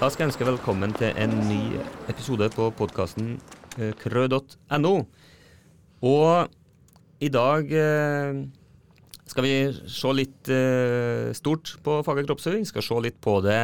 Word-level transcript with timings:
Da 0.00 0.08
skal 0.08 0.22
jeg 0.24 0.30
ønske 0.30 0.46
velkommen 0.48 0.94
til 0.96 1.10
en 1.20 1.34
ny 1.44 1.74
episode 2.08 2.46
på 2.54 2.70
podkasten 2.72 3.34
krø.no. 4.00 4.92
Og 6.08 6.54
i 7.20 7.28
dag 7.28 7.74
eh, 7.76 8.38
skal 9.28 9.44
vi 9.44 9.50
se 9.92 10.14
litt 10.16 10.48
eh, 10.56 11.34
stort 11.36 11.74
på 11.84 11.98
faget 12.06 12.30
kroppsøving. 12.30 12.64
Skal 12.64 12.86
se 12.86 13.02
litt 13.04 13.20
på 13.20 13.36
det 13.44 13.58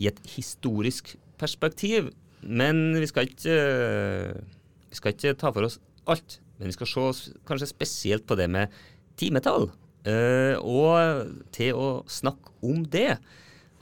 i 0.00 0.08
et 0.08 0.24
historisk 0.38 1.12
perspektiv. 1.36 2.08
Men 2.40 2.96
vi 2.96 3.12
skal 3.12 3.28
ikke, 3.28 3.60
eh, 3.60 4.40
vi 4.88 5.02
skal 5.02 5.12
ikke 5.12 5.36
ta 5.36 5.52
for 5.52 5.68
oss 5.68 5.76
alt. 6.08 6.40
Men 6.56 6.72
vi 6.72 6.78
skal 6.80 6.92
se 6.94 7.36
kanskje 7.44 7.74
spesielt 7.74 8.24
på 8.24 8.40
det 8.40 8.48
med 8.56 8.72
timetall. 9.20 9.68
Eh, 10.08 10.56
og 10.64 11.28
til 11.52 11.76
å 11.76 11.94
snakke 12.08 12.56
om 12.64 12.86
det 12.88 13.18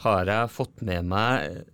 har 0.05 0.31
jeg 0.31 0.53
fått 0.55 0.83
med 0.87 1.09
meg 1.11 1.65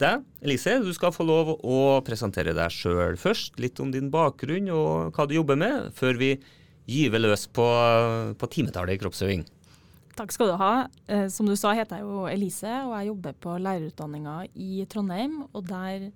deg. 0.00 0.24
Elise, 0.44 0.78
du 0.82 0.92
skal 0.94 1.14
få 1.14 1.26
lov 1.26 1.54
å 1.56 1.78
presentere 2.06 2.54
deg 2.56 2.74
sjøl 2.74 3.18
først. 3.20 3.58
Litt 3.62 3.80
om 3.82 3.92
din 3.94 4.10
bakgrunn 4.14 4.70
og 4.74 5.14
hva 5.14 5.26
du 5.28 5.36
jobber 5.36 5.58
med, 5.58 5.90
før 5.96 6.18
vi 6.20 6.34
gyver 6.90 7.22
løs 7.22 7.46
på, 7.48 7.66
på 8.38 8.50
timetallet 8.52 8.96
i 8.96 9.02
kroppsøving. 9.02 9.44
Takk 10.14 10.30
skal 10.34 10.52
du 10.52 10.58
ha. 10.60 10.74
Eh, 11.10 11.26
som 11.32 11.48
du 11.48 11.56
sa 11.58 11.72
heter 11.74 11.98
jeg 11.98 12.06
jo 12.06 12.28
Elise, 12.30 12.70
og 12.86 12.94
jeg 12.98 13.10
jobber 13.10 13.34
på 13.46 13.56
lærerutdanninga 13.58 14.36
i 14.54 14.84
Trondheim. 14.90 15.40
Og 15.50 15.66
der 15.66 16.10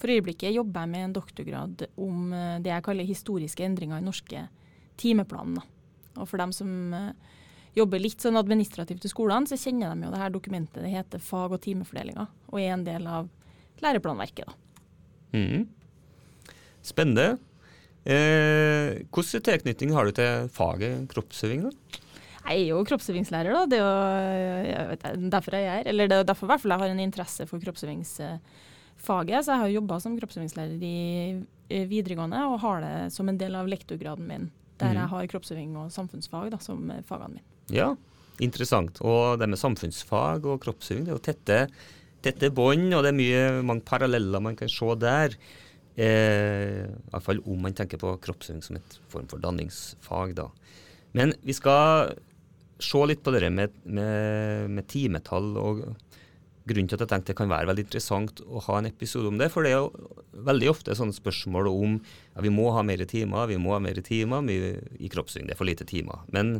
for 0.00 0.12
øyeblikket 0.12 0.54
jobber 0.54 0.84
jeg 0.84 0.92
med 0.94 1.08
en 1.08 1.16
doktorgrad 1.18 1.86
om 2.00 2.32
eh, 2.32 2.58
det 2.64 2.72
jeg 2.72 2.86
kaller 2.86 3.08
historiske 3.08 3.66
endringer 3.66 4.00
i 4.00 4.06
norske 4.06 4.46
timeplaner. 5.00 5.66
Og 6.14 6.28
for 6.30 6.40
dem 6.40 6.54
som 6.56 6.70
eh, 6.96 7.10
jobber 7.74 8.02
litt 8.02 8.22
sånn 8.22 8.38
administrativt 8.38 9.04
i 9.06 9.10
skolene, 9.10 9.50
så 9.50 9.58
kjenner 9.58 9.94
de 9.94 10.06
jo 10.06 10.12
det 10.14 10.20
her 10.20 10.34
dokumentet. 10.34 10.82
Det 10.84 10.92
heter 10.92 11.22
fag- 11.22 11.56
og 11.56 11.62
timefordelinga, 11.64 12.28
og 12.52 12.60
er 12.60 12.74
en 12.74 12.86
del 12.86 13.08
av 13.10 13.30
læreplanverket. 13.82 14.54
Mm. 15.34 15.66
Spennende. 16.84 17.34
Eh, 18.04 19.00
hvordan 19.08 19.44
tilknytning 19.48 19.94
har 19.96 20.06
du 20.06 20.12
til 20.14 20.50
faget 20.52 21.08
kroppsøving? 21.10 21.64
da? 21.66 22.00
Jeg 22.44 22.60
er 22.60 22.68
jo 22.68 22.82
kroppsøvingslærer, 22.84 23.54
da. 23.56 23.64
Det 23.72 23.78
er 23.80 24.66
jo 24.68 24.88
vet, 24.90 25.06
derfor 25.32 25.56
jeg 25.56 25.64
er 25.64 25.78
her. 25.78 25.88
Eller 25.88 26.10
det 26.10 26.18
er 26.18 26.28
derfor 26.28 26.46
i 26.46 26.52
hvert 26.52 26.60
fall 26.60 26.74
jeg 26.74 26.82
har 26.82 26.92
en 26.92 27.00
interesse 27.00 27.46
for 27.48 27.62
kroppsøvingsfaget. 27.62 29.46
Så 29.46 29.54
jeg 29.54 29.62
har 29.62 29.72
jobba 29.72 29.98
som 30.04 30.18
kroppsøvingslærer 30.18 30.84
i 30.84 31.80
videregående, 31.88 32.44
og 32.44 32.60
har 32.60 32.84
det 32.84 32.94
som 33.16 33.32
en 33.32 33.40
del 33.40 33.56
av 33.56 33.70
lektorgraden 33.72 34.28
min. 34.28 34.50
Der 34.76 34.92
mm. 34.92 35.00
jeg 35.00 35.12
har 35.14 35.32
kroppsøving 35.32 35.76
og 35.80 35.92
samfunnsfag 35.94 36.52
da, 36.52 36.60
som 36.60 36.92
fagene 37.08 37.38
mine. 37.38 37.53
Ja, 37.72 37.94
interessant. 38.44 39.00
Og 39.04 39.38
det 39.40 39.48
med 39.48 39.60
samfunnsfag 39.60 40.46
og 40.48 40.62
kroppsøving, 40.64 41.06
det 41.06 41.14
er 41.14 41.18
jo 41.18 41.24
tette, 41.24 41.60
tette 42.24 42.50
bånd, 42.54 42.90
og 42.92 43.04
det 43.04 43.12
er 43.12 43.20
mye, 43.20 43.44
mange 43.66 43.86
paralleller 43.86 44.42
man 44.42 44.58
kan 44.58 44.70
se 44.72 44.90
der. 45.00 45.38
Eh, 45.94 46.84
I 46.90 47.10
hvert 47.12 47.26
fall 47.28 47.42
om 47.46 47.60
man 47.62 47.76
tenker 47.76 48.00
på 48.02 48.16
kroppsøving 48.24 48.64
som 48.66 48.80
et 48.80 48.98
form 49.12 49.28
for 49.30 49.42
danningsfag. 49.42 50.34
da. 50.34 50.48
Men 51.14 51.34
vi 51.42 51.54
skal 51.54 52.16
se 52.82 53.04
litt 53.06 53.22
på 53.22 53.34
det 53.34 53.50
med, 53.54 53.76
med, 53.84 54.70
med, 54.70 54.86
timetall. 54.90 55.54
og 55.56 55.84
Grunnen 56.64 56.88
til 56.88 56.96
at 56.96 57.04
jeg 57.04 57.10
tenkte 57.12 57.32
det 57.34 57.36
kan 57.36 57.50
være 57.52 57.68
veldig 57.68 57.82
interessant 57.84 58.40
å 58.48 58.62
ha 58.66 58.78
en 58.80 58.88
episode 58.88 59.28
om 59.28 59.38
det. 59.38 59.50
For 59.52 59.62
det 59.62 59.74
er 59.74 59.82
jo 59.84 60.16
veldig 60.48 60.70
ofte 60.72 60.96
sånne 60.96 61.14
spørsmål 61.14 61.68
om 61.70 61.98
ja, 62.00 62.40
vi 62.42 62.52
må 62.52 62.70
ha 62.74 62.82
mer 62.82 63.04
timer, 63.06 63.50
vi 63.50 63.60
må 63.60 63.76
ha 63.76 63.80
mer 63.84 64.00
timer 64.02 64.48
i 64.50 65.10
kroppsøving. 65.12 65.50
Det 65.50 65.54
er 65.54 65.60
for 65.60 65.68
lite 65.68 65.86
timer. 65.86 66.24
Men 66.34 66.56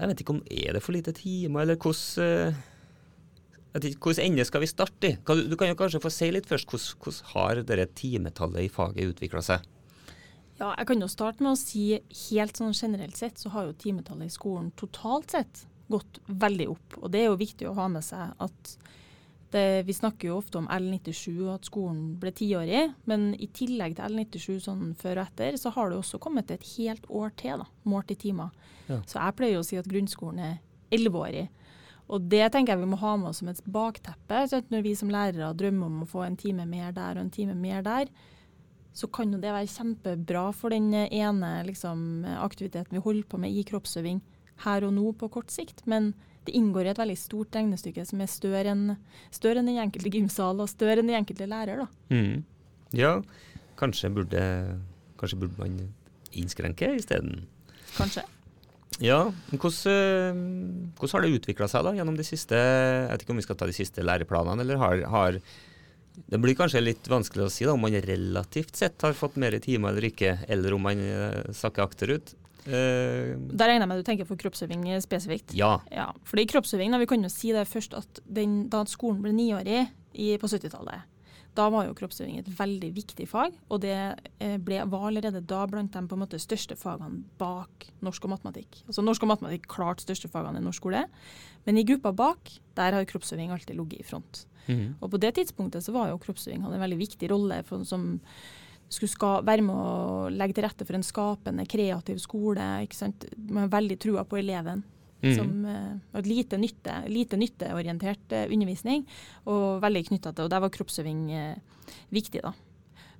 jeg 0.00 0.10
vet 0.10 0.22
ikke 0.22 0.34
om 0.36 0.44
er 0.48 0.76
det 0.76 0.82
for 0.84 0.96
lite 0.96 1.14
timer, 1.16 1.64
eller 1.64 1.80
hvordan 1.80 2.58
Hvilken 3.70 4.18
ende 4.24 4.42
skal 4.42 4.64
vi 4.64 4.66
starte 4.66 5.06
i? 5.06 5.16
Du 5.46 5.54
kan 5.54 5.68
jo 5.70 5.76
kanskje 5.78 6.00
få 6.02 6.10
si 6.10 6.26
litt 6.34 6.48
først. 6.50 6.66
Hvordan, 6.66 7.26
har 7.30 7.60
dette 7.62 7.86
timetallet 8.00 8.66
i 8.66 8.72
faget 8.72 9.12
utvikla 9.12 9.42
seg? 9.46 9.68
Ja, 10.58 10.72
jeg 10.74 10.88
kan 10.90 11.00
jo 11.00 11.08
starte 11.08 11.44
med 11.44 11.54
å 11.54 11.60
si 11.60 11.84
helt 11.94 12.58
sånn 12.58 12.74
generelt 12.74 13.16
sett 13.16 13.38
så 13.38 13.52
har 13.54 13.68
jo 13.68 13.76
timetallet 13.78 14.26
i 14.26 14.34
skolen 14.34 14.72
totalt 14.76 15.30
sett 15.36 15.62
gått 15.90 16.18
veldig 16.26 16.66
opp. 16.72 16.98
Og 16.98 17.12
det 17.14 17.22
er 17.22 17.30
jo 17.30 17.38
viktig 17.40 17.68
å 17.70 17.76
ha 17.78 17.86
med 17.92 18.04
seg 18.04 18.34
at 18.42 18.74
det, 19.54 19.82
vi 19.86 19.94
snakker 19.96 20.30
jo 20.30 20.38
ofte 20.38 20.60
om 20.60 20.68
L97 20.70 21.32
og 21.34 21.54
at 21.56 21.68
skolen 21.68 22.14
ble 22.22 22.32
tiårig, 22.36 22.82
men 23.10 23.30
i 23.34 23.48
tillegg 23.54 23.96
til 23.98 24.06
L97 24.06 24.58
sånn 24.66 24.90
før 24.98 25.22
og 25.22 25.30
etter, 25.30 25.58
så 25.58 25.72
har 25.74 25.90
det 25.90 25.98
også 25.98 26.20
kommet 26.22 26.52
et 26.54 26.66
helt 26.76 27.06
år 27.08 27.32
til, 27.40 27.64
da, 27.64 27.66
målt 27.90 28.12
i 28.14 28.18
timer. 28.20 28.54
Ja. 28.86 29.00
Så 29.10 29.18
jeg 29.18 29.36
pleier 29.38 29.60
å 29.60 29.66
si 29.66 29.78
at 29.80 29.90
grunnskolen 29.90 30.42
er 30.46 30.58
elleveårig. 30.94 31.48
Og 32.10 32.26
det 32.30 32.42
tenker 32.50 32.74
jeg 32.74 32.82
vi 32.82 32.90
må 32.90 32.98
ha 32.98 33.14
med 33.18 33.30
oss 33.30 33.40
som 33.42 33.50
et 33.52 33.62
bakteppe. 33.70 34.42
Så 34.50 34.62
når 34.72 34.82
vi 34.82 34.96
som 34.98 35.12
lærere 35.12 35.52
drømmer 35.54 35.86
om 35.86 36.02
å 36.04 36.10
få 36.10 36.24
en 36.26 36.38
time 36.38 36.66
mer 36.66 36.90
der 36.96 37.18
og 37.18 37.22
en 37.22 37.34
time 37.34 37.54
mer 37.54 37.84
der, 37.86 38.10
så 38.92 39.06
kan 39.06 39.30
jo 39.30 39.38
det 39.38 39.52
være 39.54 39.70
kjempebra 39.70 40.48
for 40.56 40.74
den 40.74 40.90
ene 40.94 41.52
liksom, 41.68 42.24
aktiviteten 42.42 42.96
vi 42.96 43.04
holder 43.04 43.28
på 43.30 43.38
med 43.38 43.54
i 43.54 43.62
kroppsøving 43.68 44.18
her 44.64 44.86
og 44.86 44.96
nå 44.96 45.12
på 45.20 45.30
kort 45.32 45.54
sikt. 45.54 45.84
Men 45.86 46.10
det 46.48 46.56
inngår 46.56 46.88
i 46.88 46.92
et 46.94 47.00
veldig 47.00 47.18
stort 47.20 47.56
regnestykke 47.56 48.04
som 48.08 48.22
er 48.22 48.30
større 48.30 48.72
enn, 48.72 48.96
enn 48.96 49.70
den 49.70 49.80
enkelte 49.82 50.12
gymsal 50.14 50.62
og 50.62 50.70
større 50.72 51.02
enn 51.02 51.10
den 51.10 51.20
enkelte 51.20 51.48
lærer. 51.50 51.84
Mm. 52.12 52.42
Ja, 52.96 53.18
kanskje 53.80 54.10
burde, 54.14 54.42
kanskje 55.20 55.40
burde 55.42 55.60
man 55.60 55.78
innskrenke 56.32 56.94
isteden? 56.96 57.44
Kanskje. 57.96 58.24
Ja, 59.00 59.30
hvordan, 59.54 60.40
hvordan 60.98 61.14
har 61.14 61.24
det 61.24 61.36
utvikla 61.38 61.68
seg 61.70 61.86
da 61.86 61.94
gjennom 61.96 62.18
de 62.18 62.24
siste 62.26 62.58
Jeg 62.58 63.06
vet 63.08 63.22
ikke 63.24 63.32
om 63.32 63.38
vi 63.40 63.44
skal 63.46 63.56
ta 63.56 63.68
de 63.70 63.76
siste 63.76 64.04
læreplanene, 64.04 64.64
eller 64.64 64.80
har, 64.80 65.04
har 65.08 65.38
det 66.28 66.40
blir 66.42 66.56
kanskje 66.58 66.82
litt 66.82 67.08
vanskelig 67.08 67.46
å 67.46 67.52
si 67.52 67.64
da, 67.64 67.72
om 67.72 67.84
man 67.84 67.96
relativt 68.04 68.76
sett 68.76 69.00
har 69.06 69.16
fått 69.16 69.38
mer 69.40 69.56
timer 69.62 69.94
eller 69.94 70.10
ikke, 70.10 70.34
eller 70.52 70.76
om 70.76 70.84
man 70.84 71.00
uh, 71.00 71.52
sakker 71.56 71.86
akterut. 71.86 72.34
Uh, 72.66 73.38
da 73.56 73.68
regner 73.70 73.86
jeg 73.86 73.90
med 73.90 73.96
at 73.96 74.02
du 74.02 74.08
tenker 74.10 74.28
for 74.28 74.40
kroppsøving 74.40 74.84
spesifikt? 75.04 75.54
Ja. 75.56 75.78
ja 75.94 76.10
fordi 76.28 76.46
kroppsøving, 76.50 76.92
da, 76.92 77.00
Vi 77.00 77.08
kan 77.10 77.24
jo 77.24 77.32
si 77.32 77.54
det 77.56 77.68
først 77.70 77.96
at 77.96 78.20
den, 78.26 78.68
da 78.72 78.84
skolen 78.88 79.22
ble 79.24 79.32
niårig 79.36 79.88
på 80.10 80.50
70-tallet, 80.50 81.06
da 81.58 81.66
var 81.72 81.86
jo 81.86 81.94
kroppsøving 81.98 82.38
et 82.38 82.50
veldig 82.54 82.90
viktig 82.94 83.26
fag. 83.30 83.56
Og 83.72 83.82
det 83.82 83.96
eh, 83.96 84.56
ble, 84.62 84.80
var 84.90 85.08
allerede 85.08 85.42
da 85.50 85.64
blant 85.70 85.92
de 85.94 86.02
på 86.06 86.16
en 86.16 86.22
måte 86.22 86.38
største 86.42 86.76
fagene 86.78 87.24
bak 87.40 87.88
norsk 88.04 88.26
og 88.26 88.34
matematikk. 88.36 88.82
Altså 88.86 89.04
Norsk 89.04 89.26
og 89.26 89.32
matematikk 89.32 89.66
klart 89.70 90.04
største 90.04 90.30
fagene 90.30 90.62
i 90.62 90.64
norsk 90.64 90.80
skole, 90.80 91.04
men 91.66 91.80
i 91.80 91.84
gruppa 91.88 92.14
bak 92.16 92.54
der 92.78 92.96
har 92.96 93.08
kroppsøving 93.10 93.52
alltid 93.52 93.76
ligget 93.76 94.04
i 94.04 94.06
front. 94.06 94.44
Mm. 94.68 94.96
Og 95.00 95.10
på 95.10 95.20
det 95.20 95.34
tidspunktet 95.40 95.84
så 95.84 95.94
var 95.96 96.12
jo 96.12 96.20
kroppsøving 96.22 96.62
hadde 96.64 96.78
en 96.78 96.86
veldig 96.86 97.00
viktig 97.00 97.32
rolle 97.32 97.62
for, 97.66 97.84
som 97.88 98.12
skulle 98.90 99.40
være 99.46 99.62
med 99.64 99.76
å 99.76 100.30
legge 100.34 100.56
til 100.56 100.66
rette 100.66 100.86
for 100.86 100.98
en 100.98 101.06
skapende, 101.06 101.66
kreativ 101.70 102.18
skole. 102.22 102.64
ikke 102.84 102.98
sant? 102.98 103.26
Man 103.38 103.64
har 103.64 103.76
veldig 103.76 103.98
trua 104.02 104.24
på 104.26 104.40
eleven. 104.40 104.82
Mm. 105.20 105.34
Som 105.36 105.66
uh, 105.68 106.20
lite, 106.24 106.56
nytte, 106.56 106.94
lite 107.12 107.36
nytteorientert 107.36 108.32
uh, 108.32 108.46
undervisning, 108.48 109.04
og 109.44 109.82
veldig 109.82 110.06
knytta 110.06 110.32
til 110.32 110.46
Og 110.46 110.52
der 110.52 110.62
var 110.64 110.72
kroppsøving 110.72 111.26
uh, 111.28 111.82
viktig, 112.08 112.40
da. 112.40 112.54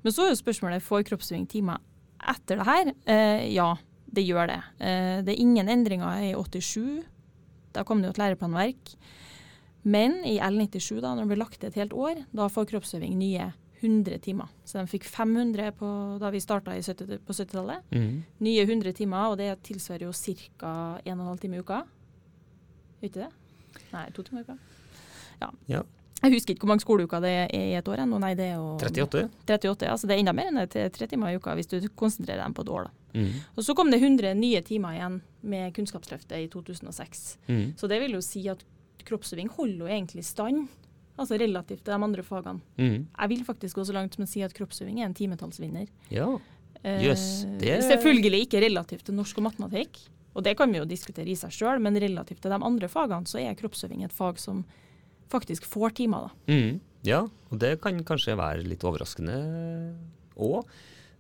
Men 0.01 0.15
så 0.17 0.25
er 0.25 0.33
jo 0.33 0.41
spørsmålet 0.41 0.85
får 0.85 1.05
kroppsøving 1.11 1.45
timer 1.51 1.83
etter 2.31 2.57
det 2.57 2.67
her. 2.69 2.89
ja, 3.49 3.69
det 4.09 4.23
gjør 4.25 4.49
det. 4.49 4.59
det 5.25 5.33
er 5.33 5.41
ingen 5.41 5.69
endringer 5.73 6.21
i 6.25 6.31
87. 6.37 7.05
Da 7.77 7.85
kom 7.85 8.01
det 8.01 8.09
jo 8.09 8.15
et 8.15 8.21
læreplanverk. 8.21 8.93
Men 9.85 10.19
i 10.29 10.39
L97, 10.41 11.01
da 11.01 11.13
når 11.13 11.25
det 11.25 11.31
ble 11.33 11.41
lagt 11.41 11.61
til 11.61 11.69
et 11.69 11.79
helt 11.81 11.93
år, 11.93 12.23
da 12.33 12.49
får 12.53 12.69
kroppsøving 12.73 13.13
nye 13.21 13.51
100 13.81 14.19
timer. 14.25 14.49
Så 14.65 14.79
de 14.79 14.87
fikk 14.91 15.07
500 15.09 15.73
på, 15.79 15.91
da 16.21 16.31
vi 16.31 16.41
starta 16.41 16.75
på 16.75 17.37
70-tallet. 17.37 17.87
Mm. 17.95 18.23
Nye 18.45 18.67
100 18.67 18.93
timer, 18.99 19.31
og 19.33 19.39
det 19.41 19.55
tilsvarer 19.67 20.07
jo 20.09 20.13
ca. 20.13 20.75
1 21.05 21.17
12 21.17 21.39
time 21.45 21.57
i 21.57 21.65
uka. 21.65 21.81
Gjør 23.01 23.11
ikke 23.11 23.25
det? 23.25 23.31
Nei, 23.95 24.05
to 24.17 24.27
timer 24.27 24.45
i 24.45 24.49
uka. 24.49 24.59
Ja. 25.41 25.51
ja. 25.71 25.83
Jeg 26.21 26.35
husker 26.35 26.53
ikke 26.53 26.67
hvor 26.67 26.75
mange 26.75 26.85
skoleuker 26.85 27.23
det 27.25 27.31
er 27.33 27.53
i 27.57 27.77
et 27.79 27.87
år 27.89 28.03
ennå. 28.03 28.19
Nei, 28.21 28.35
det 28.37 28.51
er 28.51 28.59
jo 28.59 28.75
38. 28.77 29.23
38, 29.49 29.87
ja, 29.89 29.95
så 29.97 30.09
det 30.09 30.17
er 30.17 30.21
enda 30.21 30.35
mer 30.37 30.51
enn 30.51 30.61
tre 30.69 31.09
timer 31.09 31.33
i 31.33 31.39
uka 31.41 31.55
hvis 31.57 31.71
du 31.71 31.79
konsentrerer 31.97 32.43
dem 32.45 32.57
på 32.57 32.67
et 32.67 32.73
år. 32.77 32.91
da. 32.91 33.21
Mm. 33.21 33.31
Og 33.57 33.65
Så 33.65 33.75
kom 33.75 33.91
det 33.91 34.03
100 34.03 34.35
nye 34.37 34.61
timer 34.63 34.99
igjen 34.99 35.21
med 35.41 35.73
Kunnskapsløftet 35.75 36.37
i 36.45 36.51
2006. 36.53 37.39
Mm. 37.49 37.65
Så 37.81 37.89
det 37.89 38.03
vil 38.05 38.19
jo 38.19 38.21
si 38.21 38.45
at 38.53 38.63
kroppsøving 39.09 39.49
holder 39.57 39.87
jo 39.87 39.89
egentlig 39.89 40.25
stand, 40.29 40.69
altså 41.21 41.39
relativt 41.41 41.85
til 41.85 41.93
de 41.93 42.07
andre 42.09 42.25
fagene. 42.27 42.65
Mm. 42.81 43.05
Jeg 43.07 43.33
vil 43.33 43.45
faktisk 43.47 43.81
gå 43.81 43.85
så 43.89 43.97
langt 43.97 44.17
som 44.17 44.25
å 44.25 44.31
si 44.31 44.45
at 44.47 44.55
kroppsøving 44.57 45.01
er 45.01 45.09
en 45.09 45.17
timetallsvinner. 45.17 45.89
Ja, 46.13 46.29
yes, 46.85 47.45
det... 47.61 47.75
Eh, 47.77 47.87
selvfølgelig 47.87 48.47
ikke 48.47 48.65
relativt 48.65 49.09
til 49.09 49.19
norsk 49.19 49.41
og 49.41 49.51
matematikk, 49.51 50.01
og 50.35 50.47
det 50.47 50.55
kan 50.59 50.71
vi 50.73 50.81
jo 50.81 50.89
diskutere 50.89 51.31
i 51.33 51.39
seg 51.39 51.53
sjøl, 51.55 51.83
men 51.83 51.99
relativt 52.01 52.43
til 52.45 52.55
de 52.55 52.61
andre 52.61 52.91
fagene 52.91 53.29
så 53.29 53.41
er 53.43 53.59
kroppsøving 53.59 54.05
et 54.07 54.15
fag 54.15 54.39
som 54.41 54.63
faktisk 55.31 55.67
får 55.71 55.97
timer. 56.01 56.29
da. 56.29 56.55
Mm. 56.55 56.81
Ja, 57.07 57.25
og 57.49 57.61
det 57.63 57.79
kan 57.85 57.99
kanskje 58.05 58.39
være 58.39 58.67
litt 58.67 58.85
overraskende 58.85 59.37
òg. 60.37 60.69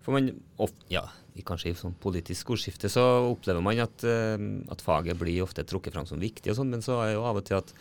For 0.01 0.17
man, 0.17 0.31
ja, 0.93 1.05
kanskje 1.47 1.73
i 1.73 1.77
sånn 1.77 1.97
politisk 2.01 2.53
ordskifte 2.55 2.89
så 2.93 3.03
opplever 3.29 3.65
man 3.65 3.81
at, 3.85 4.05
uh, 4.05 4.37
at, 4.73 4.85
faget 4.85 5.19
blir 5.21 5.45
ofte 5.45 5.65
trukket 5.69 5.97
fram 5.97 6.09
som 6.09 6.21
viktig, 6.21 6.51
og 6.53 6.59
sånn, 6.59 6.73
men 6.73 6.85
så 6.85 7.01
er 7.05 7.15
jo 7.15 7.27
av 7.29 7.41
og 7.41 7.47
til 7.49 7.59
at 7.61 7.73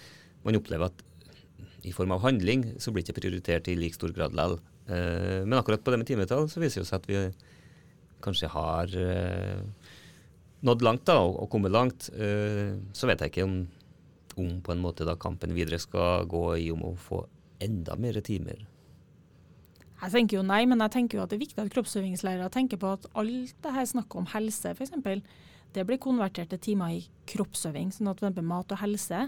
man 0.46 0.58
opplever 0.60 0.92
at 0.92 1.06
i 1.84 1.94
form 1.96 2.12
av 2.12 2.24
handling, 2.26 2.66
så 2.82 2.92
blir 2.92 3.04
det 3.04 3.14
ikke 3.14 3.22
prioritert 3.22 3.70
i 3.72 3.78
like 3.80 3.96
stor 3.96 4.12
grad 4.16 4.36
likevel. 4.36 4.60
Eh, 4.90 5.46
men 5.46 5.60
akkurat 5.60 5.84
på 5.84 5.92
det 5.92 6.02
med 6.02 6.08
timetall 6.10 6.50
så 6.50 6.62
viser 6.62 6.84
det 6.84 6.90
seg 6.90 7.02
at 7.02 7.10
vi 7.10 7.20
kanskje 8.24 8.50
har 8.52 8.96
eh, 9.00 9.62
nådd 10.66 10.84
langt 10.84 11.06
da, 11.08 11.20
og, 11.24 11.48
kommet 11.52 11.72
langt. 11.72 12.10
Eh, 12.14 12.76
så 12.94 13.08
vet 13.08 13.22
jeg 13.22 13.34
ikke 13.34 13.48
om, 13.48 13.62
om 14.36 14.58
på 14.66 14.74
en 14.74 14.84
måte 14.84 15.08
da 15.08 15.16
kampen 15.16 15.56
videre 15.56 15.80
skal 15.80 16.28
gå 16.30 16.46
i 16.58 16.70
om 16.74 16.84
å 16.90 16.96
få 17.00 17.24
enda 17.64 17.96
mer 18.00 18.20
timer. 18.26 18.66
Jeg 20.00 20.14
tenker 20.14 20.38
jo 20.38 20.46
nei, 20.48 20.64
men 20.70 20.80
jeg 20.86 20.94
tenker 20.96 21.20
jo 21.20 21.26
at 21.26 21.32
det 21.32 21.40
er 21.40 21.44
viktig 21.44 21.60
at 21.60 21.72
kroppsøvingslærere 21.74 22.48
tenker 22.54 22.80
på 22.80 22.94
at 22.96 23.08
alt 23.20 23.56
det 23.64 23.74
her 23.76 23.88
snakket 23.88 24.22
om 24.22 24.30
helse, 24.32 24.72
f.eks., 24.72 24.96
det 25.76 25.84
blir 25.86 26.00
konvertert 26.02 26.50
til 26.50 26.62
timer 26.64 26.96
i 26.96 27.02
kroppsøving. 27.30 27.92
sånn 27.94 28.10
at 28.10 28.24
mat 28.42 28.72
og 28.74 28.80
helse 28.82 29.28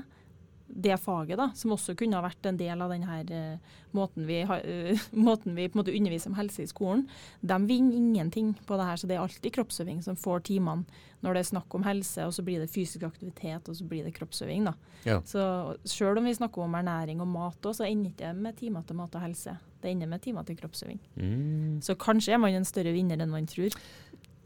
det 0.74 0.98
faget, 1.02 1.38
da, 1.40 1.50
som 1.58 1.74
også 1.76 1.96
kunne 2.00 2.18
ha 2.18 2.24
vært 2.26 2.48
en 2.48 2.58
del 2.60 2.82
av 2.84 2.92
denne 2.94 3.20
uh, 3.28 3.78
måten 3.98 4.28
vi, 4.28 4.42
uh, 4.48 5.06
måten 5.28 5.58
vi 5.58 5.70
underviser 5.74 6.32
om 6.32 6.38
helse 6.40 6.64
i 6.64 6.70
skolen, 6.70 7.08
de 7.42 7.58
vinner 7.68 7.98
ingenting 7.98 8.54
på 8.68 8.80
det 8.80 8.88
her. 8.88 9.00
Så 9.02 9.10
det 9.10 9.18
er 9.18 9.24
alltid 9.24 9.56
kroppsøving 9.58 10.02
som 10.06 10.20
får 10.20 10.46
timene 10.52 11.08
når 11.22 11.36
det 11.38 11.42
er 11.44 11.50
snakk 11.52 11.76
om 11.78 11.84
helse, 11.86 12.24
og 12.26 12.34
så 12.34 12.44
blir 12.46 12.62
det 12.64 12.72
fysisk 12.74 13.04
aktivitet, 13.06 13.68
og 13.70 13.78
så 13.78 13.86
blir 13.86 14.08
det 14.08 14.16
kroppsøving. 14.16 14.66
da. 14.66 14.74
Ja. 15.06 15.20
Så 15.26 15.44
selv 15.86 16.18
om 16.18 16.26
vi 16.26 16.34
snakker 16.34 16.64
om 16.66 16.80
ernæring 16.80 17.22
og 17.22 17.30
mat 17.30 17.62
òg, 17.70 17.76
så 17.78 17.86
ender 17.86 18.10
det 18.10 18.16
ikke 18.16 18.34
med 18.34 18.58
timer 18.58 18.88
til 18.88 18.98
mat 18.98 19.16
og 19.16 19.22
helse. 19.28 19.54
Det 19.82 19.92
ender 19.92 20.10
med 20.10 20.22
timer 20.22 20.48
til 20.48 20.58
kroppsøving. 20.58 21.00
Mm. 21.16 21.78
Så 21.86 21.96
kanskje 21.96 22.34
er 22.34 22.42
man 22.42 22.58
en 22.58 22.66
større 22.66 22.94
vinner 22.96 23.22
enn 23.22 23.30
man 23.30 23.50
tror. 23.50 23.70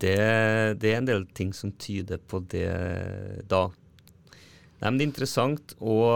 Det, 0.03 0.15
det, 0.81 0.91
er 0.91 0.99
en 0.99 1.07
del 1.07 1.25
ting 1.31 1.53
som 1.55 1.71
tyder 1.79 2.19
på 2.19 2.41
det 2.51 2.67
da. 3.47 3.69
Nei, 4.81 4.89
men 4.89 4.97
det 4.99 5.05
er 5.05 5.09
interessant. 5.09 5.75
Og, 5.79 6.15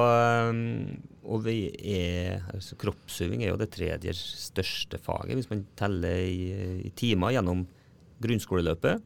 og 1.23 1.43
vi 1.45 1.57
er, 1.95 2.45
altså 2.53 2.77
kroppsøving 2.79 3.43
er 3.43 3.53
jo 3.53 3.59
det 3.61 3.71
tredje 3.75 4.15
største 4.19 4.99
faget, 5.01 5.37
hvis 5.39 5.51
man 5.51 5.65
teller 5.79 6.23
i, 6.25 6.49
i 6.89 6.93
timer 6.99 7.35
gjennom 7.35 7.65
grunnskoleløpet. 8.23 9.05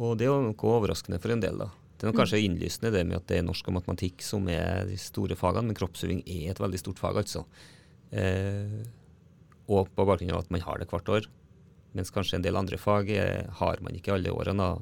Og 0.00 0.16
det 0.18 0.26
er 0.26 0.32
jo 0.32 0.48
noe 0.48 0.72
overraskende 0.74 1.20
for 1.22 1.34
en 1.34 1.42
del, 1.42 1.60
da. 1.62 1.70
Det 2.00 2.08
er 2.08 2.16
kanskje 2.16 2.40
innlysende 2.40 2.94
det 2.94 3.02
med 3.04 3.18
at 3.18 3.26
det 3.28 3.40
er 3.40 3.44
norsk 3.44 3.66
og 3.68 3.76
matematikk 3.76 4.22
som 4.24 4.46
er 4.48 4.86
de 4.88 4.96
store 5.00 5.36
fagene, 5.36 5.68
men 5.68 5.76
kroppsøving 5.76 6.22
er 6.24 6.54
et 6.54 6.62
veldig 6.62 6.80
stort 6.80 7.02
fag, 7.02 7.18
altså. 7.20 7.44
Eh, 8.10 8.80
og 9.70 9.90
på 9.94 10.06
bakgrunn 10.08 10.32
av 10.32 10.46
at 10.46 10.54
man 10.54 10.64
har 10.64 10.80
det 10.80 10.88
hvert 10.90 11.12
år. 11.12 11.28
Mens 11.94 12.12
kanskje 12.14 12.38
en 12.38 12.46
del 12.46 12.56
andre 12.58 12.78
fag 12.80 13.10
er, 13.12 13.50
har 13.60 13.84
man 13.84 13.98
ikke 13.98 14.14
alle 14.16 14.32
årene, 14.32 14.72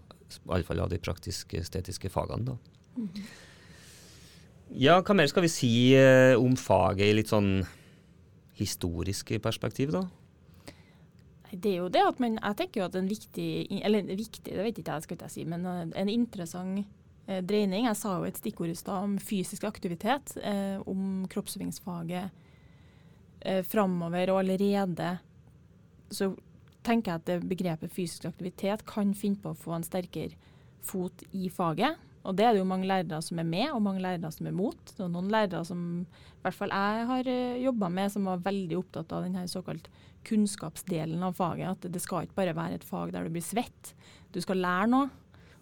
iallfall 0.47 0.85
av 0.85 0.93
de 0.93 1.01
praktiske 1.03 1.59
estetiske 1.59 2.13
fagene. 2.13 2.55
da. 2.55 2.57
Mm. 3.01 3.27
Ja, 4.77 4.99
hva 5.01 5.17
mer 5.17 5.29
skal 5.31 5.47
vi 5.47 5.53
si 5.53 5.73
uh, 5.97 6.37
om 6.41 6.57
faget 6.59 7.09
i 7.09 7.17
litt 7.17 7.31
sånn 7.33 7.63
historisk 8.59 9.33
perspektiv, 9.43 9.93
da? 9.95 10.05
Det 11.49 11.71
er 11.73 11.79
jo 11.81 11.89
det 11.89 12.03
at 12.05 12.19
man 12.21 12.37
Jeg 12.37 12.57
tenker 12.59 12.83
jo 12.83 12.87
at 12.89 12.97
en 12.99 13.09
viktig 13.09 13.81
Eller 13.81 14.03
viktig, 14.05 14.45
det 14.45 14.65
vet 14.67 14.81
ikke 14.81 14.99
jeg, 14.99 15.07
skal 15.07 15.23
jeg 15.25 15.33
si, 15.33 15.45
men 15.49 15.65
eh, 15.67 15.87
en 16.03 16.11
interessant 16.13 16.83
eh, 17.27 17.41
dreining. 17.45 17.87
Jeg 17.87 17.97
sa 17.97 18.19
jo 18.19 18.27
et 18.29 18.41
stikkord 18.41 18.73
i 18.73 18.77
stad 18.77 19.07
om 19.07 19.17
fysisk 19.21 19.65
aktivitet, 19.69 20.35
eh, 20.43 20.77
om 20.89 21.25
kroppsøvingsfaget 21.31 22.29
eh, 23.41 23.63
framover 23.65 24.35
og 24.35 24.43
allerede. 24.43 25.15
Så 26.13 26.35
tenker 26.85 27.15
jeg 27.15 27.23
at 27.23 27.49
begrepet 27.49 27.93
fysisk 27.93 28.29
aktivitet 28.29 28.85
kan 28.89 29.15
finne 29.17 29.41
på 29.41 29.53
å 29.53 29.59
få 29.59 29.77
en 29.77 29.87
sterkere 29.87 30.37
fot 30.85 31.25
i 31.33 31.49
faget. 31.53 31.97
Og 32.29 32.37
det 32.37 32.45
er 32.45 32.53
det 32.53 32.61
jo 32.61 32.69
mange 32.69 32.89
lærere 32.89 33.23
som 33.25 33.41
er 33.41 33.47
med, 33.49 33.71
og 33.73 33.81
mange 33.85 34.03
lærere 34.05 34.31
som 34.35 34.49
er 34.51 34.57
mot. 34.57 34.81
Det 34.91 35.01
er 35.01 35.13
noen 35.13 35.31
lærere 35.33 35.63
som 35.65 35.85
i 36.05 36.43
hvert 36.45 36.57
fall 36.59 36.75
jeg 36.75 37.07
har 37.09 37.31
eh, 37.33 37.61
jobba 37.65 37.89
med, 37.93 38.13
som 38.13 38.29
var 38.29 38.43
veldig 38.45 38.77
opptatt 38.77 39.15
av 39.17 39.25
denne 39.25 39.47
såkalt 39.49 39.89
kunnskapsdelen 40.29 41.23
av 41.25 41.39
faget. 41.39 41.71
At 41.73 41.95
det 41.95 42.03
skal 42.05 42.27
ikke 42.27 42.37
bare 42.43 42.57
være 42.59 42.81
et 42.81 42.87
fag 42.87 43.15
der 43.15 43.25
du 43.25 43.33
blir 43.33 43.45
svett. 43.45 43.95
Du 44.35 44.43
skal 44.45 44.61
lære 44.61 44.91
noe. 44.93 45.09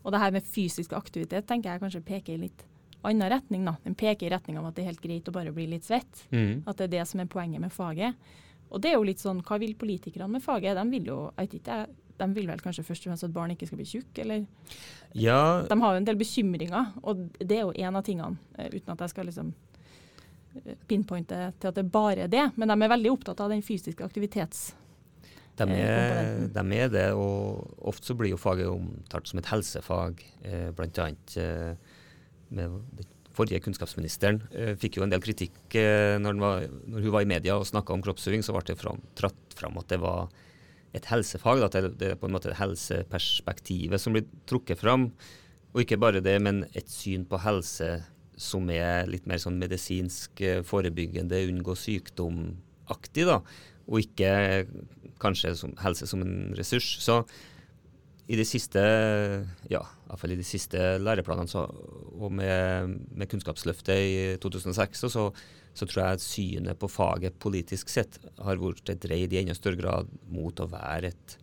Og 0.03 0.15
det 0.15 0.23
her 0.23 0.35
med 0.35 0.47
fysisk 0.47 0.95
aktivitet 0.95 1.47
tenker 1.47 1.73
jeg 1.73 1.83
kanskje 1.83 2.07
peker 2.07 2.35
i 2.35 2.43
litt 2.47 2.67
annen 3.07 3.31
retning. 3.31 3.65
da. 3.67 3.77
Den 3.85 3.95
peker 3.99 4.27
i 4.27 4.33
retning 4.35 4.59
av 4.59 4.69
at 4.69 4.77
det 4.77 4.85
er 4.85 4.91
helt 4.93 5.03
greit 5.03 5.31
å 5.31 5.35
bare 5.35 5.55
bli 5.55 5.69
litt 5.71 5.87
svett. 5.87 6.27
Mm. 6.35 6.65
At 6.67 6.79
det 6.79 6.89
er 6.89 6.95
det 6.99 7.07
som 7.11 7.23
er 7.23 7.31
poenget 7.31 7.63
med 7.63 7.75
faget. 7.75 8.19
Og 8.71 8.83
det 8.83 8.91
er 8.91 8.99
jo 8.99 9.07
litt 9.07 9.23
sånn, 9.23 9.45
hva 9.47 9.59
vil 9.63 9.77
politikerne 9.79 10.29
med 10.31 10.43
faget? 10.43 10.75
De 10.79 10.85
vil 10.91 11.11
jo, 11.13 11.21
jeg 11.37 11.47
vet 11.47 11.59
ikke, 11.61 11.79
de 12.21 12.29
vil 12.37 12.49
vel 12.51 12.63
kanskje 12.63 12.85
først 12.87 13.05
og 13.05 13.11
fremst 13.11 13.27
at 13.27 13.35
barn 13.35 13.53
ikke 13.55 13.69
skal 13.69 13.81
bli 13.81 13.89
tjukke, 13.89 14.25
eller? 14.25 14.47
Ja. 15.17 15.67
De 15.69 15.79
har 15.83 15.95
jo 15.95 16.03
en 16.03 16.09
del 16.09 16.19
bekymringer, 16.21 16.93
og 17.03 17.27
det 17.39 17.59
er 17.59 17.65
jo 17.67 17.75
en 17.77 18.01
av 18.01 18.07
tingene, 18.07 18.41
eh, 18.59 18.73
uten 18.75 18.95
at 18.95 19.05
jeg 19.05 19.15
skal 19.15 19.31
liksom 19.31 19.53
eh, 20.63 20.75
pinpointe 20.89 21.41
til 21.61 21.73
at 21.73 21.79
det 21.79 21.87
bare 21.93 22.27
er 22.27 22.33
det. 22.33 22.49
Men 22.57 22.73
de 22.73 22.79
er 22.79 22.95
veldig 22.97 23.15
opptatt 23.15 23.45
av 23.45 23.55
den 23.55 23.65
fysiske 23.67 24.05
aktivitets... 24.05 24.69
De 25.57 25.65
er, 25.73 26.51
de 26.53 26.63
er 26.77 26.91
det, 26.93 27.07
og 27.17 27.79
ofte 27.89 28.11
så 28.11 28.15
blir 28.19 28.35
jo 28.35 28.37
faget 28.37 28.69
omtalt 28.69 29.31
som 29.31 29.39
et 29.41 29.47
helsefag, 29.49 30.19
eh, 30.45 30.67
bl.a. 30.77 31.07
Eh, 31.41 31.95
med 32.53 32.75
den 32.99 33.15
forrige 33.37 33.61
kunnskapsministeren 33.65 34.41
eh, 34.57 34.75
fikk 34.81 34.99
jo 34.99 35.07
en 35.07 35.13
del 35.13 35.23
kritikk 35.25 35.77
eh, 35.79 36.17
når, 36.21 36.41
var, 36.41 36.67
når, 36.89 37.05
hun 37.05 37.15
var 37.15 37.25
i 37.25 37.31
media 37.31 37.57
og 37.59 37.69
snakka 37.69 37.95
om 37.95 38.05
kroppsøving, 38.05 38.45
så 38.45 38.55
ble 38.57 38.65
det 38.71 38.79
fram, 38.81 39.01
tratt 39.19 39.57
fram 39.57 39.77
at 39.81 39.91
det 39.93 40.01
var 40.03 40.31
et 40.97 41.09
helsefag. 41.11 41.63
Da, 41.63 41.83
det 41.87 42.13
er 42.13 42.21
på 42.21 42.29
en 42.29 42.37
måte 42.37 42.55
helseperspektivet 42.57 44.03
som 44.03 44.17
blir 44.17 44.27
trukket 44.49 44.81
fram. 44.83 45.11
Og 45.75 45.83
ikke 45.83 46.01
bare 46.01 46.25
det, 46.25 46.37
men 46.43 46.65
et 46.73 46.89
syn 46.91 47.27
på 47.29 47.41
helse 47.45 47.99
som 48.37 48.69
er 48.73 49.09
litt 49.09 49.27
mer 49.29 49.41
sånn 49.41 49.59
medisinsk 49.61 50.41
eh, 50.45 50.63
forebyggende, 50.67 51.41
unngå 51.49 51.77
sykdom-aktig. 51.81 53.27
da, 53.29 53.41
Og 53.87 54.05
ikke 54.05 54.67
kanskje 55.23 55.55
som 55.57 55.77
helse 55.81 56.09
som 56.09 56.25
en 56.25 56.55
ressurs. 56.57 56.89
Så 57.01 57.23
i 58.27 58.37
de 58.39 58.45
siste 58.47 58.83
ja, 59.71 59.83
iallfall 60.09 60.35
i 60.35 60.41
de 60.41 60.47
siste 60.47 60.97
læreplanene 60.99 61.51
så, 61.51 61.65
og 62.17 62.33
med, 62.35 62.97
med, 63.15 63.29
Kunnskapsløftet 63.31 63.97
i 64.03 64.17
2006, 64.43 65.05
og 65.07 65.13
så 65.15 65.27
så 65.77 65.85
tror 65.85 66.03
jeg 66.03 66.19
at 66.19 66.25
synet 66.25 66.81
på 66.81 66.89
faget 66.89 67.37
politisk 67.43 67.91
sett 67.93 68.19
har 68.41 68.61
vært 68.61 68.95
dreid 69.03 69.35
i 69.35 69.43
enda 69.43 69.57
større 69.57 69.81
grad 69.81 70.13
mot 70.33 70.63
å 70.63 70.69
være 70.73 71.13
et 71.13 71.37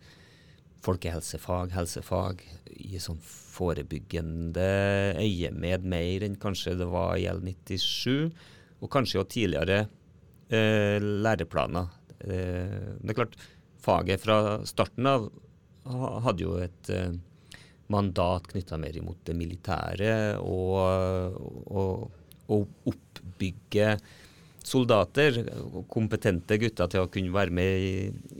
folkehelsefag, 0.84 1.72
helsefag, 1.72 2.42
i 2.74 2.98
sånn 3.00 3.20
forebyggende 3.24 4.66
øyemed 5.22 5.86
mer 5.88 6.26
enn 6.26 6.36
kanskje 6.40 6.74
det 6.80 6.88
var 6.90 7.16
i 7.16 7.28
L97, 7.30 8.26
og 8.82 8.90
kanskje 8.92 9.18
jo 9.18 9.26
tidligere 9.30 9.78
eh, 10.52 10.98
læreplaner. 11.00 11.94
Eh, 12.18 12.90
det 13.00 13.14
er 13.14 13.20
klart, 13.22 13.38
faget 13.84 14.24
fra 14.24 14.58
starten 14.68 15.08
av 15.08 15.30
hadde 16.24 16.44
jo 16.44 16.58
et 16.64 16.90
eh, 16.92 17.14
mandat 17.92 18.48
knytta 18.52 18.78
mer 18.80 18.96
imot 18.96 19.24
det 19.28 19.36
militære 19.36 20.12
og, 20.40 21.38
og, 21.68 22.20
og 22.52 22.92
oppbygge 22.92 23.90
soldater, 24.64 25.42
kompetente 25.92 26.58
gutter 26.60 26.90
til 26.90 27.04
å 27.04 27.10
kunne 27.12 27.34
være 27.34 27.54
med 27.54 27.84
i, 27.84 27.94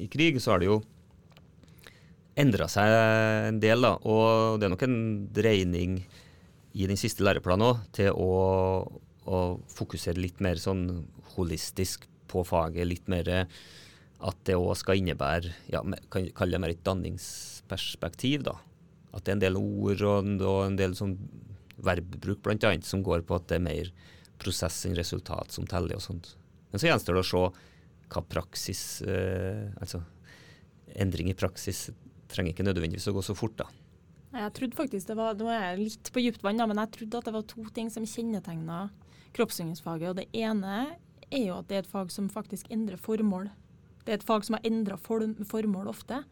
i 0.04 0.08
krig, 0.10 0.40
så 0.40 0.54
har 0.54 0.62
det 0.62 0.70
jo 0.70 0.80
endra 2.40 2.68
seg 2.70 2.90
en 3.50 3.60
del. 3.62 3.84
da, 3.84 3.94
Og 4.02 4.58
det 4.58 4.66
er 4.66 4.74
nok 4.74 4.86
en 4.86 4.98
dreining 5.34 5.98
i 6.74 6.88
den 6.90 6.98
siste 6.98 7.24
læreplanen 7.26 7.68
òg 7.68 7.84
til 7.94 8.10
å, 8.10 8.30
å, 9.30 9.40
fokusere 9.76 10.18
litt 10.20 10.42
mer 10.42 10.58
sånn 10.60 11.04
holistisk 11.36 12.08
på 12.30 12.42
faget. 12.46 12.88
Litt 12.90 13.10
mer 13.12 13.30
at 13.34 14.40
det 14.48 14.58
òg 14.58 14.74
skal 14.80 14.98
innebære 14.98 15.52
ja, 15.70 15.82
kan 16.10 16.30
kalle 16.34 16.56
det 16.56 16.62
mer 16.64 16.74
et 16.74 16.86
danningsperspektiv. 16.86 18.48
da. 18.48 18.58
At 19.14 19.24
det 19.24 19.34
er 19.34 19.38
en 19.38 19.46
del 19.46 19.60
ord 19.60 20.02
og, 20.02 20.34
og 20.42 20.60
en 20.66 20.80
del 20.80 20.96
sånn 20.98 21.18
verbbruk 21.84 22.46
annet, 22.50 22.86
som 22.86 23.02
går 23.04 23.24
på 23.26 23.36
at 23.36 23.48
det 23.50 23.58
er 23.58 23.66
mer 23.68 23.90
prosess 24.44 24.84
enn 24.86 24.96
resultat 24.98 25.54
som 25.54 25.66
teller 25.68 25.96
og 25.96 26.04
sånt. 26.04 26.34
Men 26.70 26.82
så 26.82 26.90
gjenstår 26.90 27.16
det 27.16 27.24
å 27.24 27.30
se 27.30 27.44
hva 28.14 28.20
praksis 28.28 28.82
eh, 29.08 29.70
Altså 29.80 30.02
endring 31.00 31.30
i 31.30 31.36
praksis 31.38 31.88
trenger 32.30 32.52
ikke 32.52 32.66
nødvendigvis 32.66 33.08
å 33.10 33.14
gå 33.16 33.22
så 33.24 33.34
fort, 33.36 33.56
da. 33.58 33.66
Jeg 34.34 34.52
trodde 34.56 34.78
faktisk 34.78 35.08
det 35.10 35.16
var, 35.18 35.36
Nå 35.38 35.48
er 35.50 35.62
jeg 35.62 35.80
litt 35.80 36.10
på 36.12 36.22
dypt 36.22 36.44
vann, 36.44 36.58
men 36.58 36.80
jeg 36.82 36.92
trodde 36.96 37.20
at 37.20 37.28
det 37.28 37.34
var 37.36 37.46
to 37.50 37.64
ting 37.74 37.90
som 37.92 38.06
kjennetegna 38.06 38.88
kroppsøvingsfaget. 39.34 40.10
Og 40.10 40.18
det 40.18 40.26
ene 40.34 40.78
er 41.30 41.44
jo 41.48 41.58
at 41.58 41.70
det 41.70 41.78
er 41.78 41.84
et 41.84 41.90
fag 41.90 42.10
som 42.14 42.30
faktisk 42.30 42.70
endrer 42.74 43.00
formål. 43.00 43.50
Det 44.04 44.12
er 44.12 44.20
et 44.20 44.26
fag 44.26 44.46
som 44.46 44.58
har 44.58 44.66
endra 44.66 44.98
formål 45.00 45.90
ofte. 45.90 46.22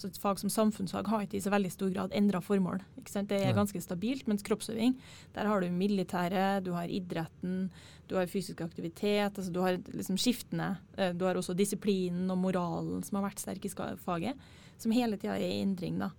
Så 0.00 0.08
et 0.08 0.16
fag 0.16 0.38
som 0.40 0.48
samfunnsfag 0.48 1.08
har 1.12 1.24
ikke 1.26 1.36
i 1.36 1.42
så 1.44 1.52
veldig 1.52 1.70
stor 1.74 1.90
grad 1.92 2.14
endra 2.16 2.40
formål. 2.40 2.78
Det 2.96 3.36
er 3.36 3.52
ganske 3.52 3.82
stabilt, 3.84 4.24
mens 4.30 4.44
kroppsøving, 4.46 4.94
der 5.34 5.48
har 5.50 5.60
du 5.60 5.68
militæret, 5.68 6.64
du 6.64 6.72
har 6.72 6.88
idretten, 6.88 7.66
du 8.08 8.16
har 8.16 8.30
fysisk 8.30 8.62
aktivitet. 8.64 9.36
altså 9.36 9.52
Du 9.52 9.60
har 9.60 9.76
liksom 9.92 10.16
skiftende. 10.16 10.78
Eh, 10.96 11.12
du 11.12 11.26
har 11.26 11.36
også 11.36 11.54
disiplinen 11.54 12.30
og 12.32 12.38
moralen 12.38 13.04
som 13.04 13.20
har 13.20 13.28
vært 13.28 13.44
sterk 13.44 13.64
i 13.64 13.72
faget, 14.00 14.40
som 14.78 14.90
hele 14.96 15.16
tida 15.20 15.36
er 15.36 15.50
i 15.50 15.60
endring. 15.60 15.98
da. 15.98 16.10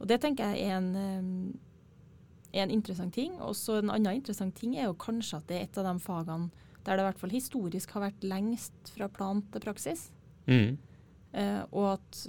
Og 0.00 0.08
Det 0.08 0.20
tenker 0.20 0.54
jeg 0.54 0.64
er 0.64 0.78
en, 0.78 0.96
eh, 0.96 2.58
er 2.58 2.62
en 2.62 2.70
interessant 2.70 3.12
ting. 3.12 3.38
Og 3.40 3.54
så 3.54 3.78
En 3.78 3.90
annen 3.90 4.16
interessant 4.16 4.54
ting 4.54 4.74
er 4.76 4.84
jo 4.84 4.94
kanskje 4.94 5.36
at 5.36 5.46
det 5.46 5.56
er 5.56 5.62
et 5.64 5.78
av 5.78 5.84
de 5.84 6.00
fagene 6.00 6.50
der 6.84 6.96
det 6.96 7.04
i 7.04 7.08
hvert 7.10 7.18
fall 7.18 7.30
historisk 7.30 7.90
har 7.90 8.02
vært 8.02 8.24
lengst 8.24 8.72
fra 8.96 9.08
plan 9.08 9.42
til 9.52 9.60
praksis. 9.60 10.10
Mm. 10.46 10.78
Uh, 11.34 11.64
og 11.72 11.98
at 11.98 12.28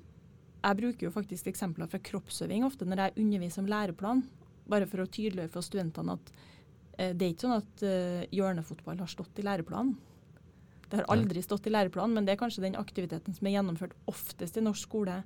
jeg 0.63 0.77
bruker 0.81 1.07
jo 1.07 1.11
faktisk 1.11 1.47
eksempler 1.47 1.87
fra 1.89 1.99
kroppsøving 2.03 2.65
ofte 2.67 2.85
når 2.85 3.03
jeg 3.05 3.17
underviser 3.23 3.63
om 3.63 3.69
læreplan, 3.71 4.23
bare 4.69 4.85
for 4.89 5.01
å 5.03 5.07
tydeliggjøre 5.09 5.49
for 5.53 5.65
studentene 5.65 6.17
at 6.17 6.31
eh, 6.99 7.13
det 7.13 7.25
er 7.25 7.33
ikke 7.33 7.47
sånn 7.47 7.57
at 7.61 7.83
eh, 7.83 8.27
hjørnefotball 8.35 8.99
har 8.99 9.07
stått 9.11 9.39
i 9.39 9.45
læreplanen. 9.47 9.95
Det 10.89 10.97
har 10.99 11.09
aldri 11.13 11.41
stått 11.45 11.67
i 11.69 11.73
læreplanen, 11.73 12.15
men 12.17 12.25
det 12.25 12.33
er 12.33 12.41
kanskje 12.41 12.63
den 12.65 12.75
aktiviteten 12.79 13.35
som 13.37 13.45
er 13.47 13.55
gjennomført 13.59 13.93
oftest 14.09 14.57
i 14.57 14.63
norsk 14.65 14.87
skole 14.89 15.19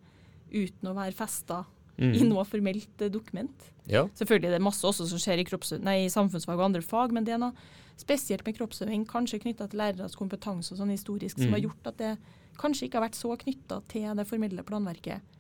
uten 0.51 0.91
å 0.91 0.97
være 0.97 1.15
festa 1.15 1.63
Mm. 1.93 2.13
i 2.17 2.23
noe 2.25 2.41
formelt 2.49 3.01
eh, 3.05 3.09
dokument. 3.13 3.67
Ja. 3.85 4.07
Selvfølgelig 4.17 4.49
er 4.49 4.55
det 4.57 4.65
masse 4.65 4.81
også 4.87 5.05
som 5.05 5.19
skjer 5.21 5.43
i, 5.43 5.45
nei, 5.85 6.05
i 6.05 6.09
samfunnsfag 6.09 6.57
og 6.57 6.65
andre 6.65 6.81
fag, 6.81 7.11
men 7.13 7.23
det 7.23 7.35
er 7.35 7.37
noe 7.37 7.53
spesielt 8.01 8.41
med 8.47 8.57
kroppsøving, 8.57 9.03
kanskje 9.05 9.37
knytta 9.43 9.67
til 9.69 9.77
læreres 9.77 10.15
kompetanse 10.17 10.73
og 10.73 10.79
sånn 10.79 10.89
historisk, 10.89 11.37
som 11.37 11.51
Mm. 11.51 11.53
har 11.53 11.59
gjort 11.67 11.87
at 11.91 11.97
det 11.97 12.17
kanskje 12.59 12.87
ikke 12.87 12.99
har 12.99 13.07
vært 13.07 13.19
så 13.19 13.35
knytta 13.39 13.79
til 13.91 14.11
det 14.19 14.27
formelle 14.29 14.65
planverket. 14.67 15.31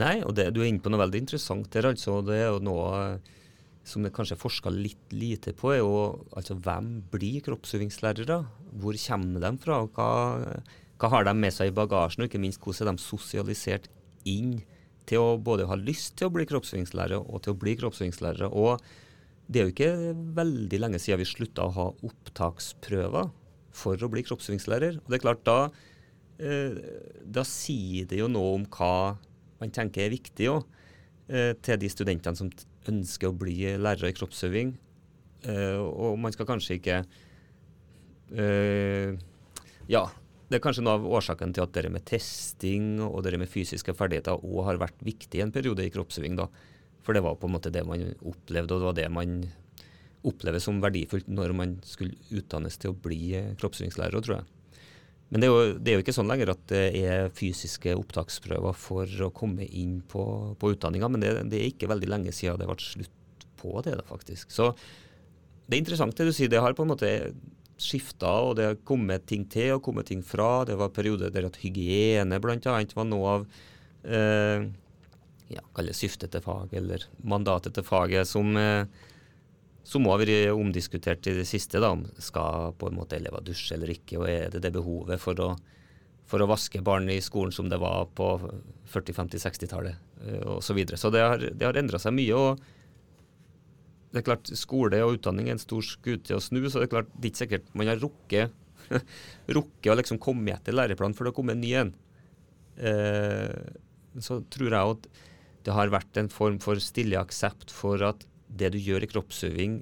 Nei, 0.00 0.16
og 0.24 0.34
det, 0.38 0.48
du 0.56 0.62
er 0.62 0.70
inne 0.70 0.80
på 0.80 0.92
noe 0.92 1.02
veldig 1.02 1.20
interessant 1.20 1.68
der, 1.74 1.90
altså. 1.90 2.20
Det 2.24 2.38
er 2.38 2.46
jo 2.48 2.62
noe 2.64 2.86
eh, 3.02 3.32
som 3.84 4.04
det 4.04 4.12
kanskje 4.16 4.38
er 4.38 4.40
forska 4.40 4.72
litt 4.72 5.12
lite 5.12 5.52
på, 5.58 5.72
er 5.74 5.82
jo 5.82 6.22
altså 6.38 6.56
hvem 6.56 6.94
blir 7.12 7.42
kroppsøvingslærere? 7.44 8.38
Hvor 8.80 8.98
kommer 9.04 9.44
de 9.44 9.52
fra? 9.60 9.82
Hva, 9.92 10.08
hva 11.02 11.12
har 11.12 11.28
de 11.28 11.34
med 11.36 11.52
seg 11.52 11.72
i 11.72 11.76
bagasjen, 11.76 12.24
og 12.24 12.30
ikke 12.30 12.40
minst 12.40 12.62
hvordan 12.62 12.94
er 12.94 13.00
de 13.00 13.04
sosialisert 13.04 13.90
inn 14.28 14.60
til 15.10 15.18
å 15.18 15.36
både 15.42 15.66
ha 15.68 15.76
lyst 15.76 16.14
til 16.16 16.30
å 16.30 16.34
bli 16.34 16.46
kroppsøvingslærere 16.48 17.18
og 17.20 17.42
til 17.44 17.56
å 17.56 17.60
bli 17.60 17.76
kroppsøvingslærere? 17.82 18.48
Og 18.48 18.80
det 19.52 19.60
er 19.60 19.66
jo 19.66 19.74
ikke 19.74 20.16
veldig 20.38 20.78
lenge 20.80 21.00
siden 21.02 21.20
vi 21.20 21.28
slutta 21.28 21.66
å 21.66 21.74
ha 21.76 21.86
opptaksprøver 22.08 23.32
for 23.76 24.00
å 24.00 24.10
bli 24.12 24.22
kroppsøvingslærer. 24.24 25.00
Og 25.02 25.10
det 25.10 25.18
er 25.18 25.24
klart, 25.24 25.42
da, 25.48 25.72
da 26.38 27.42
sier 27.46 28.06
det 28.10 28.18
jo 28.18 28.26
noe 28.30 28.56
om 28.56 28.64
hva 28.72 29.18
man 29.62 29.72
tenker 29.74 30.06
er 30.06 30.14
viktig 30.14 30.48
òg, 30.50 30.64
eh, 31.28 31.52
til 31.62 31.78
de 31.78 31.90
studentene 31.92 32.38
som 32.38 32.50
ønsker 32.90 33.30
å 33.30 33.36
bli 33.38 33.58
lærere 33.78 34.10
i 34.10 34.16
kroppsøving. 34.16 34.74
Eh, 35.46 35.78
og 35.78 36.18
man 36.22 36.34
skal 36.34 36.46
kanskje 36.46 36.78
ikke 36.78 36.98
eh, 38.38 39.16
Ja, 39.90 40.04
det 40.46 40.58
er 40.58 40.62
kanskje 40.62 40.84
noe 40.86 40.94
av 41.00 41.06
årsaken 41.18 41.54
til 41.54 41.64
at 41.64 41.72
det 41.74 41.90
med 41.90 42.04
testing 42.06 43.00
og 43.02 43.24
det 43.26 43.34
med 43.40 43.50
fysiske 43.50 43.94
ferdigheter 43.98 44.38
òg 44.38 44.68
har 44.68 44.78
vært 44.82 45.02
viktig 45.02 45.42
en 45.42 45.50
periode 45.54 45.82
i 45.82 45.90
kroppsøving. 45.90 46.36
da. 46.38 46.46
For 47.02 47.14
det 47.14 47.24
var 47.24 47.38
på 47.40 47.48
en 47.48 47.56
måte 47.56 47.72
det 47.74 47.82
man 47.86 48.14
opplevde, 48.20 48.74
og 48.74 48.80
det 48.80 48.86
var 48.86 48.98
det 49.00 49.10
man 49.10 49.36
opplever 50.22 50.62
som 50.62 50.78
verdifullt 50.78 51.26
når 51.26 51.54
man 51.58 51.78
skulle 51.82 52.14
utdannes 52.30 52.78
til 52.78 52.92
å 52.92 52.98
bli 52.98 53.34
eh, 53.34 53.54
kroppsøvingslærer, 53.58 54.22
tror 54.22 54.38
jeg. 54.38 54.50
Men 55.32 55.40
det 55.40 55.48
er, 55.48 55.52
jo, 55.52 55.76
det 55.80 55.88
er 55.88 55.96
jo 55.96 56.02
ikke 56.04 56.12
sånn 56.12 56.28
lenger 56.28 56.52
at 56.52 56.64
det 56.68 56.82
er 57.00 57.30
fysiske 57.32 57.94
opptaksprøver 57.96 58.76
for 58.76 59.24
å 59.24 59.30
komme 59.32 59.64
inn 59.64 60.02
på, 60.04 60.24
på 60.60 60.72
utdanninga, 60.74 61.08
men 61.08 61.24
det, 61.24 61.30
det 61.48 61.56
er 61.56 61.70
ikke 61.70 61.88
veldig 61.88 62.10
lenge 62.12 62.34
siden 62.36 62.60
det 62.60 62.68
ble 62.68 62.76
slutt 62.84 63.46
på 63.62 63.80
det, 63.86 63.94
da, 63.96 64.04
faktisk. 64.04 64.52
Så 64.52 64.74
det 65.64 65.78
er 65.78 65.80
interessant 65.80 66.18
det 66.18 66.26
du 66.28 66.34
sier. 66.36 66.50
Det 66.52 66.60
har 66.60 66.76
på 66.76 66.84
en 66.84 66.92
måte 66.92 67.12
skifta, 67.80 68.30
og 68.44 68.58
det 68.58 68.66
har 68.68 68.82
kommet 68.86 69.24
ting 69.30 69.46
til 69.50 69.78
og 69.78 69.84
kommet 69.86 70.10
ting 70.10 70.20
fra. 70.26 70.66
Det 70.68 70.76
var 70.76 70.92
perioder 70.92 71.32
der 71.32 71.48
at 71.48 71.56
hygiene 71.62 72.40
bl.a. 72.42 72.76
var 72.92 73.08
noe 73.08 73.36
av 73.38 73.46
eh, 74.04 74.68
ja, 75.52 75.64
syftet 75.96 76.34
til 76.34 76.44
faget, 76.44 76.76
eller 76.82 77.08
mandatet 77.24 77.76
til 77.78 77.86
faget, 77.86 78.28
som 78.28 78.52
eh, 78.60 78.84
som 79.84 80.06
har 80.06 80.20
vært 80.22 80.52
omdiskutert 80.54 81.26
i 81.26 81.36
det 81.40 81.46
siste, 81.48 81.80
da, 81.82 81.92
om 81.96 82.04
skal 82.22 82.74
på 82.78 82.88
en 82.88 82.98
måte 83.00 83.18
elever 83.18 83.42
dusje 83.44 83.74
eller 83.76 83.90
ikke, 83.94 84.20
og 84.20 84.28
er 84.30 84.52
det 84.54 84.62
det 84.64 84.74
behovet 84.74 85.20
for 85.20 85.38
å, 85.42 85.48
for 86.30 86.42
å 86.42 86.48
vaske 86.50 86.82
barn 86.84 87.10
i 87.10 87.18
skolen 87.24 87.54
som 87.54 87.70
det 87.72 87.80
var 87.82 88.06
på 88.14 88.28
40-, 88.92 89.16
50-, 89.18 89.42
60-tallet 89.42 90.08
osv. 90.46 90.62
Så, 90.62 90.76
videre. 90.78 91.00
så 91.00 91.10
det 91.10 91.24
har, 91.24 91.42
det 91.42 91.66
har 91.66 91.78
endra 91.78 91.98
seg 92.02 92.14
mye. 92.14 92.38
og 92.38 92.62
det 94.12 94.20
er 94.20 94.26
klart, 94.26 94.50
Skole 94.60 95.00
og 95.06 95.16
utdanning 95.16 95.48
er 95.48 95.56
en 95.56 95.62
stor 95.62 95.84
skute 95.86 96.36
å 96.36 96.42
snu, 96.42 96.60
så 96.68 96.82
det 96.82 96.90
er 96.90 96.94
klart, 96.98 97.12
det 97.16 97.24
er 97.24 97.32
ikke 97.32 97.42
sikkert 97.46 97.70
man 97.72 97.88
har 97.88 98.02
rukket, 98.02 98.52
rukket 99.56 99.92
å 99.92 99.96
liksom 99.98 100.20
komme 100.22 100.52
etter 100.52 100.76
læreplanen 100.76 101.16
før 101.16 101.26
det 101.26 101.32
har 101.32 101.38
kommet 101.38 101.56
en 101.56 101.64
ny 101.64 101.70
en. 101.80 101.92
Eh, 102.76 104.20
så 104.20 104.42
tror 104.52 104.68
jeg 104.68 104.96
at 104.96 105.08
det 105.64 105.76
har 105.76 105.94
vært 105.94 106.20
en 106.20 106.28
form 106.32 106.58
for 106.60 106.80
stille 106.82 107.16
aksept 107.16 107.72
for 107.72 108.04
at 108.04 108.26
det 108.58 108.72
du 108.74 108.78
gjør 108.80 109.04
i 109.04 109.10
kroppsøving, 109.10 109.80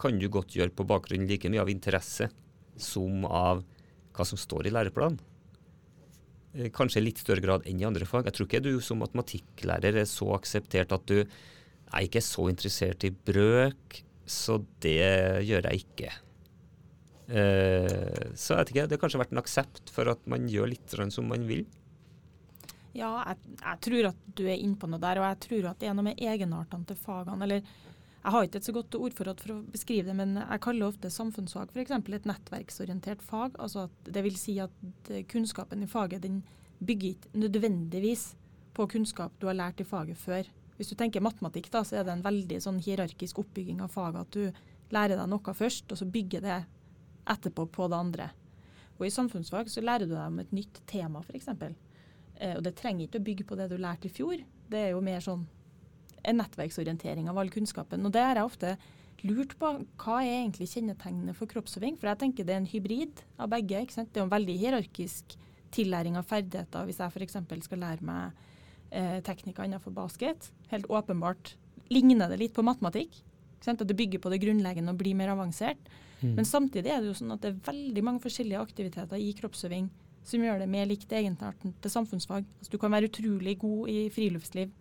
kan 0.00 0.18
du 0.18 0.28
godt 0.32 0.56
gjøre 0.56 0.72
på 0.74 0.86
bakgrunn 0.88 1.28
like 1.28 1.50
mye 1.52 1.62
av 1.62 1.72
interesse 1.72 2.30
som 2.80 3.26
av 3.28 3.62
hva 4.16 4.26
som 4.26 4.40
står 4.40 4.68
i 4.68 4.74
læreplanen. 4.74 5.20
Eh, 6.56 6.70
Kanskje 6.74 7.02
i 7.02 7.06
litt 7.06 7.20
større 7.22 7.44
grad 7.44 7.66
enn 7.68 7.82
i 7.82 7.86
andre 7.88 8.08
fag. 8.08 8.26
Jeg 8.28 8.38
tror 8.38 8.48
ikke 8.48 8.64
du 8.64 8.72
som 8.84 9.02
matematikklærer 9.04 10.00
er 10.02 10.08
så 10.08 10.32
akseptert 10.36 10.94
at 10.96 11.06
du 11.10 11.20
er 11.20 12.06
ikke 12.06 12.22
så 12.24 12.48
interessert 12.50 13.04
i 13.06 13.12
brøk, 13.12 14.00
så 14.30 14.60
det 14.82 15.44
gjør 15.46 15.68
jeg 15.70 15.84
ikke. 15.84 16.12
Eh, 17.30 18.30
så 18.34 18.54
jeg 18.54 18.58
vet 18.58 18.72
ikke, 18.72 18.86
det 18.86 18.96
har 18.96 19.02
kanskje 19.04 19.22
vært 19.22 19.34
en 19.34 19.42
aksept 19.42 19.92
for 19.94 20.10
at 20.10 20.24
man 20.30 20.48
gjør 20.50 20.70
litt 20.72 20.96
som 21.14 21.28
man 21.30 21.46
vil. 21.50 21.66
Ja, 22.90 23.10
jeg, 23.22 23.38
jeg 23.60 23.78
tror 23.86 24.08
at 24.10 24.22
du 24.34 24.42
er 24.48 24.58
inne 24.58 24.78
på 24.78 24.88
noe 24.90 25.02
der, 25.02 25.20
og 25.20 25.28
jeg 25.28 25.40
tror 25.46 25.70
at 25.70 25.82
det 25.82 25.90
er 25.90 25.94
noe 25.94 26.08
med 26.08 26.18
egenartene 26.18 26.88
til 26.88 26.98
fagene. 26.98 27.46
eller 27.46 27.62
jeg 28.20 28.32
har 28.34 28.44
ikke 28.44 28.60
et 28.60 28.66
så 28.68 28.74
godt 28.76 28.96
ordforråd 28.98 29.40
for 29.40 29.54
å 29.54 29.62
beskrive 29.72 30.10
det, 30.10 30.14
men 30.16 30.34
jeg 30.36 30.60
kaller 30.60 30.90
ofte 30.90 31.08
samfunnsfag 31.12 31.70
f.eks. 31.72 31.92
et 31.96 32.26
nettverksorientert 32.28 33.22
fag. 33.24 33.54
altså 33.58 33.86
at 33.86 34.10
Det 34.12 34.22
vil 34.26 34.36
si 34.36 34.58
at 34.60 35.12
kunnskapen 35.28 35.82
i 35.82 35.88
faget 35.88 36.22
den 36.26 36.42
bygger 36.84 37.14
ikke 37.14 37.40
nødvendigvis 37.40 38.34
på 38.76 38.86
kunnskap 38.92 39.32
du 39.40 39.46
har 39.48 39.56
lært 39.56 39.80
i 39.80 39.88
faget 39.88 40.18
før. 40.20 40.44
Hvis 40.76 40.92
du 40.92 40.96
tenker 40.96 41.24
matematikk, 41.24 41.70
da, 41.72 41.80
så 41.84 41.96
er 41.96 42.04
det 42.04 42.12
en 42.12 42.24
veldig 42.24 42.60
sånn 42.60 42.80
hierarkisk 42.84 43.40
oppbygging 43.40 43.80
av 43.84 43.92
faget. 43.92 44.20
At 44.20 44.36
du 44.36 44.92
lærer 44.92 45.16
deg 45.16 45.28
noe 45.28 45.54
først, 45.56 45.88
og 45.92 46.00
så 46.00 46.08
bygger 46.08 46.44
det 46.44 46.58
etterpå 47.30 47.66
på 47.72 47.88
det 47.88 47.96
andre. 47.96 48.28
Og 48.98 49.06
I 49.06 49.12
samfunnsfag 49.14 49.72
så 49.72 49.80
lærer 49.84 50.04
du 50.04 50.12
deg 50.12 50.26
om 50.26 50.42
et 50.42 50.52
nytt 50.52 50.82
tema, 50.88 51.24
f.eks. 51.24 51.48
Eh, 52.36 52.56
og 52.56 52.62
det 52.64 52.74
trenger 52.76 53.06
ikke 53.06 53.20
å 53.20 53.26
bygge 53.30 53.48
på 53.48 53.56
det 53.56 53.70
du 53.72 53.78
lærte 53.80 54.08
i 54.08 54.12
fjor. 54.12 54.40
Det 54.70 54.80
er 54.86 54.92
jo 54.92 55.00
mer 55.04 55.24
sånn 55.24 55.46
en 56.22 56.40
nettverksorientering 56.40 57.28
av 57.30 57.38
all 57.40 57.52
kunnskapen. 57.52 58.04
Og 58.06 58.14
det 58.14 58.24
har 58.24 58.40
jeg 58.40 58.48
ofte 58.48 58.74
lurt 59.26 59.56
på. 59.60 59.72
Hva 60.00 60.20
er 60.24 60.42
egentlig 60.42 60.70
kjennetegnene 60.72 61.34
for 61.36 61.50
kroppsøving? 61.50 61.96
For 62.00 62.10
jeg 62.10 62.22
tenker 62.22 62.46
det 62.46 62.56
er 62.56 62.62
en 62.62 62.70
hybrid 62.70 63.24
av 63.40 63.50
begge. 63.52 63.84
ikke 63.84 63.98
sant? 63.98 64.12
Det 64.12 64.22
er 64.22 64.28
en 64.28 64.34
veldig 64.34 64.58
hierarkisk 64.60 65.36
tillæring 65.74 66.18
av 66.18 66.28
ferdigheter. 66.28 66.86
Hvis 66.88 67.00
jeg 67.02 67.14
f.eks. 67.14 67.40
skal 67.66 67.82
lære 67.84 68.06
meg 68.06 68.44
eh, 68.90 69.18
teknikker 69.26 69.68
innenfor 69.68 69.94
basket, 69.94 70.50
helt 70.72 70.88
åpenbart 70.90 71.54
ligner 71.90 72.30
det 72.30 72.40
litt 72.40 72.56
på 72.56 72.66
matematikk. 72.66 73.22
ikke 73.56 73.68
sant? 73.68 73.82
At 73.82 73.88
det 73.88 73.98
bygger 73.98 74.22
på 74.22 74.32
det 74.32 74.42
grunnleggende 74.42 74.94
og 74.94 75.02
blir 75.02 75.18
mer 75.18 75.34
avansert. 75.36 75.90
Men 76.20 76.44
samtidig 76.44 76.90
er 76.92 77.00
det 77.00 77.08
jo 77.08 77.16
sånn 77.16 77.32
at 77.32 77.40
det 77.40 77.48
er 77.48 77.62
veldig 77.70 78.02
mange 78.04 78.20
forskjellige 78.20 78.60
aktiviteter 78.60 79.16
i 79.16 79.32
kroppsøving 79.38 79.86
som 80.26 80.42
gjør 80.44 80.60
det 80.60 80.68
mer 80.68 80.88
likt 80.88 81.12
egenarten 81.16 81.72
til 81.80 81.92
samfunnsfag. 81.92 82.44
Altså, 82.58 82.72
du 82.72 82.78
kan 82.80 82.92
være 82.92 83.08
utrolig 83.08 83.56
god 83.62 83.88
i 83.88 84.02
friluftsliv 84.12 84.72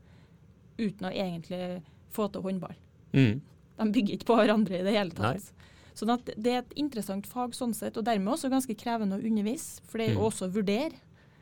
uten 0.79 1.07
å 1.09 1.11
egentlig 1.13 1.81
få 2.15 2.27
til 2.33 2.41
håndball. 2.45 2.75
Mm. 3.13 3.41
De 3.79 3.91
bygger 3.95 4.15
ikke 4.17 4.27
på 4.29 4.37
hverandre 4.39 4.79
i 4.79 4.83
det 4.85 4.93
hele 4.95 5.13
Nei. 5.15 5.33
tatt. 5.37 5.51
Sånn 5.99 6.13
at 6.13 6.25
Det 6.37 6.47
er 6.53 6.61
et 6.63 6.73
interessant 6.79 7.25
fag 7.27 7.51
sånn 7.57 7.73
sett, 7.75 7.97
og 7.99 8.05
dermed 8.07 8.31
også 8.33 8.49
ganske 8.51 8.75
krevende 8.79 9.17
å 9.19 9.23
undervise. 9.23 9.81
For 9.85 9.97
det 9.99 10.09
er 10.09 10.13
jo 10.13 10.19
Mm. 10.23 10.27
også 10.31 10.47
å 10.47 10.53
vurdere. 10.53 10.93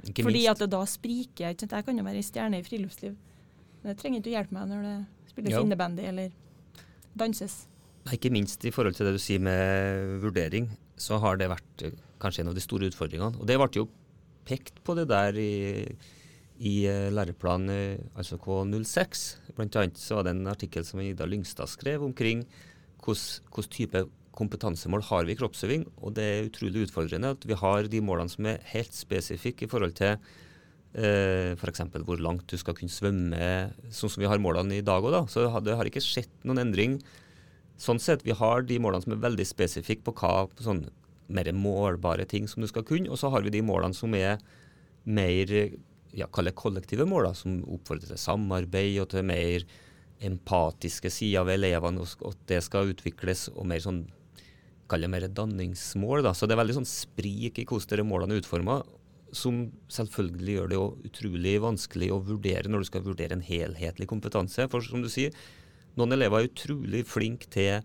Ikke 0.08 0.24
fordi 0.24 0.44
minst. 0.46 0.50
at 0.50 0.58
det 0.60 0.70
da 0.72 0.82
spriker. 0.86 1.50
Ikke 1.54 1.60
sant? 1.62 1.72
Jeg 1.72 1.86
kan 1.86 1.98
jo 1.98 2.04
være 2.04 2.16
ei 2.22 2.22
stjerne 2.26 2.58
i 2.60 2.64
friluftsliv, 2.64 3.16
men 3.84 3.96
det 3.96 3.98
trenger 4.02 4.22
ikke 4.22 4.32
å 4.34 4.36
hjelpe 4.38 4.52
meg 4.54 4.68
når 4.70 4.82
det 4.84 5.06
spilles 5.32 5.62
innebandy 5.64 6.04
eller 6.06 6.32
danses. 7.18 7.68
Nei, 8.06 8.14
Ikke 8.18 8.32
minst 8.32 8.64
i 8.66 8.72
forhold 8.72 8.96
til 8.96 9.06
det 9.10 9.14
du 9.18 9.20
sier 9.20 9.40
med 9.44 10.22
vurdering, 10.24 10.70
så 10.98 11.20
har 11.20 11.38
det 11.38 11.50
vært 11.52 11.84
eh, 11.84 11.92
kanskje 12.20 12.40
en 12.46 12.48
av 12.50 12.56
de 12.56 12.62
store 12.64 12.88
utfordringene. 12.90 13.40
Og 13.42 13.46
det 13.50 13.58
ble 13.60 13.68
jo 13.82 13.88
pekt 14.48 14.82
på 14.86 14.96
det 14.96 15.08
der 15.10 15.34
i, 15.38 15.86
i 16.60 16.88
eh, 16.90 17.10
læreplan 17.14 17.70
eh, 17.70 18.00
altså 18.18 18.40
K06. 18.42 19.26
Blant 19.58 19.78
annet 19.80 20.00
så 20.02 20.18
var 20.18 20.28
det 20.28 20.36
en 20.36 20.50
artikkel 20.52 20.86
som 20.86 21.02
Ida 21.04 21.28
Lyngstad 21.30 21.70
skrev 21.72 22.06
omkring 22.06 22.46
hvilken 23.04 23.70
type 23.72 24.02
kompetansemål 24.38 25.06
har 25.08 25.26
vi 25.26 25.34
i 25.34 25.40
kroppsøving. 25.40 25.86
Og 26.02 26.18
det 26.18 26.26
er 26.26 26.50
utrolig 26.50 26.88
utfordrende 26.88 27.34
at 27.36 27.46
vi 27.48 27.58
har 27.58 27.88
de 27.90 28.02
målene 28.04 28.32
som 28.32 28.50
er 28.50 28.66
helt 28.74 28.94
spesifikke 28.94 29.66
i 29.66 29.72
forhold 29.72 29.96
til 29.98 30.18
eh, 30.98 31.54
f.eks. 31.58 31.86
hvor 32.06 32.22
langt 32.22 32.50
du 32.50 32.58
skal 32.60 32.76
kunne 32.78 32.94
svømme, 32.94 33.72
sånn 33.94 34.14
som 34.14 34.22
vi 34.22 34.30
har 34.30 34.42
målene 34.42 34.78
i 34.78 34.86
dag 34.86 35.06
òg. 35.06 35.26
Så 35.32 35.48
det 35.66 35.78
har 35.78 35.90
ikke 35.90 36.04
skjedd 36.04 36.34
noen 36.44 36.68
endring 36.68 37.00
Sånn 37.78 38.00
sett, 38.02 38.24
Vi 38.26 38.34
har 38.34 38.64
de 38.66 38.80
målene 38.82 39.06
som 39.06 39.14
er 39.14 39.22
veldig 39.22 39.46
spesifikke 39.46 40.08
på 40.08 40.16
hva 40.18 40.48
på 40.50 40.64
sånn 40.66 40.88
mer 41.30 41.50
målbare 41.54 42.26
ting 42.26 42.48
som 42.50 42.64
du 42.64 42.68
skal 42.72 42.86
kunne, 42.88 43.12
og 43.12 43.20
så 43.22 43.30
har 43.30 43.44
vi 43.46 43.52
de 43.54 43.62
målene 43.62 43.94
som 43.94 44.16
er 44.18 44.40
mer 45.06 45.52
ja, 46.16 46.28
kollektive 46.32 47.08
mål, 47.10 47.30
da, 47.30 47.34
som 47.38 47.60
oppfordrer 47.66 48.14
til 48.14 48.22
samarbeid 48.22 49.02
og 49.04 49.10
til 49.12 49.26
mer 49.28 49.66
empatiske 50.28 51.12
sider 51.14 51.46
ved 51.46 51.60
elevene, 51.60 52.02
og 52.02 52.32
at 52.32 52.46
det 52.50 52.62
skal 52.66 52.94
utvikles, 52.94 53.48
og 53.54 53.68
mer 53.70 53.84
sånn 53.84 54.06
kall 54.88 55.04
det 55.04 55.12
mer 55.12 55.28
danningsmål. 55.28 56.24
Da. 56.26 56.34
Så 56.34 56.48
det 56.48 56.56
er 56.56 56.62
veldig 56.62 56.80
sånn 56.80 56.90
sprik 56.90 57.60
i 57.60 57.68
hvordan 57.68 58.00
de 58.00 58.08
målene 58.08 58.38
er 58.38 58.42
utforma, 58.42 58.80
som 59.36 59.66
selvfølgelig 59.92 60.54
gjør 60.56 60.70
det 60.72 60.80
utrolig 61.10 61.56
vanskelig 61.62 62.12
å 62.16 62.22
vurdere 62.24 62.72
når 62.72 62.84
du 62.84 62.90
skal 62.90 63.04
vurdere 63.06 63.36
en 63.36 63.44
helhetlig 63.44 64.08
kompetanse. 64.10 64.70
For 64.72 64.86
som 64.86 65.04
du 65.04 65.10
sier, 65.12 65.36
noen 66.00 66.16
elever 66.16 66.40
er 66.40 66.52
utrolig 66.52 67.04
flinke 67.10 67.50
til 67.52 67.84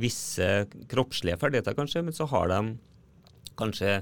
visse 0.00 0.48
kroppslige 0.90 1.38
ferdigheter, 1.38 1.76
kanskje, 1.78 2.02
men 2.02 2.16
så 2.16 2.26
har 2.32 2.50
de 2.50 2.58
kanskje 3.58 4.00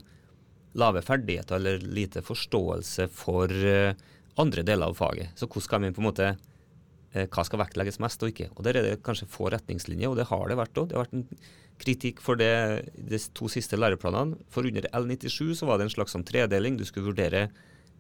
lave 0.79 1.03
ferdigheter 1.05 1.59
eller 1.59 1.83
lite 1.85 2.23
forståelse 2.25 3.09
for 3.13 3.53
uh, 3.53 3.93
andre 4.41 4.65
deler 4.67 4.89
av 4.89 4.97
faget. 4.99 5.35
Så 5.37 5.49
hvordan 5.49 5.67
skal 5.67 5.85
vi 5.85 5.93
på 5.93 6.03
en 6.03 6.09
måte 6.09 6.29
uh, 6.37 7.27
hva 7.27 7.45
skal 7.47 7.63
vektlegges 7.63 8.01
mest 8.03 8.23
og 8.25 8.33
ikke. 8.33 8.51
Og 8.57 8.65
Der 8.67 8.79
er 8.79 8.89
det 8.89 9.03
kanskje 9.07 9.31
få 9.31 9.51
retningslinjer, 9.53 10.13
og 10.13 10.21
det 10.21 10.31
har 10.31 10.47
det 10.49 10.61
vært 10.61 10.81
òg. 10.81 10.89
Det 10.89 10.99
har 10.99 11.07
vært 11.07 11.19
en 11.21 11.29
kritikk 11.83 12.23
for 12.23 12.39
det 12.39 12.53
de 12.97 13.21
to 13.35 13.51
siste 13.53 13.79
læreplanene. 13.79 14.39
For 14.53 14.67
under 14.69 14.89
L97 14.93 15.59
så 15.59 15.69
var 15.69 15.79
det 15.79 15.89
en 15.89 15.97
slags 15.97 16.15
sånn 16.17 16.27
tredeling. 16.27 16.79
Du 16.79 16.87
skulle 16.89 17.11
vurdere 17.11 17.49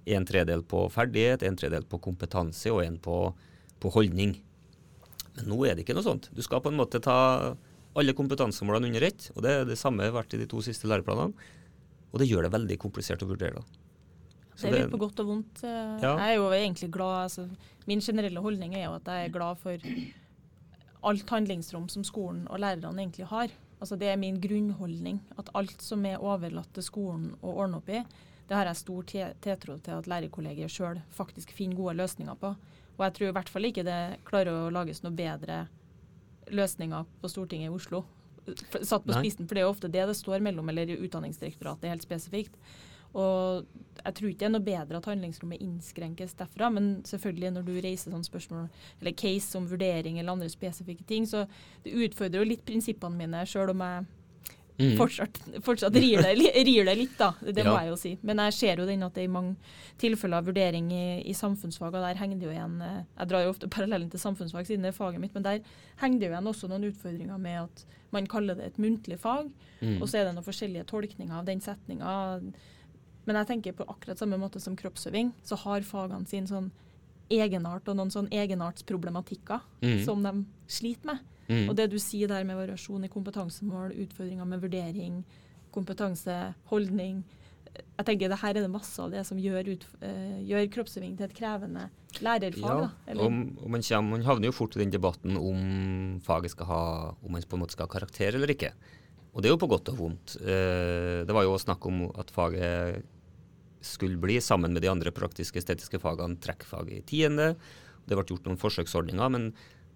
en 0.05 0.27
tredel 0.27 0.65
på 0.67 0.87
ferdighet, 0.91 1.45
en 1.47 1.59
tredel 1.59 1.85
på 1.87 2.01
kompetanse 2.03 2.73
og 2.73 2.83
en 2.85 2.99
på, 3.03 3.19
på 3.83 3.93
holdning. 3.95 4.37
Men 5.37 5.49
nå 5.49 5.61
er 5.67 5.77
det 5.77 5.85
ikke 5.85 5.97
noe 5.97 6.07
sånt. 6.07 6.29
Du 6.35 6.43
skal 6.45 6.63
på 6.65 6.73
en 6.73 6.79
måte 6.79 7.01
ta 7.03 7.55
alle 7.99 8.15
kompetansemålene 8.17 8.91
under 8.91 9.07
ett. 9.09 9.31
og 9.35 9.43
Det 9.45 9.53
er 9.53 9.69
det 9.69 9.81
samme 9.81 10.09
vært 10.13 10.35
i 10.35 10.41
de 10.41 10.49
to 10.51 10.63
siste 10.65 10.89
læreplanene. 10.91 11.37
Og 12.13 12.21
det 12.21 12.29
gjør 12.29 12.47
det 12.47 12.53
veldig 12.53 12.79
komplisert 12.81 13.25
å 13.25 13.31
vurdere. 13.31 13.61
da. 13.63 13.83
Så 14.55 14.69
det 14.69 14.77
er 14.77 14.85
litt 14.85 14.93
på 14.93 15.01
godt 15.01 15.21
og 15.23 15.29
vondt. 15.31 15.63
Ja. 15.65 16.13
Jeg 16.21 16.27
er 16.27 16.35
jo 16.37 16.51
egentlig 16.53 16.91
glad, 16.93 17.23
altså, 17.25 17.49
Min 17.87 18.01
generelle 18.05 18.41
holdning 18.41 18.77
er 18.77 18.85
jo 18.85 18.93
at 18.95 19.09
jeg 19.11 19.27
er 19.27 19.33
glad 19.35 19.59
for 19.59 19.87
alt 21.03 21.31
handlingsrom 21.35 21.89
som 21.91 22.05
skolen 22.07 22.45
og 22.47 22.61
lærerne 22.63 23.01
egentlig 23.03 23.27
har. 23.27 23.51
Altså 23.81 23.97
Det 23.99 24.13
er 24.13 24.21
min 24.21 24.39
grunnholdning. 24.41 25.19
At 25.39 25.51
alt 25.55 25.83
som 25.83 26.05
er 26.07 26.23
overlatt 26.23 26.71
til 26.75 26.85
skolen 26.87 27.33
å 27.43 27.57
ordne 27.65 27.81
opp 27.81 27.89
i, 27.91 28.05
det 28.47 28.55
har 28.55 28.69
jeg 28.69 28.83
stor 28.83 29.09
tiltro 29.43 29.79
til 29.81 29.97
at 29.97 30.07
lærerkollegiet 30.11 30.71
sjøl 30.71 31.01
faktisk 31.11 31.55
finner 31.57 31.77
gode 31.79 31.97
løsninger 31.99 32.39
på. 32.39 32.55
Og 32.99 33.05
jeg 33.07 33.15
tror 33.17 33.29
i 33.29 33.35
hvert 33.39 33.51
fall 33.51 33.67
ikke 33.67 33.87
det 33.87 34.01
klarer 34.29 34.67
å 34.67 34.73
lages 34.75 35.03
noe 35.03 35.15
bedre 35.17 35.65
løsninger 36.53 37.09
på 37.23 37.31
Stortinget 37.33 37.71
i 37.71 37.75
Oslo. 37.75 38.05
Satt 38.47 39.05
på 39.05 39.13
Nei. 39.13 39.21
spisen, 39.23 39.47
for 39.47 39.55
det 39.55 39.63
er 39.63 39.69
jo 39.69 39.75
ofte 39.75 39.91
det 39.93 40.07
det 40.09 40.17
står 40.19 40.43
mellom, 40.45 40.69
eller 40.73 40.97
Utdanningsdirektoratet 40.97 41.93
helt 41.93 42.07
spesifikt. 42.07 42.57
Og 43.13 43.67
jeg 44.01 44.15
tror 44.17 44.31
ikke 44.31 44.41
det 44.41 44.47
er 44.49 44.55
noe 44.55 44.65
bedre 44.65 44.99
at 44.99 45.07
handlingsrommet 45.11 45.61
innskrenkes 45.61 46.33
derfra, 46.39 46.71
men 46.73 47.03
selvfølgelig 47.05 47.51
når 47.53 47.67
du 47.67 47.75
reiser 47.77 48.09
sånne 48.09 48.29
spørsmål 48.29 48.71
eller 49.03 49.17
case 49.21 49.59
om 49.59 49.69
vurdering 49.69 50.19
eller 50.19 50.33
andre 50.33 50.49
spesifikke 50.53 51.05
ting, 51.09 51.29
så 51.29 51.45
det 51.85 51.93
utfordrer 51.93 52.41
jo 52.41 52.49
litt 52.55 52.65
prinsippene 52.65 53.21
mine, 53.21 53.45
sjøl 53.49 53.75
om 53.75 53.85
jeg 53.85 54.07
mm. 54.79 54.97
fortsatt, 54.99 55.41
fortsatt 55.65 55.97
rir, 55.97 56.23
det, 56.23 56.33
rir, 56.37 56.85
det, 56.87 56.97
litt, 56.99 57.15
da. 57.19 57.33
Det 57.41 57.65
må 57.67 57.75
jeg 57.79 57.91
jo 57.93 57.99
si. 58.01 58.13
Men 58.27 58.43
jeg 58.47 58.57
ser 58.59 58.83
jo 58.83 58.89
den 58.89 59.07
at 59.07 59.17
det 59.19 59.27
i 59.27 59.33
mange 59.33 59.55
tilfeller 60.01 60.43
av 60.43 60.51
vurdering 60.51 60.91
i, 60.95 61.07
i 61.29 61.37
samfunnsfag, 61.37 61.95
og 61.95 62.05
der 62.07 62.21
henger 62.21 62.41
det 62.41 62.49
jo 62.49 62.55
igjen 62.55 62.77
eh, 62.83 63.01
Jeg 63.19 63.31
drar 63.31 63.47
jo 63.47 63.55
ofte 63.55 63.71
parallellen 63.73 64.11
til 64.13 64.23
samfunnsfag 64.23 64.69
siden 64.69 64.87
det 64.87 64.93
er 64.93 64.99
faget 64.99 65.23
mitt, 65.23 65.35
men 65.37 65.47
der 65.47 65.63
henger 66.03 66.19
det 66.19 66.29
jo 66.29 66.35
igjen 66.35 66.53
også 66.53 66.71
noen 66.73 66.91
utfordringer 66.91 67.41
med 67.43 67.65
at 67.65 67.87
man 68.13 68.29
kaller 68.29 68.59
det 68.59 68.69
et 68.69 68.83
muntlig 68.83 69.17
fag, 69.23 69.49
mm. 69.81 69.97
og 70.01 70.07
så 70.07 70.21
er 70.21 70.29
det 70.29 70.37
noen 70.37 70.47
forskjellige 70.47 70.89
tolkninger 70.91 71.39
av 71.39 71.49
den 71.49 71.63
setninga 71.65 72.13
men 73.25 73.39
jeg 73.39 73.49
tenker 73.53 73.77
på 73.79 73.87
akkurat 73.87 74.19
samme 74.19 74.39
måte 74.41 74.61
som 74.63 74.77
kroppsøving, 74.79 75.31
så 75.47 75.59
har 75.63 75.85
fagene 75.87 76.27
sin 76.27 76.49
sånn 76.51 76.73
egenart 77.33 77.87
og 77.89 77.97
noen 77.97 78.11
sånn 78.13 78.31
egenartsproblematikker 78.35 79.63
mm. 79.85 80.01
som 80.07 80.25
de 80.25 80.33
sliter 80.71 81.13
med. 81.13 81.23
Mm. 81.49 81.69
Og 81.69 81.77
det 81.79 81.89
du 81.93 81.99
sier 82.01 82.31
der 82.31 82.45
med 82.49 82.59
variasjon 82.59 83.07
i 83.07 83.13
kompetansemål, 83.13 83.95
utfordringer 84.05 84.49
med 84.49 84.63
vurdering, 84.63 85.23
kompetanse, 85.73 86.35
holdning 86.69 87.23
Jeg 87.73 88.05
tenker 88.05 88.29
det 88.29 88.37
her 88.43 88.53
er 88.53 88.67
det 88.67 88.69
masse 88.69 89.01
av 89.01 89.13
det 89.15 89.23
som 89.25 89.39
gjør, 89.41 89.71
ut, 89.73 89.85
uh, 90.03 90.41
gjør 90.45 90.67
kroppsøving 90.75 91.15
til 91.17 91.25
et 91.25 91.37
krevende 91.37 91.87
lærerfag. 92.21 92.83
Ja, 92.83 93.15
og, 93.15 93.23
og 93.25 93.71
man, 93.73 93.85
kommer, 93.87 94.11
man, 94.11 94.25
havner 94.27 94.51
jo 94.51 94.57
fort 94.57 94.77
i 94.77 94.83
den 94.83 94.93
debatten 94.93 95.39
om 95.41 96.19
faget 96.27 96.53
skal 96.53 96.69
ha 96.69 96.83
om 97.15 97.33
man 97.33 97.47
på 97.49 97.57
en 97.57 97.63
måte 97.63 97.73
skal 97.73 97.89
ha 97.89 97.95
karakter 97.95 98.37
eller 98.37 98.53
ikke. 98.53 98.75
Og 99.33 99.41
det 99.41 99.49
er 99.49 99.55
jo 99.55 99.63
på 99.63 99.71
godt 99.73 99.89
og 99.95 100.03
vondt. 100.03 100.37
Uh, 100.45 101.25
det 101.25 101.33
var 101.33 101.49
jo 101.49 101.57
snakk 101.63 101.89
om 101.89 102.05
at 102.21 102.35
faget 102.35 103.09
skulle 103.83 104.21
bli, 104.21 104.37
sammen 104.45 104.77
med 104.77 104.85
de 104.85 104.91
andre 104.93 105.11
praktiske-estetiske 105.15 105.99
fagene, 106.03 106.39
trekkfag 106.45 106.93
i 106.93 107.01
tiende. 107.09 107.55
Det 108.07 108.19
ble 108.19 108.27
gjort 108.29 108.47
noen 108.47 108.61
forsøksordninger, 108.61 109.33
men 109.33 109.49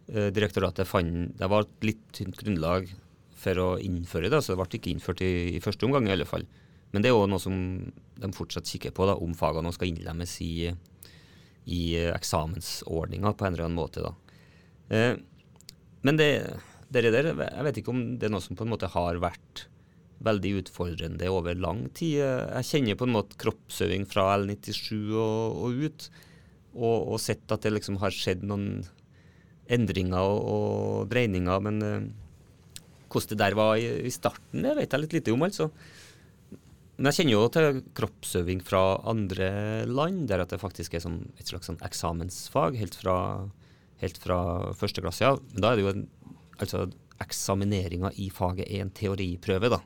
direktoratet 0.06 0.86
fant 0.86 1.32
det 1.38 1.48
var 1.50 1.64
et 1.64 1.86
litt 1.88 2.02
tynt 2.14 2.38
grunnlag 2.38 2.86
for 3.36 3.58
å 3.58 3.68
innføre 3.82 4.30
det, 4.32 4.40
så 4.42 4.54
det 4.54 4.60
ble 4.60 4.78
ikke 4.78 4.92
innført 4.94 5.22
i, 5.24 5.32
i 5.56 5.62
første 5.62 5.86
omgang 5.88 6.06
i 6.08 6.14
alle 6.14 6.28
fall. 6.28 6.46
Men 6.94 7.04
det 7.04 7.10
er 7.10 7.18
òg 7.18 7.28
noe 7.30 7.42
som 7.42 7.56
de 8.16 8.30
fortsatt 8.34 8.68
kikker 8.70 8.94
på, 8.96 9.06
da, 9.08 9.16
om 9.20 9.34
fagene 9.36 9.72
skal 9.74 9.90
innlemmes 9.90 10.32
i, 10.44 10.70
i 11.66 11.82
eksamensordninga 12.14 13.34
på 13.36 13.46
en 13.46 13.56
eller 13.56 13.66
annen 13.66 13.78
måte. 13.78 14.12
Eh, 14.88 15.14
men 16.06 16.20
det, 16.20 16.30
det 16.88 17.08
der, 17.10 17.32
jeg 17.34 17.66
vet 17.66 17.80
ikke 17.82 17.92
om 17.92 18.04
det 18.16 18.28
er 18.28 18.36
noe 18.36 18.44
som 18.44 18.58
på 18.58 18.64
en 18.66 18.72
måte 18.72 18.90
har 18.94 19.20
vært 19.22 19.66
veldig 20.26 20.52
utfordrende 20.62 21.28
over 21.28 21.58
lang 21.58 21.86
tid. 21.96 22.22
Jeg 22.22 22.68
kjenner 22.70 22.98
på 22.98 23.08
en 23.08 23.16
måte 23.18 23.38
kroppsøving 23.40 24.06
fra 24.08 24.30
L97 24.38 24.94
og, 25.12 25.58
og 25.66 25.82
ut, 25.84 26.08
og, 26.76 26.96
og, 26.96 27.18
sett 27.20 27.52
at 27.52 27.66
det 27.66 27.74
liksom 27.74 28.00
har 28.00 28.14
skjedd 28.14 28.44
noen 28.46 28.86
endringer 29.72 30.22
og, 30.22 30.40
og 30.46 31.10
dreininger. 31.10 31.62
Men 31.66 31.82
uh, 31.82 32.08
hvordan 33.10 33.32
det 33.32 33.40
der 33.40 33.56
var 33.58 33.76
i, 33.80 33.86
i, 34.06 34.12
starten, 34.14 34.64
det 34.64 34.74
vet 34.78 34.92
jeg 34.92 35.04
litt 35.04 35.16
lite 35.16 35.34
om, 35.34 35.46
altså. 35.46 35.70
Men 36.96 37.10
jeg 37.10 37.18
kjenner 37.18 37.34
jo 37.34 37.48
til 37.52 37.80
kroppsøving 37.96 38.62
fra 38.64 38.82
andre 39.08 39.48
land, 39.88 40.24
der 40.30 40.44
at 40.44 40.52
det 40.54 40.62
faktisk 40.62 40.96
er 40.96 41.04
som 41.04 41.18
et 41.36 41.50
slags 41.50 41.68
sånn 41.68 41.82
eksamensfag 41.84 42.78
helt 42.80 42.96
fra, 42.96 43.16
helt 44.00 44.20
fra 44.22 44.38
første 44.78 45.04
klasse. 45.04 45.26
Ja. 45.26 45.36
Men 45.52 45.64
da 45.64 45.72
er 45.72 45.76
det 45.76 45.84
jo 45.84 45.92
en, 45.92 46.06
altså 46.56 46.86
eksamineringa 47.22 48.12
i 48.20 48.30
faget 48.32 48.68
er 48.68 48.84
en 48.84 48.94
teoriprøve, 48.96 49.72
da. 49.76 49.82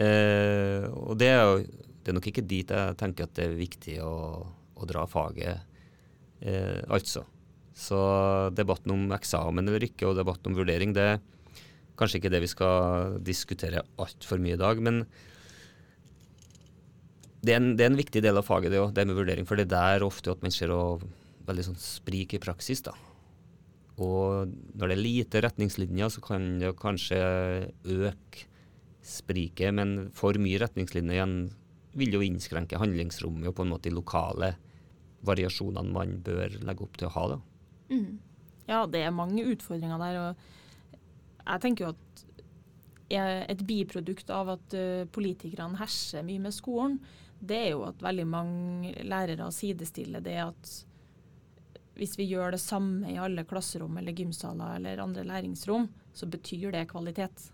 Eh, 0.00 0.84
og 0.88 1.18
det 1.20 1.28
er, 1.28 1.42
jo, 1.44 1.84
det 2.00 2.12
er 2.12 2.16
nok 2.16 2.28
ikke 2.30 2.44
dit 2.48 2.70
jeg 2.72 2.96
tenker 3.00 3.28
at 3.28 3.34
det 3.36 3.44
er 3.44 3.58
viktig 3.58 3.98
å, 4.04 4.14
å 4.76 4.88
dra 4.88 5.04
faget, 5.10 5.64
eh, 6.40 6.80
altså. 6.92 7.26
Så 7.76 7.98
debatten 8.56 8.92
om 8.94 9.12
eksamen 9.16 9.68
eller 9.68 9.84
ikke, 9.86 10.08
og 10.08 10.18
debatten 10.18 10.52
om 10.52 10.58
vurdering, 10.58 10.92
det 10.96 11.06
er 11.14 11.22
kanskje 11.98 12.20
ikke 12.20 12.32
det 12.32 12.42
vi 12.44 12.50
skal 12.50 13.18
diskutere 13.24 13.84
altfor 14.00 14.40
mye 14.42 14.56
i 14.58 14.60
dag. 14.60 14.82
Men 14.84 15.04
det 17.42 17.54
er, 17.54 17.58
en, 17.58 17.72
det 17.76 17.86
er, 17.86 17.90
en, 17.90 17.98
viktig 17.98 18.22
del 18.22 18.38
av 18.38 18.46
faget, 18.46 18.70
det, 18.72 18.80
òg, 18.82 18.92
det 18.94 19.06
med 19.08 19.18
vurdering. 19.18 19.48
For 19.48 19.58
det 19.58 19.66
er 19.66 19.74
der 19.74 20.06
ofte 20.06 20.34
at 20.34 20.44
man 20.44 20.54
ser 20.54 20.72
veldig 21.48 21.66
sånn 21.70 21.80
sprik 21.80 22.36
i 22.36 22.42
praksis. 22.42 22.84
da. 22.86 22.94
Og 24.02 24.52
når 24.78 24.92
det 24.92 24.96
er 24.96 25.02
lite 25.02 25.42
retningslinjer, 25.44 26.12
så 26.12 26.22
kan 26.24 26.46
det 26.62 26.74
kanskje 26.80 27.18
øke 27.82 28.46
spriket, 29.02 29.74
men 29.74 30.12
for 30.14 30.38
mye 30.38 30.60
retningslinjer 30.62 31.18
igjen 31.18 31.36
vil 31.98 32.14
jo 32.14 32.22
innskrenke 32.24 32.78
handlingsrommet 32.80 33.50
og 33.50 33.56
på 33.58 33.66
en 33.66 33.72
måte 33.74 33.90
de 33.90 33.96
lokale 33.96 34.54
variasjonene 35.26 35.92
man 35.92 36.14
bør 36.24 36.54
legge 36.62 36.86
opp 36.86 36.96
til 36.98 37.10
å 37.10 37.14
ha. 37.16 37.24
da. 37.34 37.40
Mm. 37.92 38.18
Ja, 38.68 38.84
det 38.88 39.02
er 39.04 39.14
mange 39.14 39.44
utfordringer 39.52 40.00
der. 40.00 40.20
og 40.22 41.42
Jeg 41.46 41.64
tenker 41.64 41.84
jo 41.86 41.94
at 41.94 42.28
et 43.12 43.66
biprodukt 43.68 44.30
av 44.32 44.54
at 44.54 44.74
uh, 44.78 45.04
politikerne 45.12 45.76
herser 45.76 46.24
mye 46.24 46.40
med 46.40 46.54
skolen, 46.56 46.96
det 47.42 47.58
er 47.58 47.70
jo 47.74 47.82
at 47.84 48.00
veldig 48.00 48.24
mange 48.30 48.92
lærere 49.04 49.50
sidestiller 49.52 50.22
det 50.24 50.38
at 50.40 50.70
hvis 51.98 52.14
vi 52.16 52.28
gjør 52.30 52.54
det 52.54 52.62
samme 52.62 53.10
i 53.12 53.18
alle 53.20 53.44
klasserom 53.44 53.98
eller 54.00 54.14
gymsaler 54.16 54.78
eller 54.78 55.02
andre 55.02 55.26
læringsrom, 55.28 55.88
så 56.14 56.28
betyr 56.30 56.70
det 56.72 56.86
kvalitet. 56.88 57.50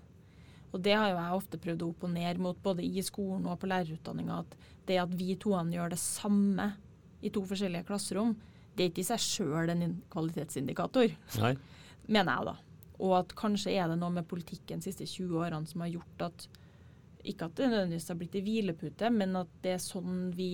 Og 0.70 0.82
det 0.84 0.94
har 0.94 1.10
jo 1.10 1.16
jeg 1.16 1.38
ofte 1.38 1.60
prøvd 1.62 1.82
å 1.82 1.88
opponere 1.90 2.42
mot 2.42 2.60
både 2.62 2.84
i 2.84 3.02
skolen 3.02 3.48
og 3.48 3.58
på 3.58 3.70
lærerutdanninga. 3.70 4.42
At 4.44 4.54
det 4.86 5.00
at 5.02 5.16
vi 5.16 5.34
toene 5.40 5.74
gjør 5.74 5.94
det 5.94 6.00
samme 6.02 6.68
i 7.24 7.32
to 7.34 7.42
forskjellige 7.48 7.88
klasserom, 7.88 8.36
det 8.78 8.84
er 8.84 8.92
ikke 8.92 9.02
i 9.02 9.08
seg 9.10 9.22
sjøl 9.22 9.72
en 9.74 9.98
kvalitetsindikator. 10.12 11.12
Nei. 11.42 11.52
Mener 12.06 12.38
jeg, 12.38 12.48
da. 12.48 12.56
Og 12.98 13.14
at 13.18 13.34
kanskje 13.38 13.74
er 13.74 13.90
det 13.90 13.98
noe 13.98 14.14
med 14.14 14.26
politikken 14.30 14.80
de 14.80 14.88
siste 14.88 15.06
20 15.06 15.42
årene 15.42 15.66
som 15.70 15.82
har 15.84 15.92
gjort 15.92 16.26
at 16.30 16.48
ikke 17.28 17.48
at 17.48 17.58
det 17.58 17.68
nødvendigvis 17.68 18.08
har 18.08 18.18
blitt 18.18 18.36
en 18.38 18.44
hvilepute, 18.46 19.10
men 19.12 19.36
at 19.40 19.50
det 19.64 19.74
er 19.74 19.82
sånn 19.82 20.28
vi 20.36 20.52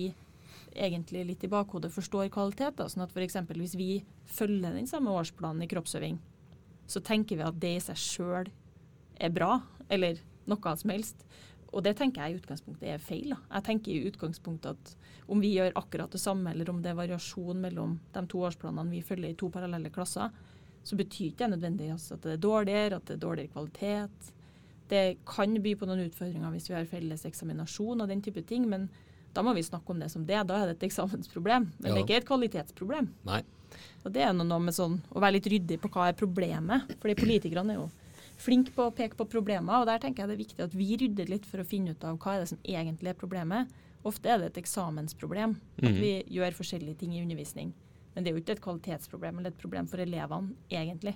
egentlig 0.75 1.23
litt 1.29 1.43
i 1.45 1.51
bakhodet 1.51 1.93
forstår 1.93 2.31
kvalitet. 2.33 2.75
Da. 2.79 2.89
Sånn 2.91 3.05
at 3.05 3.13
f.eks. 3.13 3.37
hvis 3.53 3.77
vi 3.79 3.89
følger 4.27 4.75
den 4.75 4.89
samme 4.89 5.13
årsplanen 5.15 5.63
i 5.63 5.69
kroppsøving, 5.71 6.17
så 6.89 7.01
tenker 7.05 7.39
vi 7.39 7.45
at 7.45 7.59
det 7.61 7.75
i 7.77 7.83
seg 7.83 8.01
sjøl 8.01 8.49
er 9.15 9.33
bra, 9.33 9.59
eller 9.89 10.19
noe 10.49 10.75
som 10.77 10.91
helst. 10.93 11.23
Og 11.75 11.83
det 11.83 11.95
tenker 11.99 12.23
jeg 12.23 12.33
i 12.35 12.39
utgangspunktet 12.39 12.87
er 12.87 13.01
feil. 13.03 13.33
Da. 13.33 13.37
Jeg 13.57 13.65
tenker 13.67 13.91
i 13.91 14.05
utgangspunktet 14.09 14.77
at 14.77 14.93
om 15.27 15.41
vi 15.43 15.49
gjør 15.57 15.73
akkurat 15.75 16.13
det 16.13 16.21
samme, 16.21 16.53
eller 16.53 16.69
om 16.71 16.81
det 16.81 16.93
er 16.93 16.99
variasjon 17.01 17.59
mellom 17.59 17.97
de 18.15 18.23
to 18.31 18.43
årsplanene 18.47 18.93
vi 18.93 19.01
følger 19.03 19.33
i 19.33 19.37
to 19.39 19.49
parallelle 19.51 19.91
klasser, 19.91 20.31
så 20.85 20.95
betyr 20.95 21.31
ikke 21.33 21.43
det 21.49 21.57
nødvendigvis 21.57 22.11
at 22.13 22.21
det 22.23 22.35
er 22.37 22.43
dårligere, 22.45 22.95
at 23.01 23.05
det 23.09 23.17
er 23.17 23.23
dårligere 23.25 23.51
kvalitet. 23.55 24.31
Det 24.87 25.01
kan 25.25 25.57
by 25.65 25.73
på 25.75 25.87
noen 25.89 26.05
utfordringer 26.05 26.53
hvis 26.53 26.69
vi 26.69 26.77
har 26.77 26.85
felles 26.87 27.25
eksaminasjon 27.25 28.01
og 28.05 28.07
den 28.11 28.21
type 28.21 28.43
ting, 28.47 28.69
men 28.69 28.87
da 29.35 29.41
må 29.43 29.51
vi 29.57 29.65
snakke 29.65 29.91
om 29.91 29.99
det 29.99 30.11
som 30.13 30.23
det. 30.29 30.37
Da 30.47 30.61
er 30.61 30.69
det 30.71 30.77
et 30.77 30.87
eksamensproblem. 30.87 31.71
Men 31.81 31.89
Ja. 31.89 31.93
det 31.95 31.99
er 31.99 32.05
ikke 32.05 32.21
et 32.21 32.29
kvalitetsproblem. 32.29 33.09
Nei. 33.25 33.41
Og 34.05 34.13
det 34.13 34.21
er 34.23 34.31
noe 34.31 34.59
med 34.59 34.73
sånn 34.77 35.01
å 35.11 35.19
være 35.19 35.33
litt 35.33 35.49
ryddig 35.51 35.81
på 35.81 35.89
hva 35.91 36.07
er 36.07 36.13
problemet. 36.13 36.85
Fordi 37.01 37.15
politikerne 37.19 37.71
er 37.73 37.81
jo 37.81 37.89
flinke 38.37 38.71
på 38.75 38.89
å 38.89 38.93
peke 38.95 39.15
på 39.15 39.25
problemer, 39.29 39.79
og 39.81 39.85
der 39.87 39.99
tenker 40.03 40.23
jeg 40.23 40.29
det 40.29 40.35
er 40.35 40.43
viktig 40.43 40.63
at 40.65 40.73
vi 40.75 40.97
rydder 40.99 41.29
litt 41.31 41.45
for 41.45 41.61
å 41.63 41.65
finne 41.67 41.91
ut 41.95 42.03
av 42.03 42.17
hva 42.19 42.35
er 42.35 42.39
det 42.43 42.49
som 42.51 42.59
egentlig 42.63 43.09
er 43.13 43.19
problemet. 43.19 43.69
Ofte 44.05 44.29
er 44.29 44.37
det 44.37 44.51
et 44.51 44.61
eksamensproblem. 44.63 45.55
At 45.79 45.83
Mhm. 45.89 45.99
vi 46.01 46.23
gjør 46.29 46.53
forskjellige 46.53 46.97
ting 46.99 47.13
i 47.13 47.21
undervisning. 47.23 47.73
Men 48.13 48.23
det 48.23 48.31
er 48.31 48.35
jo 48.37 48.41
ikke 48.43 48.51
et 48.57 48.61
kvalitetsproblem 48.61 49.37
eller 49.39 49.49
et 49.49 49.57
problem 49.57 49.87
for 49.87 49.97
elevene, 49.97 50.53
egentlig. 50.71 51.15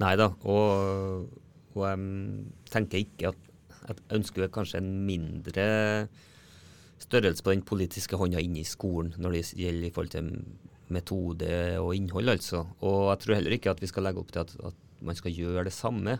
Nei 0.00 0.16
da, 0.16 0.28
og, 0.44 1.28
og 1.74 1.82
jeg 1.84 1.98
tenker 2.70 2.98
ikke 3.04 3.28
at 3.28 3.36
Jeg 3.88 3.96
ønsker 4.10 4.48
kanskje 4.52 4.78
en 4.82 5.06
mindre 5.06 6.08
størrelse 6.98 7.42
på 7.42 7.52
den 7.54 7.62
politiske 7.62 8.16
hånda 8.18 8.40
inne 8.42 8.60
i 8.60 8.66
skolen 8.68 9.14
når 9.18 9.36
det 9.36 9.42
gjelder 9.56 9.86
i 9.86 9.92
forhold 9.94 10.10
til 10.10 10.30
metode 10.90 11.50
og 11.78 11.94
innhold, 11.96 12.28
altså. 12.32 12.66
Og 12.82 13.10
jeg 13.12 13.18
tror 13.22 13.34
heller 13.38 13.54
ikke 13.56 13.70
at 13.70 13.80
vi 13.80 13.86
skal 13.90 14.02
legge 14.08 14.18
opp 14.22 14.32
til 14.34 14.40
at, 14.40 14.54
at 14.64 14.74
man 15.04 15.14
skal 15.18 15.32
gjøre 15.32 15.64
det 15.68 15.72
samme 15.72 16.18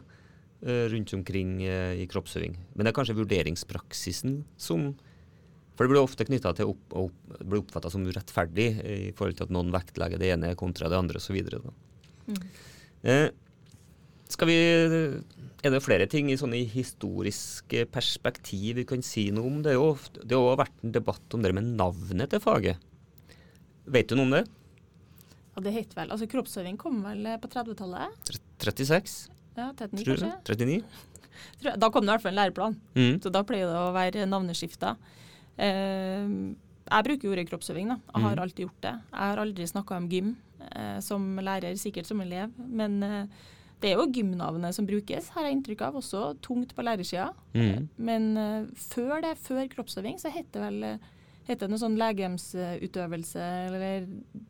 rundt 0.90 1.12
omkring 1.14 1.62
eh, 1.62 2.00
i 2.02 2.06
kroppsøving. 2.10 2.56
Men 2.74 2.84
det 2.84 2.92
er 2.92 2.98
kanskje 2.98 3.18
vurderingspraksisen 3.18 4.42
som 4.58 4.94
For 5.78 5.86
det 5.86 5.92
blir 5.92 6.02
ofte 6.02 6.24
knytta 6.26 6.50
til 6.58 6.72
opp, 6.72 6.94
opp, 6.98 7.18
blir 7.38 7.60
oppfatta 7.60 7.90
som 7.92 8.02
urettferdig 8.02 8.68
eh, 8.82 9.02
i 9.08 9.12
forhold 9.14 9.38
til 9.38 9.46
at 9.46 9.52
noen 9.54 9.70
vektlegger 9.70 10.18
det 10.18 10.32
ene 10.34 10.56
kontra 10.58 10.90
det 10.90 10.98
andre 10.98 11.22
osv. 11.22 11.38
Mm. 12.26 12.40
Eh, 13.06 13.28
skal 14.28 14.50
vi 14.50 14.58
Er 14.58 15.70
det 15.72 15.82
flere 15.82 16.06
ting 16.10 16.28
i 16.30 16.36
sånne 16.36 16.58
historiske 16.68 17.86
perspektiv 17.94 18.82
vi 18.82 18.84
kan 18.84 19.02
si 19.06 19.30
noe 19.30 19.46
om? 19.46 19.62
Det, 19.62 19.78
jo 19.78 19.94
det 20.18 20.34
har 20.34 20.42
også 20.42 20.62
vært 20.64 20.84
en 20.84 20.98
debatt 20.98 21.34
om 21.34 21.46
det 21.46 21.54
med 21.54 21.70
navnet 21.78 22.34
til 22.34 22.42
faget. 22.42 22.82
Vet 23.86 24.10
du 24.10 24.18
noe 24.18 24.26
om 24.26 24.34
det? 24.34 24.44
Ja, 25.54 25.62
det 25.64 25.72
heter 25.74 26.02
vel 26.02 26.12
Altså 26.14 26.28
kroppsøving 26.30 26.76
kom 26.78 27.00
vel 27.06 27.24
eh, 27.26 27.38
på 27.40 27.50
30-tallet? 27.54 28.34
36? 28.58 29.38
Ja, 29.58 29.68
39 29.74 30.04
Tror 30.06 30.22
kanskje? 30.22 30.32
39? 30.54 30.82
Tror 31.58 31.70
jeg. 31.72 31.80
Da 31.82 31.90
kom 31.90 32.06
det 32.06 32.10
i 32.10 32.14
hvert 32.16 32.22
fall 32.26 32.32
en 32.34 32.40
læreplan. 32.40 32.76
Mm. 32.94 33.18
Så 33.22 33.30
da 33.34 33.42
pleier 33.46 33.66
det 33.70 33.78
å 33.82 33.92
være 33.94 34.26
navneskifta. 34.30 34.94
Uh, 35.58 36.54
jeg 36.88 37.04
bruker 37.04 37.32
ordet 37.34 37.46
kroppsøving, 37.50 37.88
da. 37.92 37.96
Jeg 38.14 38.22
har 38.22 38.36
Mhm. 38.36 38.42
alltid 38.44 38.64
gjort 38.66 38.80
det. 38.80 38.92
Jeg 39.12 39.20
har 39.20 39.36
aldri 39.42 39.64
snakka 39.66 39.96
om 39.96 40.08
gym 40.08 40.36
uh, 40.76 41.00
som 41.00 41.36
lærer, 41.36 41.74
sikkert 41.76 42.06
som 42.06 42.20
elev. 42.20 42.50
Men 42.58 43.02
uh, 43.02 43.26
det 43.80 43.90
er 43.92 43.96
jo 43.98 44.06
gymnavnet 44.10 44.74
som 44.74 44.86
brukes, 44.86 45.28
har 45.34 45.44
jeg 45.44 45.56
inntrykk 45.58 45.82
av. 45.82 45.94
Også 46.00 46.40
tungt 46.40 46.74
på 46.74 46.82
lærersida. 46.82 47.32
Mm. 47.54 47.88
Men 47.98 48.70
før 48.74 49.20
det, 49.22 49.36
før 49.38 49.68
kroppsøving, 49.68 50.16
så 50.18 50.30
het 50.34 50.50
det 50.52 50.60
vel 50.62 50.98
het 51.48 51.60
det 51.60 51.68
noe 51.70 51.78
sånn 51.78 51.96
legemsutøvelse, 51.96 53.40
eller 53.68 54.06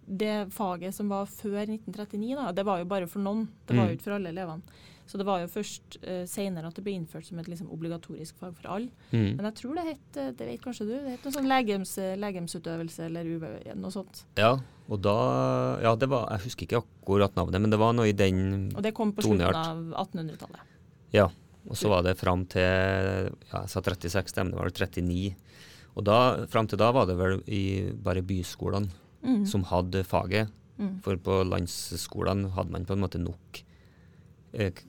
det 0.08 0.48
faget 0.54 0.94
som 0.94 1.08
var 1.12 1.26
før 1.26 1.66
1939, 1.68 2.34
da. 2.36 2.52
Det 2.52 2.64
var 2.66 2.78
jo 2.80 2.88
bare 2.90 3.06
for 3.06 3.20
noen. 3.20 3.46
Det 3.66 3.76
var 3.76 3.84
Mm. 3.84 3.90
jo 3.90 3.96
ikke 3.96 4.02
for 4.08 4.12
alle 4.16 4.28
elevene. 4.32 4.62
Så 5.08 5.16
det 5.16 5.24
var 5.24 5.40
jo 5.40 5.46
først 5.48 5.96
uh, 6.04 6.26
senere 6.28 6.68
at 6.68 6.76
det 6.76 6.82
ble 6.84 6.92
innført 6.98 7.24
som 7.24 7.38
et 7.40 7.48
liksom, 7.48 7.70
obligatorisk 7.72 8.36
fag 8.42 8.52
for 8.58 8.68
alle. 8.74 8.90
Mm. 9.10 9.38
Men 9.38 9.46
jeg 9.48 9.54
tror 9.62 9.78
det 9.78 9.84
het, 9.86 10.08
eh, 10.20 10.30
det 10.36 10.48
vet 10.50 10.60
kanskje 10.66 10.84
du, 10.84 10.92
det 11.00 11.14
het 11.14 11.24
noe 11.24 11.32
sånn 11.32 11.48
legems, 11.48 11.94
legemsutøvelse 12.20 13.06
eller 13.08 13.24
UV, 13.24 13.46
noe 13.80 13.90
sånt. 13.94 14.22
Ja, 14.36 14.52
og 14.88 15.00
da 15.04 15.14
Ja, 15.82 15.94
det 15.96 16.08
var 16.12 16.28
Jeg 16.36 16.44
husker 16.46 16.66
ikke 16.66 16.82
akkurat 16.84 17.34
navnet, 17.36 17.60
men 17.60 17.70
det 17.72 17.78
var 17.80 17.92
noe 17.96 18.08
i 18.08 18.12
den 18.16 18.70
Og 18.76 18.82
det 18.84 18.92
kom 18.96 19.12
på 19.16 19.22
Toneart. 19.24 19.56
slutten 19.56 19.92
av 19.96 20.06
1800-tallet. 20.12 20.60
Ja. 21.12 21.28
Og 21.68 21.76
så 21.76 21.88
var 21.88 22.02
det 22.06 22.16
fram 22.20 22.44
til 22.48 22.62
ja, 22.62 23.62
Jeg 23.64 23.68
sa 23.68 23.80
36, 23.80 24.36
men 24.44 24.52
det 24.52 24.60
var 24.60 24.70
39. 24.70 25.34
Og 25.96 26.04
da, 26.04 26.46
fram 26.46 26.68
til 26.70 26.78
da 26.78 26.92
var 26.92 27.06
det 27.08 27.16
vel 27.18 27.40
i 27.48 27.90
bare 27.92 28.22
byskolene 28.22 28.88
Mm. 29.18 29.44
som 29.50 29.64
hadde 29.66 30.04
faget. 30.06 30.46
Mm. 30.78 31.00
For 31.02 31.16
på 31.16 31.40
landsskolene 31.50 32.52
hadde 32.54 32.70
man 32.70 32.84
på 32.86 32.92
en 32.94 33.00
måte 33.02 33.18
nok 33.18 33.58
eh, 33.58 33.64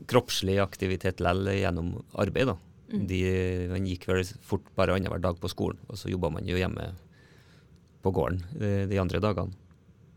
kroppslig 0.09 0.59
aktivitet 0.63 1.19
likevel 1.19 1.59
gjennom 1.59 1.93
arbeid. 2.13 2.47
da. 2.53 2.57
Mm. 2.89 3.05
De, 3.07 3.21
man 3.69 3.85
gikk 3.85 4.07
vel 4.09 4.23
fort 4.41 4.65
bare 4.77 4.95
annenhver 4.95 5.21
dag 5.21 5.37
på 5.39 5.51
skolen, 5.51 5.79
og 5.87 5.99
så 5.99 6.09
jobba 6.09 6.31
man 6.33 6.47
jo 6.47 6.57
hjemme 6.57 6.89
på 8.01 8.13
gården 8.15 8.41
de, 8.55 8.71
de 8.89 8.99
andre 9.01 9.21
dagene. 9.21 9.53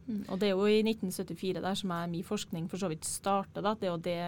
Mm, 0.07 0.25
Og 0.29 0.41
det 0.41 0.49
er 0.49 0.57
jo 0.57 0.67
i 0.67 0.81
1974 0.83 1.63
der 1.63 1.79
som 1.79 1.93
er 1.95 2.11
min 2.11 2.27
forskning 2.27 2.69
for 2.71 2.81
så 2.81 2.89
vidt 2.91 3.07
starta. 3.07 3.63
Det 3.63 3.87
er 3.87 3.93
jo 3.93 4.01
det, 4.03 4.19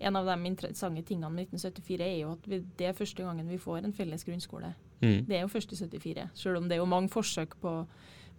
en 0.00 0.18
av 0.18 0.26
de 0.26 0.36
interessante 0.48 1.04
tingene 1.06 1.30
med 1.32 1.46
1974 1.52 2.06
er 2.06 2.18
jo 2.22 2.32
at 2.34 2.48
vi, 2.48 2.62
det 2.78 2.88
er 2.88 2.96
første 2.96 3.22
gangen 3.22 3.48
vi 3.50 3.60
får 3.60 3.84
en 3.84 3.96
felles 3.96 4.24
grunnskole. 4.24 4.72
Mm. 5.02 5.26
Det 5.28 5.36
er 5.36 5.44
jo 5.44 5.52
først 5.52 5.72
i 5.72 5.76
74, 5.76 6.28
selv 6.34 6.62
om 6.62 6.68
det 6.68 6.76
er 6.76 6.82
jo 6.82 6.88
mange 6.88 7.12
forsøk 7.12 7.58
på, 7.60 7.76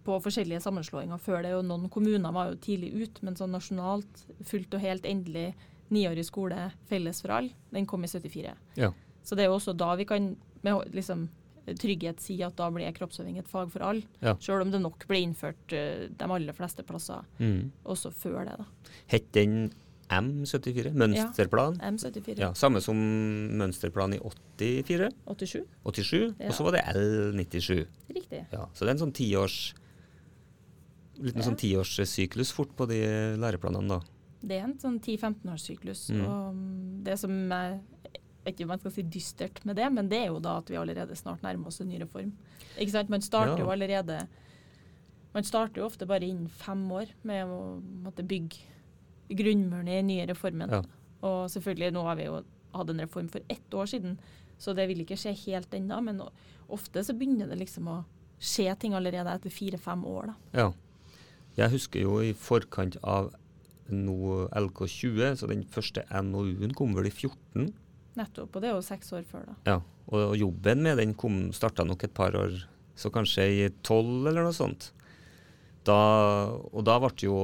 på 0.04 0.20
forskjellige 0.24 0.64
sammenslåinger 0.64 1.22
før 1.22 1.42
det. 1.46 1.54
og 1.54 1.66
Noen 1.68 1.88
kommuner 1.88 2.34
var 2.34 2.50
jo 2.50 2.62
tidlig 2.64 2.92
ut, 3.04 3.22
men 3.22 3.38
sånn 3.38 3.54
nasjonalt, 3.54 4.26
fullt 4.42 4.74
og 4.74 4.82
helt 4.82 5.06
endelig 5.06 5.52
niårig 5.90 6.24
skole 6.28 6.70
felles 6.88 7.22
for 7.22 7.30
alle, 7.38 7.50
den 7.72 7.86
kom 7.86 8.04
i 8.04 8.08
74. 8.08 8.54
Ja. 8.76 8.92
Så 9.24 9.36
det 9.36 9.44
er 9.44 9.50
jo 9.52 9.56
også 9.58 9.74
da 9.76 9.94
vi 9.96 10.04
kan 10.08 10.36
med 10.62 10.92
liksom, 10.94 11.28
trygghet 11.78 12.20
si 12.20 12.38
at 12.42 12.56
da 12.56 12.70
blir 12.72 12.88
kroppsøving 12.96 13.36
et 13.38 13.48
fag 13.48 13.70
for 13.70 13.84
alle. 13.84 14.02
Ja. 14.24 14.34
Selv 14.40 14.62
om 14.64 14.70
det 14.72 14.80
nok 14.80 15.04
ble 15.06 15.20
innført 15.20 15.74
uh, 15.76 16.06
de 16.08 16.24
aller 16.32 16.52
fleste 16.56 16.82
plasser 16.82 17.24
Mm. 17.38 17.70
også 17.84 18.10
før 18.12 18.44
det. 18.48 18.56
da. 18.58 18.64
Het 19.12 19.32
den 19.32 19.70
M74? 20.08 20.94
Mønsterplan? 20.96 21.76
Ja, 21.82 21.90
M74. 21.92 22.38
Ja, 22.40 22.52
Samme 22.56 22.80
som 22.80 22.96
mønsterplan 23.60 24.14
i 24.16 24.18
84? 24.24 25.10
87. 25.26 25.66
87? 25.84 26.34
Ja. 26.40 26.48
Og 26.48 26.54
så 26.56 26.64
var 26.64 26.72
det 26.78 26.84
L97. 26.96 27.84
Riktig. 28.16 28.46
Ja, 28.50 28.64
så 28.72 28.86
det 28.86 28.88
er 28.88 28.96
en 28.96 29.02
sånn 29.04 29.12
tiårs 29.12 29.74
Liten 31.18 31.42
Ja. 31.42 31.48
sånn 31.50 31.58
tiårssyklus 31.58 32.52
fort 32.54 32.76
på 32.78 32.86
de 32.86 33.00
læreplanene, 33.42 33.88
da. 33.88 34.00
Det 34.40 34.58
er 34.58 34.64
en 34.68 34.76
sånn 34.78 35.00
10-15-årssyklus. 35.02 36.08
Mm. 36.14 36.24
Og 36.26 36.54
mm, 36.54 37.04
det 37.06 37.18
som 37.18 37.32
er 37.52 37.80
jeg 38.48 38.54
vet 38.54 38.60
ikke 38.60 38.64
om 38.64 38.70
man 38.72 38.80
skal 38.80 38.92
si 38.94 39.02
dystert 39.12 39.58
med 39.68 39.76
det, 39.76 39.86
men 39.92 40.06
det 40.08 40.18
er 40.22 40.28
jo 40.30 40.38
da 40.40 40.54
at 40.62 40.70
vi 40.72 40.76
allerede 40.80 41.16
snart 41.18 41.42
nærmer 41.44 41.68
oss 41.68 41.82
en 41.82 41.88
ny 41.90 41.98
reform. 42.00 42.30
Ikke 42.78 42.94
sant? 42.94 43.10
Man 43.12 43.20
starter 43.20 43.58
Ja. 43.58 43.64
jo 43.66 43.70
allerede 43.74 44.26
Man 45.34 45.44
starter 45.44 45.82
jo 45.82 45.86
ofte 45.86 46.06
bare 46.08 46.24
innen 46.24 46.48
fem 46.48 46.86
år 46.90 47.10
med 47.22 47.44
å 47.46 47.82
måtte 48.02 48.24
bygge 48.24 48.56
grunnmuren 49.28 49.86
i 49.88 49.98
den 49.98 50.06
nye 50.08 50.26
reformen. 50.26 50.70
Ja. 50.72 50.80
Og 51.22 51.50
selvfølgelig, 51.52 51.92
nå 51.92 52.02
har 52.06 52.16
vi 52.16 52.24
jo 52.24 52.38
hatt 52.74 52.90
en 52.90 53.00
reform 53.00 53.28
for 53.28 53.40
ett 53.52 53.74
år 53.74 53.86
siden, 53.86 54.18
så 54.58 54.74
det 54.74 54.88
vil 54.88 55.02
ikke 55.04 55.18
skje 55.20 55.34
helt 55.44 55.70
ennå. 55.76 56.00
Men 56.02 56.22
ofte 56.68 57.04
så 57.04 57.12
begynner 57.12 57.46
det 57.52 57.58
liksom 57.60 57.90
å 57.92 57.98
skje 58.40 58.72
ting 58.80 58.94
allerede 58.94 59.28
etter 59.34 59.50
fire-fem 59.52 60.04
år. 60.08 60.26
da. 60.32 60.34
Ja. 60.54 60.72
Jeg 61.58 61.70
husker 61.76 62.00
jo 62.00 62.18
i 62.22 62.32
forkant 62.32 62.96
av 63.02 63.32
nå 63.92 64.48
LK20, 64.52 65.38
så 65.40 65.50
den 65.50 65.64
første 65.72 66.04
NOU-en 66.08 66.74
kom 66.76 66.96
vel 66.96 67.08
i 67.10 67.14
14. 67.14 67.70
Nettopp. 68.18 68.56
Og 68.56 68.62
det 68.62 68.70
er 68.70 68.76
jo 68.76 68.84
seks 68.84 69.12
år 69.14 69.24
før, 69.28 69.46
da. 69.50 69.56
Ja, 69.68 69.78
og, 70.08 70.20
og 70.32 70.36
jobben 70.40 70.84
med 70.86 70.98
den 71.00 71.14
kom, 71.18 71.48
starta 71.56 71.86
nok 71.86 72.06
et 72.06 72.16
par 72.16 72.36
år, 72.38 72.56
så 72.98 73.12
kanskje 73.14 73.46
i 73.46 73.66
12 73.86 74.30
eller 74.30 74.42
noe 74.42 74.56
sånt. 74.56 74.90
Da, 75.86 75.98
og 76.74 76.82
da 76.84 76.98
ble 77.00 77.12
jo 77.22 77.36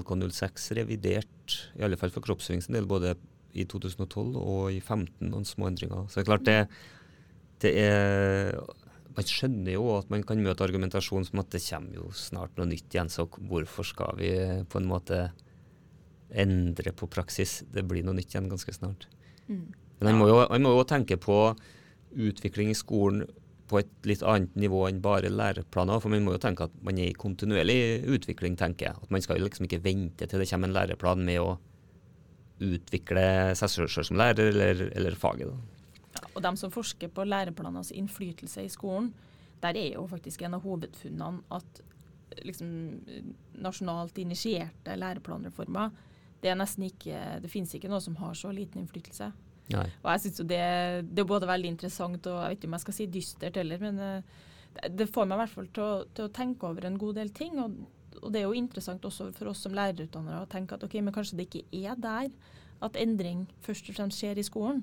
LK06 0.00 0.72
revidert, 0.78 1.58
i 1.78 1.84
alle 1.84 1.98
fall 2.00 2.12
for 2.14 2.24
kroppsøving 2.24 2.64
sin 2.64 2.78
del, 2.78 2.88
både 2.88 3.14
i 3.52 3.66
2012 3.68 4.38
og 4.40 4.72
i 4.72 4.80
2015, 4.80 5.28
noen 5.28 5.46
små 5.46 5.68
endringer. 5.68 6.06
Så 6.08 6.18
det 6.18 6.24
er 6.24 6.30
klart 6.30 6.48
det, 6.48 6.60
det 7.62 7.74
er 7.82 8.56
Man 9.12 9.26
skjønner 9.28 9.74
jo 9.74 9.90
at 9.98 10.08
man 10.08 10.22
kan 10.24 10.40
møte 10.40 10.64
argumentasjon 10.64 11.26
som 11.28 11.42
at 11.42 11.50
det 11.52 11.60
kommer 11.66 11.98
jo 11.98 12.06
snart 12.16 12.54
noe 12.56 12.64
nytt 12.70 12.94
igjen, 12.94 13.10
så 13.12 13.26
hvorfor 13.28 13.84
skal 13.84 14.16
vi 14.16 14.30
på 14.72 14.80
en 14.80 14.88
måte 14.88 15.18
endre 16.32 16.94
på 16.96 17.08
praksis? 17.10 17.60
Det 17.72 17.84
blir 17.88 18.04
noe 18.06 18.16
nytt 18.18 18.34
igjen 18.34 18.50
ganske 18.50 18.74
snart. 18.74 19.08
Mm. 19.48 19.68
Men 20.00 20.08
man 20.08 20.18
må, 20.18 20.28
jo, 20.30 20.40
man 20.50 20.66
må 20.66 20.74
jo 20.76 20.88
tenke 20.88 21.18
på 21.20 21.38
utvikling 22.12 22.72
i 22.72 22.76
skolen 22.78 23.24
på 23.70 23.80
et 23.80 23.92
litt 24.08 24.22
annet 24.26 24.54
nivå 24.58 24.82
enn 24.88 25.00
bare 25.04 25.30
læreplaner. 25.32 26.00
For 26.02 26.12
man 26.12 26.24
må 26.26 26.36
jo 26.36 26.42
tenke 26.42 26.66
at 26.68 26.74
man 26.84 26.98
er 27.00 27.12
i 27.12 27.18
kontinuerlig 27.18 28.02
utvikling, 28.10 28.56
tenker 28.60 28.90
jeg. 28.90 29.04
At 29.04 29.12
man 29.14 29.24
skal 29.24 29.38
jo 29.38 29.46
liksom 29.46 29.68
ikke 29.68 29.82
vente 29.84 30.28
til 30.28 30.42
det 30.42 30.48
kommer 30.50 30.68
en 30.68 30.76
læreplan 30.76 31.24
med 31.26 31.40
å 31.40 31.52
utvikle 32.62 33.24
seg 33.58 33.72
selv 33.72 34.06
som 34.06 34.18
lærer, 34.20 34.52
eller, 34.52 34.84
eller 34.94 35.16
faget. 35.18 35.50
Da. 35.50 36.10
Ja, 36.12 36.26
og 36.28 36.42
de 36.44 36.52
som 36.60 36.74
forsker 36.74 37.10
på 37.14 37.24
læreplaners 37.26 37.90
innflytelse 37.96 38.66
i 38.66 38.70
skolen, 38.72 39.10
der 39.62 39.78
er 39.78 39.96
jo 39.96 40.04
faktisk 40.10 40.42
en 40.42 40.58
av 40.58 40.66
hovedfunnene 40.66 41.42
at 41.54 41.82
liksom, 42.44 42.70
nasjonalt 43.62 44.18
initierte 44.20 44.96
læreplanreformer, 44.98 45.92
det 46.42 46.50
er 46.50 46.58
nesten 46.58 46.88
ikke, 46.88 47.18
det 47.42 47.50
finnes 47.52 47.72
ikke 47.76 47.90
noe 47.90 48.02
som 48.02 48.18
har 48.18 48.34
så 48.38 48.50
liten 48.54 48.82
innflytelse. 48.82 49.30
Nei. 49.72 49.86
Og 50.02 50.08
jeg 50.10 50.24
synes 50.24 50.40
jo 50.42 50.46
det, 50.50 50.62
det 51.08 51.22
er 51.22 51.28
både 51.28 51.48
veldig 51.48 51.70
interessant 51.70 52.26
og 52.28 52.40
jeg 52.40 52.50
vet 52.50 52.58
ikke 52.58 52.70
om 52.70 52.76
jeg 52.76 52.84
skal 52.84 52.96
si 52.96 53.06
dystert 53.14 53.58
heller, 53.60 53.82
men 53.82 54.00
eh, 54.02 54.40
det, 54.76 54.90
det 54.98 55.10
får 55.14 55.28
meg 55.28 55.38
i 55.38 55.42
hvert 55.42 55.54
fall 55.54 55.68
til 55.76 55.84
å, 55.86 55.92
til 56.16 56.26
å 56.28 56.32
tenke 56.34 56.68
over 56.68 56.88
en 56.88 56.98
god 57.00 57.20
del 57.20 57.30
ting. 57.36 57.60
Og, 57.62 57.76
og 58.20 58.32
det 58.34 58.42
er 58.42 58.48
jo 58.48 58.58
interessant 58.58 59.04
også 59.08 59.30
for 59.36 59.52
oss 59.52 59.62
som 59.64 59.76
lærerutdannere 59.76 60.42
å 60.42 60.50
tenke 60.50 60.76
at 60.76 60.84
ok, 60.86 60.98
men 61.00 61.14
kanskje 61.14 61.38
det 61.38 61.48
ikke 61.48 61.84
er 61.84 62.00
der 62.00 62.32
at 62.82 62.98
endring 62.98 63.46
først 63.62 63.88
og 63.90 63.98
fremst 63.98 64.18
skjer 64.18 64.40
i 64.40 64.46
skolen. 64.46 64.82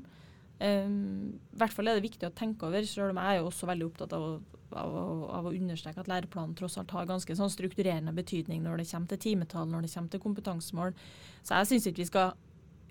Um, 0.59 1.39
I 1.55 1.59
hvert 1.61 1.75
fall 1.75 1.87
er 1.87 1.97
det 1.97 2.03
viktig 2.07 2.27
å 2.27 2.35
tenke 2.35 2.67
over, 2.67 2.83
selv 2.87 3.13
om 3.13 3.19
jeg 3.19 3.35
er 3.35 3.41
jo 3.41 3.49
også 3.49 3.67
veldig 3.69 3.87
opptatt 3.87 4.15
av 4.15 4.25
å, 4.25 4.31
av, 4.77 5.23
av 5.29 5.47
å 5.49 5.53
understreke 5.55 6.03
at 6.03 6.09
læreplanen 6.11 6.55
tross 6.57 6.77
alt 6.81 6.91
har 6.95 7.09
ganske 7.09 7.35
sånn 7.35 7.51
strukturerende 7.53 8.13
betydning 8.15 8.61
når 8.65 8.81
det 8.81 8.89
kommer 8.91 9.13
til 9.13 9.23
timetall, 9.25 9.67
når 9.71 9.85
det 9.85 9.93
kommer 9.93 10.13
til 10.13 10.23
kompetansemål. 10.23 10.93
Så 11.41 11.57
jeg 11.57 11.71
syns 11.71 11.89
ikke 11.89 12.03
vi 12.03 12.11
skal 12.11 12.37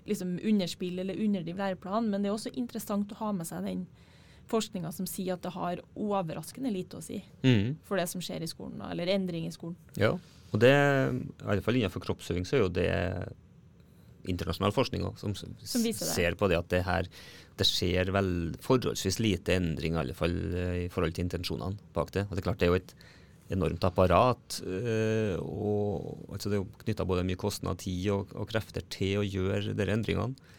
liksom 0.09 0.37
underspille 0.43 1.03
eller 1.03 1.21
underdrive 1.21 1.61
læreplanen, 1.61 2.09
men 2.11 2.23
det 2.23 2.31
er 2.31 2.37
også 2.37 2.53
interessant 2.57 3.11
å 3.13 3.19
ha 3.21 3.31
med 3.35 3.47
seg 3.49 3.67
den 3.67 3.85
forskninga 4.49 4.91
som 4.95 5.05
sier 5.05 5.35
at 5.35 5.43
det 5.45 5.53
har 5.53 5.81
overraskende 5.93 6.71
lite 6.73 6.97
å 6.97 7.03
si 7.05 7.19
mm. 7.43 7.85
for 7.85 8.01
det 8.01 8.07
som 8.09 8.23
skjer 8.23 8.41
i 8.41 8.49
skolen, 8.49 8.81
eller 8.87 9.11
endring 9.13 9.45
i 9.45 9.53
skolen. 9.53 9.77
Ja, 9.99 10.15
og 10.49 10.63
det, 10.63 10.73
i 10.73 11.45
alle 11.45 11.61
fall 11.61 11.77
innenfor 11.77 12.01
kroppsøving 12.01 12.47
så 12.49 12.57
er 12.57 12.63
jo 12.63 12.71
det 12.73 12.89
internasjonal 14.27 14.73
forskning 14.75 15.05
også, 15.07 15.31
som, 15.37 15.53
som 15.63 15.85
ser 15.95 16.35
på 16.39 16.49
det 16.51 16.59
at 16.59 16.71
det 16.73 16.83
her 16.87 17.07
det 17.59 17.67
skjer 17.67 18.11
vel 18.15 18.29
forholdsvis 18.63 19.19
lite 19.19 19.55
endring 19.57 19.95
i 19.97 20.01
alle 20.03 20.15
fall 20.15 20.35
eh, 20.55 20.75
i 20.85 20.91
forhold 20.91 21.15
til 21.15 21.25
intensjonene 21.27 21.79
bak 21.95 22.13
det. 22.15 22.25
Og 22.27 22.35
det 22.35 22.41
er 22.41 22.47
klart 22.47 22.61
det 22.61 22.69
er 22.69 22.73
jo 22.73 22.79
et 22.79 22.93
enormt 23.53 23.83
apparat. 23.83 24.59
Øh, 24.63 25.35
og 25.41 26.31
altså 26.35 26.51
Det 26.51 26.59
er 26.59 26.83
knytta 26.85 27.07
både 27.09 27.25
mye 27.27 27.39
kostnad, 27.39 27.81
tid 27.83 28.07
og, 28.13 28.31
og, 28.35 28.47
krefter 28.51 28.85
til 28.93 29.19
å 29.19 29.27
gjøre 29.27 29.73
disse 29.73 29.95
endringene. 29.97 30.55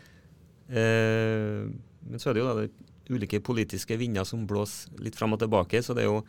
Uh, 0.70 1.66
men 2.07 2.20
så 2.23 2.31
er 2.31 2.37
det 2.37 2.42
jo 2.44 2.46
da 2.46 2.61
det 2.61 3.11
ulike 3.11 3.40
politiske 3.42 3.96
vinder 3.99 4.23
som 4.29 4.44
blåser 4.46 5.01
litt 5.03 5.16
fram 5.18 5.35
og 5.35 5.40
tilbake. 5.42 5.81
Så 5.83 5.96
det 5.96 6.05
er 6.05 6.12
jo 6.12 6.20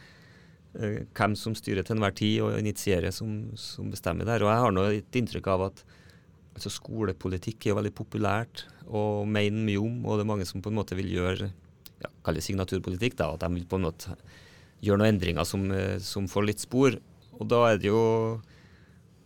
hvem 0.71 1.35
som 1.37 1.53
styrer 1.57 1.85
til 1.85 1.97
enhver 1.97 2.15
tid 2.15 2.39
og 2.45 2.55
initierer, 2.57 3.11
som, 3.13 3.51
som 3.59 3.91
bestemmer 3.91 4.25
det 4.25 4.33
her. 4.33 4.45
Og 4.45 4.49
jeg 4.49 4.63
har 4.63 4.73
nå 4.73 4.85
et 4.95 5.19
inntrykk 5.19 5.49
av 5.51 5.65
at 5.67 5.83
altså 6.61 6.77
skolepolitikk 6.77 7.65
er 7.65 7.73
jo 7.73 7.79
veldig 7.79 7.93
populært 7.97 8.67
og 8.85 9.25
mener 9.29 9.65
mye 9.65 9.81
om, 9.81 10.05
og 10.05 10.19
det 10.19 10.25
er 10.25 10.29
mange 10.29 10.45
som 10.45 10.61
på 10.61 10.69
en 10.69 10.77
måte 10.77 10.97
vil 10.99 11.09
gjøre 11.09 11.49
ja, 11.49 12.09
kall 12.21 12.37
det 12.37 12.45
signaturpolitikk, 12.45 13.17
da, 13.17 13.31
at 13.33 13.41
de 13.41 13.49
vil 13.55 13.65
på 13.69 13.79
en 13.79 13.87
måte 13.87 14.13
gjøre 14.81 15.01
noen 15.01 15.15
endringer 15.15 15.47
som, 15.47 15.65
eh, 15.73 15.97
som, 16.01 16.29
får 16.29 16.47
litt 16.47 16.61
spor. 16.61 16.97
Og 17.39 17.49
da 17.49 17.63
er 17.71 17.81
det 17.81 17.89
jo 17.89 18.01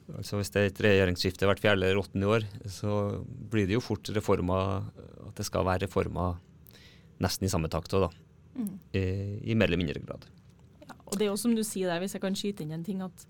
altså 0.06 0.38
Hvis 0.38 0.52
det 0.54 0.60
er 0.62 0.68
et 0.70 0.80
regjeringsskifte 0.86 1.48
hvert 1.50 1.60
fjerde 1.64 1.82
eller 1.82 1.98
åttende 1.98 2.28
år, 2.30 2.44
så 2.70 3.24
blir 3.26 3.66
det 3.66 3.74
jo 3.74 3.82
fort 3.82 4.06
reformer 4.14 4.84
at 5.26 5.40
det 5.40 5.46
skal 5.48 5.66
være 5.66 5.88
reformer 5.88 6.36
nesten 7.26 7.48
i 7.48 7.50
samme 7.50 7.72
takt 7.74 7.96
òg, 7.98 8.06
da. 8.06 8.12
Mm. 8.54 8.76
I, 8.94 9.02
I, 9.50 9.56
mer 9.58 9.66
eller 9.66 9.82
mindre 9.82 10.04
grad. 10.06 10.28
Ja, 10.86 10.94
og 10.94 11.18
det 11.18 11.26
er 11.26 11.32
jo 11.32 11.40
som 11.42 11.56
du 11.58 11.64
sier 11.66 11.90
der, 11.90 12.04
hvis 12.04 12.14
jeg 12.14 12.22
kan 12.22 12.38
skyte 12.38 12.62
inn 12.62 12.76
en 12.78 12.86
ting, 12.86 13.02
at 13.02 13.26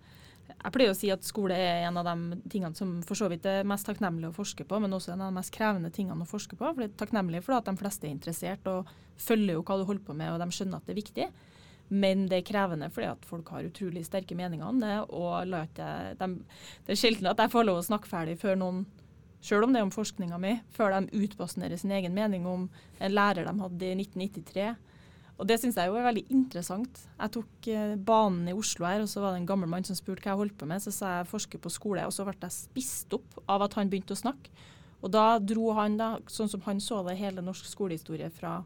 jeg 0.63 0.73
pleier 0.73 0.91
å 0.91 0.97
si 0.97 1.09
at 1.13 1.25
skole 1.25 1.55
er 1.57 1.83
en 1.85 1.99
av 2.01 2.07
de 2.07 2.37
tingene 2.49 2.77
som 2.77 2.95
for 3.05 3.19
så 3.19 3.27
vidt 3.29 3.45
er 3.49 3.67
mest 3.67 3.85
takknemlig 3.85 4.31
å 4.31 4.35
forske 4.35 4.65
på, 4.65 4.79
men 4.81 4.95
også 4.97 5.13
en 5.13 5.21
av 5.21 5.29
de 5.29 5.37
mest 5.37 5.53
krevende 5.53 5.91
tingene 5.93 6.25
å 6.25 6.29
forske 6.29 6.57
på. 6.57 6.71
For 6.71 6.81
det 6.81 6.87
er 6.89 7.01
takknemlig 7.03 7.43
fordi 7.45 7.59
at 7.59 7.69
de 7.69 7.81
fleste 7.81 8.07
er 8.07 8.15
interessert 8.15 8.69
og 8.71 8.89
følger 9.21 9.59
jo 9.59 9.65
hva 9.67 9.77
du 9.77 9.85
holder 9.85 10.07
på 10.07 10.15
med, 10.17 10.33
og 10.33 10.41
de 10.41 10.57
skjønner 10.57 10.81
at 10.81 10.87
det 10.87 10.95
er 10.95 11.01
viktig. 11.01 11.27
Men 11.93 12.25
det 12.31 12.39
er 12.39 12.47
krevende 12.47 12.89
fordi 12.89 13.11
at 13.11 13.27
folk 13.29 13.51
har 13.53 13.67
utrolig 13.67 14.05
sterke 14.07 14.37
meninger 14.37 14.65
om 14.65 14.79
det. 14.81 14.95
og 15.05 15.45
de, 15.45 16.29
Det 16.87 16.95
er 16.95 17.01
sjelden 17.03 17.29
at 17.29 17.43
jeg 17.43 17.53
får 17.53 17.67
lov 17.67 17.83
å 17.83 17.85
snakke 17.85 18.09
ferdig 18.09 18.39
før 18.41 18.57
noen, 18.57 18.85
selv 19.45 19.67
om 19.67 19.73
det 19.73 19.83
er 19.83 19.85
om 19.85 19.93
forskninga 19.93 20.39
mi, 20.41 20.55
før 20.73 20.95
de 20.95 21.25
utbasunerer 21.27 21.77
sin 21.77 21.93
egen 21.93 22.15
mening 22.17 22.47
om 22.49 22.65
en 22.97 23.13
lærer 23.13 23.45
de 23.45 23.53
hadde 23.61 23.91
i 23.91 23.97
1993 24.01 24.73
og 25.35 25.47
det 25.49 25.57
syns 25.59 25.75
jeg 25.75 25.91
jo 25.91 25.97
er 25.99 26.05
veldig 26.05 26.23
interessant. 26.31 27.01
Jeg 27.17 27.33
tok 27.35 27.67
eh, 27.71 27.95
banen 28.07 28.47
i 28.47 28.55
Oslo 28.55 28.87
her, 28.87 29.03
og 29.03 29.09
så 29.11 29.23
var 29.23 29.33
det 29.33 29.41
en 29.41 29.49
gammel 29.49 29.67
mann 29.71 29.83
som 29.87 29.97
spurte 29.97 30.23
hva 30.23 30.31
jeg 30.31 30.41
holdt 30.45 30.55
på 30.61 30.69
med. 30.69 30.83
Så 30.83 30.93
sa 30.95 31.17
jeg 31.17 31.27
forsker 31.31 31.59
på 31.59 31.71
skole, 31.73 32.05
og 32.07 32.15
så 32.15 32.23
ble 32.27 32.37
jeg 32.39 32.55
spist 32.55 33.15
opp 33.17 33.41
av 33.51 33.65
at 33.67 33.75
han 33.75 33.91
begynte 33.91 34.15
å 34.15 34.21
snakke. 34.21 34.53
Og 35.03 35.11
da 35.11 35.35
dro 35.43 35.73
han, 35.77 35.99
da, 35.99 36.15
sånn 36.31 36.49
som 36.49 36.63
han 36.65 36.79
så 36.81 37.01
det, 37.05 37.17
hele 37.19 37.43
norsk 37.43 37.67
skolehistorie 37.67 38.31
fra 38.33 38.61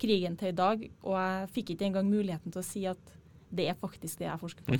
krigen 0.00 0.38
til 0.38 0.54
i 0.54 0.56
dag. 0.56 0.86
Og 1.02 1.18
jeg 1.18 1.52
fikk 1.58 1.74
ikke 1.74 1.88
engang 1.90 2.08
muligheten 2.08 2.54
til 2.54 2.62
å 2.62 2.66
si 2.66 2.86
at 2.88 3.14
det 3.56 3.68
er 3.70 3.78
faktisk 3.78 4.20
det 4.20 4.28
jeg 4.28 4.40
forsker 4.40 4.66
på. 4.66 4.78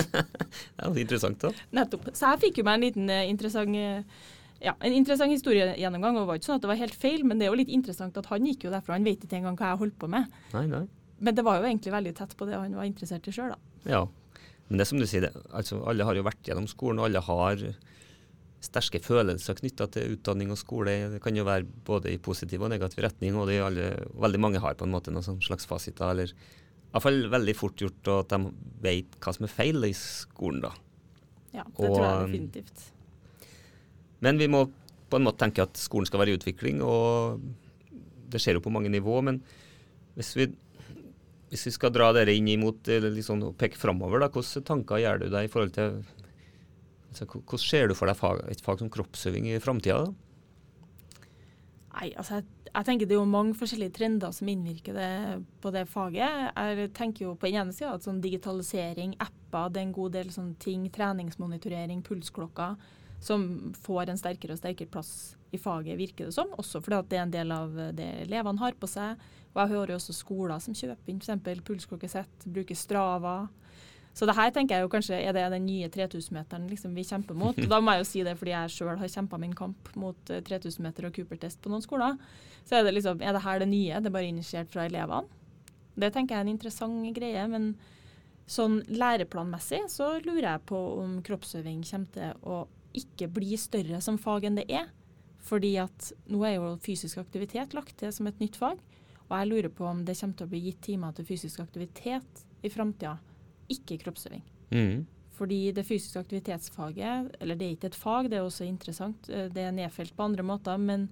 det 0.12 0.24
er 0.24 0.90
jo 0.90 1.02
interessant, 1.02 1.38
da. 1.42 1.66
Nettopp. 1.78 2.10
Så 2.14 2.34
jeg 2.34 2.48
fikk 2.48 2.60
jo 2.60 2.66
meg 2.66 2.78
en 2.78 2.86
liten 2.88 3.10
uh, 3.10 3.22
interessant 3.30 3.78
uh, 3.78 4.26
ja, 4.64 4.74
en 4.80 4.96
interessant 4.96 5.32
historiegjennomgang. 5.32 6.16
og 6.16 6.24
Det 6.24 6.30
var 6.30 6.40
ikke 6.40 6.48
sånn 6.48 6.60
at 6.60 6.64
det 6.64 6.72
var 6.72 6.80
helt 6.80 6.98
feil, 6.98 7.24
men 7.28 7.40
det 7.40 7.46
er 7.46 7.52
jo 7.52 7.60
litt 7.60 7.72
interessant 7.72 8.16
at 8.20 8.28
han 8.32 8.46
gikk 8.48 8.66
jo 8.66 8.74
derfra. 8.74 8.96
Han 8.96 9.06
vet 9.06 9.24
ikke 9.26 9.38
engang 9.40 9.58
hva 9.60 9.72
jeg 9.72 9.82
holdt 9.84 9.98
på 10.00 10.10
med. 10.10 10.36
Nei, 10.54 10.66
nei. 10.70 10.84
Men 11.24 11.36
det 11.36 11.44
var 11.46 11.60
jo 11.60 11.68
egentlig 11.68 11.94
veldig 11.94 12.14
tett 12.18 12.36
på 12.36 12.48
det 12.48 12.58
han 12.58 12.76
var 12.76 12.88
interessert 12.88 13.28
i 13.28 13.34
sjøl, 13.34 13.54
da. 13.54 13.58
Ja, 13.88 14.02
men 14.68 14.80
det 14.80 14.86
er 14.86 14.90
som 14.90 15.00
du 15.00 15.06
sier, 15.08 15.26
det, 15.26 15.44
altså, 15.54 15.82
alle 15.88 16.06
har 16.08 16.16
jo 16.16 16.24
vært 16.26 16.48
gjennom 16.48 16.66
skolen, 16.70 17.00
og 17.00 17.08
alle 17.08 17.22
har 17.24 17.66
sterke 18.64 19.00
følelser 19.04 19.58
knytta 19.58 19.86
til 19.92 20.16
utdanning 20.16 20.52
og 20.54 20.58
skole. 20.58 20.96
Det 21.12 21.20
kan 21.22 21.36
jo 21.36 21.44
være 21.46 21.68
både 21.86 22.14
i 22.14 22.20
positiv 22.22 22.64
og 22.64 22.72
negativ 22.72 23.04
retning, 23.04 23.36
og 23.36 23.50
det 23.50 23.58
er 23.58 23.66
alle, 23.66 23.90
veldig 24.24 24.40
mange 24.40 24.62
har 24.64 24.78
på 24.80 24.88
en 24.88 24.94
måte 24.94 25.12
noen 25.12 25.26
sånn 25.26 25.42
slags 25.44 25.68
fasiter. 25.68 26.14
eller 26.14 26.32
Iallfall 26.94 27.26
veldig 27.28 27.56
fort 27.58 27.82
gjort, 27.82 28.10
at 28.14 28.32
de 28.32 28.54
vet 28.84 29.16
hva 29.20 29.36
som 29.36 29.44
er 29.44 29.52
feil 29.52 29.84
i 29.84 29.92
skolen, 29.98 30.64
da. 30.64 30.72
Ja, 31.54 31.64
det 31.66 31.90
og, 31.90 31.96
tror 31.98 32.04
jeg 32.06 32.24
definitivt. 32.24 32.84
Men 34.22 34.38
vi 34.38 34.48
må 34.50 34.66
på 35.10 35.18
en 35.18 35.26
måte 35.26 35.42
tenke 35.44 35.64
at 35.64 35.78
skolen 35.78 36.08
skal 36.08 36.22
være 36.22 36.34
i 36.34 36.38
utvikling, 36.38 36.82
og 36.82 37.40
det 38.32 38.40
skjer 38.42 38.58
jo 38.58 38.64
på 38.64 38.72
mange 38.74 38.90
nivå. 38.92 39.20
Men 39.26 39.40
hvis 40.18 40.34
vi, 40.38 40.48
hvis 41.52 41.68
vi 41.68 41.74
skal 41.76 41.94
dra 41.94 42.10
dere 42.16 42.34
inn 42.34 42.50
imot 42.50 42.90
liksom, 42.90 43.44
og 43.50 43.56
peke 43.60 43.78
framover, 43.80 44.26
hvilke 44.26 44.64
tanker 44.66 45.02
gjør 45.02 45.24
du 45.24 45.28
deg 45.30 45.46
i 45.46 45.52
forhold 45.52 45.74
til 45.76 45.98
altså, 47.12 47.28
Hvordan 47.30 47.64
ser 47.66 47.88
du 47.88 47.96
for 47.98 48.10
deg 48.10 48.18
fag, 48.18 48.44
et 48.50 48.64
fag 48.64 48.82
som 48.82 48.92
kroppsøving 48.92 49.50
i 49.52 49.62
framtida? 49.62 50.08
Nei, 51.94 52.08
altså 52.18 52.40
jeg, 52.40 52.48
jeg, 52.72 52.86
tenker 52.88 53.06
Det 53.06 53.14
er 53.14 53.20
jo 53.20 53.30
mange 53.30 53.54
forskjellige 53.54 53.94
trender 54.00 54.34
som 54.34 54.50
innvirker 54.50 54.96
det, 54.98 55.12
på 55.62 55.70
det 55.74 55.84
faget. 55.86 56.50
Jeg 56.58 56.90
tenker 56.96 57.28
jo 57.28 57.36
på 57.38 57.46
den 57.46 57.60
ene 57.62 57.76
sida 57.76 57.92
at 57.94 58.06
sånn 58.06 58.18
digitalisering, 58.24 59.14
apper, 59.22 59.70
det 59.70 59.82
er 59.82 59.86
en 59.86 59.94
god 59.94 60.16
del 60.16 60.34
sånne 60.34 60.58
ting. 60.58 60.88
Treningsmonitorering, 60.90 62.02
pulsklokker 62.02 62.74
som 63.24 63.72
får 63.86 64.12
en 64.12 64.20
sterkere 64.20 64.54
og 64.54 64.60
sterkere 64.60 64.90
plass 64.92 65.34
i 65.54 65.58
faget, 65.60 65.96
virker 65.96 66.28
det 66.28 66.36
som. 66.36 66.50
Også 66.60 66.82
fordi 66.84 67.00
det 67.08 67.18
er 67.18 67.24
en 67.24 67.34
del 67.34 67.52
av 67.54 67.76
det 67.96 68.08
elevene 68.26 68.60
har 68.60 68.76
på 68.76 68.90
seg. 68.90 69.20
Og 69.54 69.62
jeg 69.62 69.72
hører 69.72 69.94
jo 69.94 70.00
også 70.00 70.16
skoler 70.16 70.60
som 70.60 70.76
kjøper 70.76 71.12
inn 71.12 71.22
f.eks. 71.22 71.62
pulsklokkesett, 71.64 72.48
bruker 72.50 72.76
Strava. 72.76 73.36
Så 74.14 74.28
det 74.30 74.36
her 74.38 74.52
tenker 74.54 74.76
jeg 74.76 74.86
jo 74.86 74.90
kanskje 74.92 75.16
er 75.18 75.34
det 75.34 75.46
den 75.50 75.64
nye 75.66 75.88
3000-meteren 75.90 76.68
liksom 76.70 76.92
vi 76.94 77.06
kjemper 77.06 77.38
mot. 77.38 77.56
Og 77.58 77.70
da 77.72 77.80
må 77.80 77.94
jeg 77.94 78.04
jo 78.04 78.10
si 78.10 78.26
det 78.26 78.36
fordi 78.38 78.54
jeg 78.54 78.74
sjøl 78.76 79.00
har 79.00 79.14
kjempa 79.16 79.40
min 79.42 79.56
kamp 79.56 79.90
mot 79.98 80.30
3000-meter 80.30 81.08
og 81.08 81.16
Cooper-test 81.16 81.62
på 81.64 81.72
noen 81.72 81.82
skoler. 81.82 82.20
Så 82.66 82.78
er 82.78 82.86
det 82.86 82.94
liksom, 82.98 83.22
er 83.24 83.34
det 83.34 83.42
her 83.46 83.64
det 83.64 83.70
nye? 83.72 84.04
Det 84.04 84.10
er 84.10 84.18
bare 84.18 84.30
initiert 84.30 84.70
fra 84.74 84.86
elevene. 84.90 85.42
Det 85.94 86.10
tenker 86.12 86.34
jeg 86.34 86.42
er 86.42 86.48
en 86.48 86.56
interessant 86.56 87.12
greie. 87.14 87.48
men 87.48 87.74
sånn 88.50 88.82
læreplanmessig 88.92 89.86
så 89.88 90.18
lurer 90.20 90.46
jeg 90.50 90.64
på 90.68 90.78
om 91.00 91.20
kroppsøving 91.24 91.80
kommer 91.88 92.10
til 92.12 92.42
å 92.44 92.58
ikke 92.96 93.30
bli 93.32 93.56
større 93.60 94.00
som 94.04 94.18
fag 94.20 94.46
enn 94.48 94.60
det 94.60 94.66
er. 94.70 94.90
Fordi 95.44 95.74
at 95.82 96.12
nå 96.32 96.40
er 96.48 96.56
jo 96.56 96.74
fysisk 96.82 97.20
aktivitet 97.20 97.74
lagt 97.76 97.98
til 98.00 98.12
som 98.14 98.28
et 98.30 98.40
nytt 98.40 98.56
fag. 98.60 98.80
Og 99.26 99.34
jeg 99.34 99.50
lurer 99.50 99.72
på 99.72 99.86
om 99.88 100.04
det 100.04 100.16
kommer 100.18 100.38
til 100.38 100.46
å 100.46 100.52
bli 100.52 100.62
gitt 100.66 100.82
timer 100.84 101.12
til 101.16 101.26
fysisk 101.28 101.60
aktivitet 101.64 102.44
i 102.64 102.70
framtida, 102.72 103.16
ikke 103.72 103.98
kroppsøving. 104.04 104.44
Mm. 104.72 105.04
Fordi 105.34 105.72
det 105.74 105.86
fysiske 105.88 106.20
aktivitetsfaget, 106.20 107.36
eller 107.42 107.58
det 107.58 107.66
er 107.66 107.76
ikke 107.76 107.90
et 107.90 107.98
fag, 107.98 108.28
det 108.30 108.38
er 108.38 108.46
også 108.46 108.66
interessant, 108.68 109.28
eh, 109.28 109.48
det 109.52 109.64
er 109.64 109.74
nedfelt 109.74 110.14
på 110.16 110.28
andre 110.28 110.44
måter, 110.46 110.78
men 110.78 111.08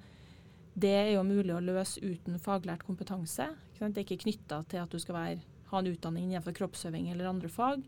det 0.74 0.92
er 0.94 1.10
jo 1.16 1.24
mulig 1.26 1.52
å 1.52 1.64
løse 1.64 2.00
uten 2.00 2.38
faglært 2.40 2.86
kompetanse. 2.86 3.48
Det 3.78 3.90
er 3.90 4.04
ikke 4.04 4.22
knytta 4.22 4.62
til 4.70 4.84
at 4.84 4.92
du 4.92 5.00
skal 5.02 5.18
være, 5.18 5.42
ha 5.72 5.80
en 5.80 5.90
utdanning 5.90 6.30
innenfor 6.30 6.54
kroppsøving 6.56 7.10
eller 7.10 7.28
andre 7.28 7.50
fag. 7.50 7.82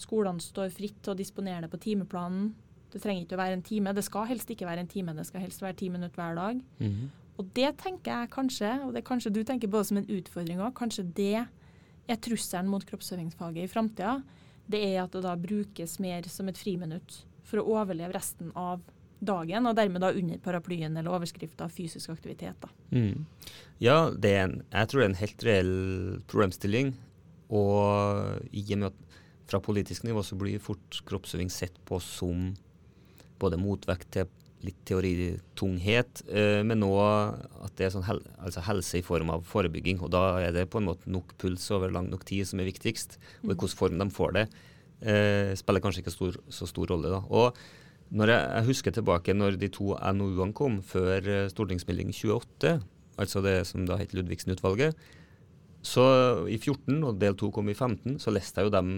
Skolene 0.00 0.42
står 0.42 0.72
fritt 0.74 1.02
til 1.02 1.12
å 1.12 1.18
disponere 1.18 1.66
det 1.66 1.70
på 1.70 1.82
timeplanen. 1.84 2.54
Det 2.94 3.02
trenger 3.02 3.24
ikke 3.24 3.34
å 3.34 3.42
være 3.42 3.58
en 3.58 3.66
time. 3.66 3.92
Det 3.96 4.04
skal 4.06 4.28
helst 4.30 4.50
ikke 4.54 4.68
være 4.68 4.84
en 4.84 4.90
time, 4.90 5.16
det 5.18 5.26
skal 5.26 5.42
helst 5.42 5.62
være 5.64 5.78
ti 5.80 5.90
minutter 5.90 6.20
hver 6.20 6.38
dag. 6.38 6.60
Mm 6.78 6.90
-hmm. 6.92 7.08
Og 7.38 7.50
det 7.56 7.76
tenker 7.82 8.20
jeg 8.20 8.30
kanskje, 8.30 8.70
og 8.86 8.94
det 8.94 9.04
kanskje 9.04 9.32
du 9.32 9.42
tenker 9.42 9.68
på 9.68 9.84
som 9.84 9.96
en 9.96 10.06
utfordring 10.06 10.60
òg, 10.60 10.74
kanskje 10.74 11.02
det 11.14 11.46
er 12.08 12.16
trusselen 12.16 12.70
mot 12.70 12.84
kroppsøvingsfaget 12.86 13.64
i 13.64 13.72
framtida. 13.72 14.22
Det 14.70 14.80
er 14.80 15.02
at 15.02 15.12
det 15.12 15.22
da 15.22 15.34
brukes 15.36 15.98
mer 15.98 16.22
som 16.22 16.48
et 16.48 16.58
friminutt 16.58 17.24
for 17.42 17.60
å 17.60 17.66
overleve 17.80 18.14
resten 18.14 18.52
av 18.54 18.80
dagen, 19.24 19.66
og 19.66 19.76
dermed 19.76 20.00
da 20.00 20.12
under 20.12 20.38
paraplyen 20.38 20.96
eller 20.96 21.16
overskrifta 21.16 21.68
fysisk 21.72 22.10
aktivitet. 22.10 22.56
Da. 22.60 22.68
Mm. 22.90 23.26
Ja, 23.82 24.10
en, 24.10 24.62
jeg 24.70 24.88
tror 24.88 25.00
det 25.00 25.04
er 25.04 25.10
en 25.10 25.22
helt 25.22 25.46
reell 25.48 25.74
problemstilling. 26.30 26.94
Og 27.54 28.48
i 28.52 28.64
og 28.72 28.78
med 28.78 28.90
at 28.90 29.18
fra 29.50 29.60
politisk 29.60 30.06
nivå 30.06 30.22
så 30.24 30.36
blir 30.40 30.62
fort 30.62 31.02
kroppsøving 31.08 31.50
sett 31.52 31.76
på 31.88 32.00
som 32.00 32.54
både 33.42 33.60
motvekt 33.60 34.10
til 34.16 34.30
litt 34.64 34.80
teoritunghet, 34.88 36.22
eh, 36.32 36.62
men 36.64 36.84
òg 36.86 37.36
at 37.66 37.74
det 37.76 37.88
er 37.88 37.92
sånn 37.92 38.06
hel 38.06 38.22
altså 38.38 38.62
helse 38.64 39.00
i 39.00 39.04
form 39.04 39.32
av 39.34 39.44
forebygging. 39.48 40.00
Og 40.04 40.12
da 40.14 40.24
er 40.40 40.54
det 40.56 40.70
på 40.72 40.80
en 40.80 40.88
måte 40.88 41.10
nok 41.10 41.34
puls 41.40 41.66
over 41.74 41.92
lang 41.92 42.08
nok 42.12 42.24
tid 42.28 42.48
som 42.48 42.62
er 42.62 42.70
viktigst. 42.70 43.18
Og 43.18 43.50
i 43.50 43.52
mm. 43.52 43.52
hvilken 43.52 43.80
form 43.80 44.00
de 44.00 44.08
får 44.14 44.36
det, 44.38 44.46
eh, 45.04 45.52
spiller 45.60 45.84
kanskje 45.84 46.04
ikke 46.04 46.14
stor, 46.14 46.38
så 46.48 46.68
stor 46.70 46.94
rolle. 46.94 47.12
da. 47.12 47.20
Og 47.28 47.58
når 48.14 48.32
jeg, 48.32 48.48
jeg, 48.54 48.68
husker 48.70 48.94
tilbake 48.94 49.36
når 49.36 49.58
de 49.60 49.70
to 49.72 49.92
NOU-ene 49.96 50.56
kom 50.56 50.80
før 50.86 51.28
eh, 51.28 51.50
stortingsmelding 51.52 52.14
28, 52.14 52.78
altså 53.20 53.44
det 53.44 53.58
som 53.68 53.84
da 53.88 53.98
het 54.00 54.14
Ludvigsen-utvalget. 54.16 54.96
Så 55.84 56.04
i 56.48 56.56
14, 56.56 57.02
og 57.04 57.18
del 57.20 57.36
2 57.36 57.50
kom 57.52 57.68
i 57.68 57.76
15, 57.76 58.16
så 58.22 58.32
leste 58.32 58.60
jeg 58.60 58.70
jo 58.70 58.72
dem 58.72 58.94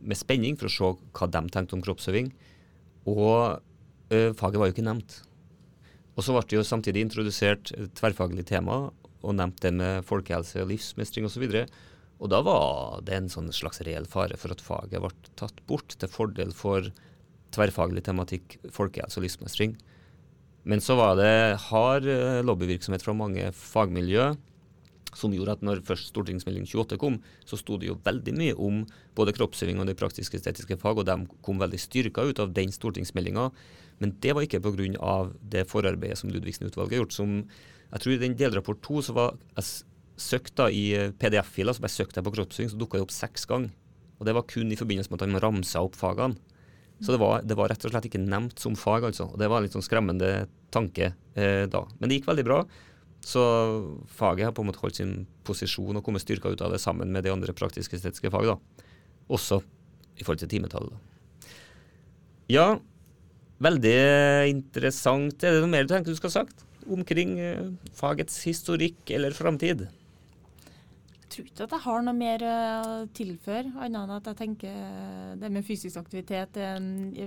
med 0.00 0.18
spenning 0.18 0.56
for 0.58 0.66
å 0.66 0.72
se 0.72 0.88
hva 1.14 1.28
de 1.30 1.42
tenkte 1.52 1.76
om 1.76 1.84
kroppsøving. 1.84 2.32
Og 3.08 3.60
ø, 4.12 4.32
faget 4.36 4.60
var 4.60 4.68
jo 4.68 4.74
ikke 4.74 4.86
nevnt. 4.86 5.20
Og 6.16 6.24
så 6.26 6.34
ble 6.34 6.42
det 6.48 6.58
jo 6.58 6.66
samtidig 6.66 7.04
introdusert 7.06 7.70
tverrfaglig 7.96 8.44
tema, 8.50 8.90
og 9.20 9.36
nevnt 9.36 9.60
det 9.62 9.72
med 9.76 10.04
folkehelse, 10.08 10.62
og 10.62 10.72
livsmestring 10.72 11.28
osv. 11.28 11.46
Og, 11.46 11.78
og 12.20 12.32
da 12.32 12.40
var 12.44 13.04
det 13.06 13.16
en 13.16 13.30
sånn 13.32 13.52
slags 13.56 13.80
reell 13.86 14.08
fare 14.10 14.36
for 14.40 14.52
at 14.52 14.64
faget 14.64 15.00
ble 15.00 15.12
tatt 15.40 15.62
bort 15.68 15.96
til 15.96 16.12
fordel 16.12 16.52
for 16.56 16.90
tverrfaglig 17.54 18.04
tematikk, 18.06 18.58
folkehelse 18.72 19.20
og 19.20 19.26
livsmestring. 19.26 19.74
Men 20.68 20.82
så 20.84 20.96
var 20.98 21.16
det 21.16 21.56
hard 21.70 22.06
eh, 22.10 22.42
lobbyvirksomhet 22.44 23.04
fra 23.04 23.16
mange 23.16 23.48
fagmiljø 23.56 24.34
som 25.16 25.34
gjorde 25.34 25.56
at 25.58 25.64
når 25.66 25.82
først 25.86 26.12
stortingsmelding 26.12 26.68
28 26.68 26.98
kom, 27.00 27.18
så 27.48 27.58
sto 27.58 27.78
det 27.80 27.90
jo 27.90 27.98
veldig 28.04 28.34
mye 28.36 28.56
om 28.60 28.84
både 29.18 29.34
kroppsøving 29.36 29.80
og 29.82 29.88
de 29.88 29.96
praktisk-estetiske 29.98 30.78
fag, 30.80 31.02
og 31.02 31.08
de 31.08 31.16
kom 31.44 31.60
veldig 31.62 31.80
styrka 31.80 32.24
ut 32.28 32.42
av 32.42 32.54
den 32.56 32.72
stortingsmeldinga. 32.74 33.50
Men 34.00 34.14
det 34.22 34.34
var 34.36 34.46
ikke 34.46 34.62
pga. 34.64 35.30
det 35.42 35.68
forarbeidet 35.68 36.18
som 36.18 36.30
Ludvigsen-utvalget 36.30 36.96
har 36.96 37.02
gjort. 37.04 37.12
som 37.12 37.44
jeg 37.90 38.00
tror 38.00 38.12
I 38.12 38.22
den 38.22 38.36
delrapport 38.38 38.82
to 38.82 39.02
så 39.02 39.12
var 39.12 39.38
jeg 39.56 39.64
søkt 40.20 40.54
da 40.56 40.68
i 40.70 41.10
PDF-filer, 41.18 41.74
så 41.74 41.82
bare 41.82 41.96
søkte 41.96 42.20
jeg 42.20 42.24
på 42.24 42.34
kroppsøving, 42.36 42.70
så 42.70 42.78
dukka 42.78 42.98
det 42.98 43.06
opp 43.06 43.14
seks 43.14 43.46
ganger. 43.46 43.70
Og 44.20 44.26
det 44.26 44.34
var 44.36 44.46
kun 44.46 44.70
i 44.70 44.76
forbindelse 44.76 45.10
med 45.10 45.20
at 45.20 45.26
han 45.26 45.42
ramsa 45.42 45.82
opp 45.82 45.96
fagene. 45.96 46.36
Så 47.00 47.14
det 47.14 47.20
var, 47.22 47.40
det 47.40 47.56
var, 47.56 47.70
rett 47.72 47.84
og 47.88 47.94
slett 47.94 48.10
ikke 48.10 48.20
nevnt 48.20 48.60
som 48.60 48.76
fag, 48.76 49.06
altså. 49.08 49.30
Og 49.32 49.40
det 49.40 49.48
var 49.48 49.60
en 49.60 49.64
litt 49.64 49.72
sånn 49.72 49.84
skremmende 49.84 50.44
tanke 50.72 51.14
eh, 51.32 51.64
da. 51.72 51.80
Men 51.96 52.10
det 52.10 52.18
gikk 52.18 52.28
veldig 52.28 52.44
bra. 52.44 52.58
Så 53.20 53.42
faget 54.16 54.48
har 54.48 54.54
på 54.56 54.64
en 54.64 54.70
måte 54.70 54.80
holdt 54.80 55.00
sin 55.00 55.14
posisjon 55.44 55.98
og 55.98 56.04
kommet 56.06 56.24
styrka 56.24 56.52
ut 56.52 56.62
av 56.64 56.72
det 56.72 56.80
sammen 56.82 57.12
med 57.12 57.26
de 57.26 57.32
andre 57.34 57.54
praktisk-estetiske 57.56 58.32
fag. 58.32 58.48
da. 58.48 58.86
Også 59.28 59.60
i 60.16 60.24
forhold 60.24 60.40
til 60.42 60.52
timetallet. 60.56 60.96
Ja, 62.50 62.80
veldig 63.62 63.98
interessant. 64.50 65.44
Er 65.44 65.54
det 65.54 65.62
noe 65.62 65.70
mer 65.70 65.86
du 65.86 65.92
tenker 65.92 66.10
du 66.10 66.18
skal 66.18 66.32
ha 66.32 66.40
sagt 66.42 66.66
omkring 66.90 67.36
eh, 67.38 67.68
fagets 67.94 68.40
historikk 68.46 69.12
eller 69.14 69.36
framtid? 69.36 69.86
Tror 71.32 71.48
ikke 71.48 71.66
at 71.66 71.74
jeg 71.76 71.84
har 71.86 72.04
noe 72.04 72.16
mer 72.16 72.44
eh, 72.46 72.90
å 72.90 73.08
tilføre, 73.16 73.72
annet 73.78 74.02
enn 74.02 74.14
at 74.16 74.30
jeg 74.30 74.38
tenker 74.38 74.76
eh, 74.76 75.32
det 75.40 75.50
med 75.52 75.66
fysisk 75.66 76.00
aktivitet 76.00 76.58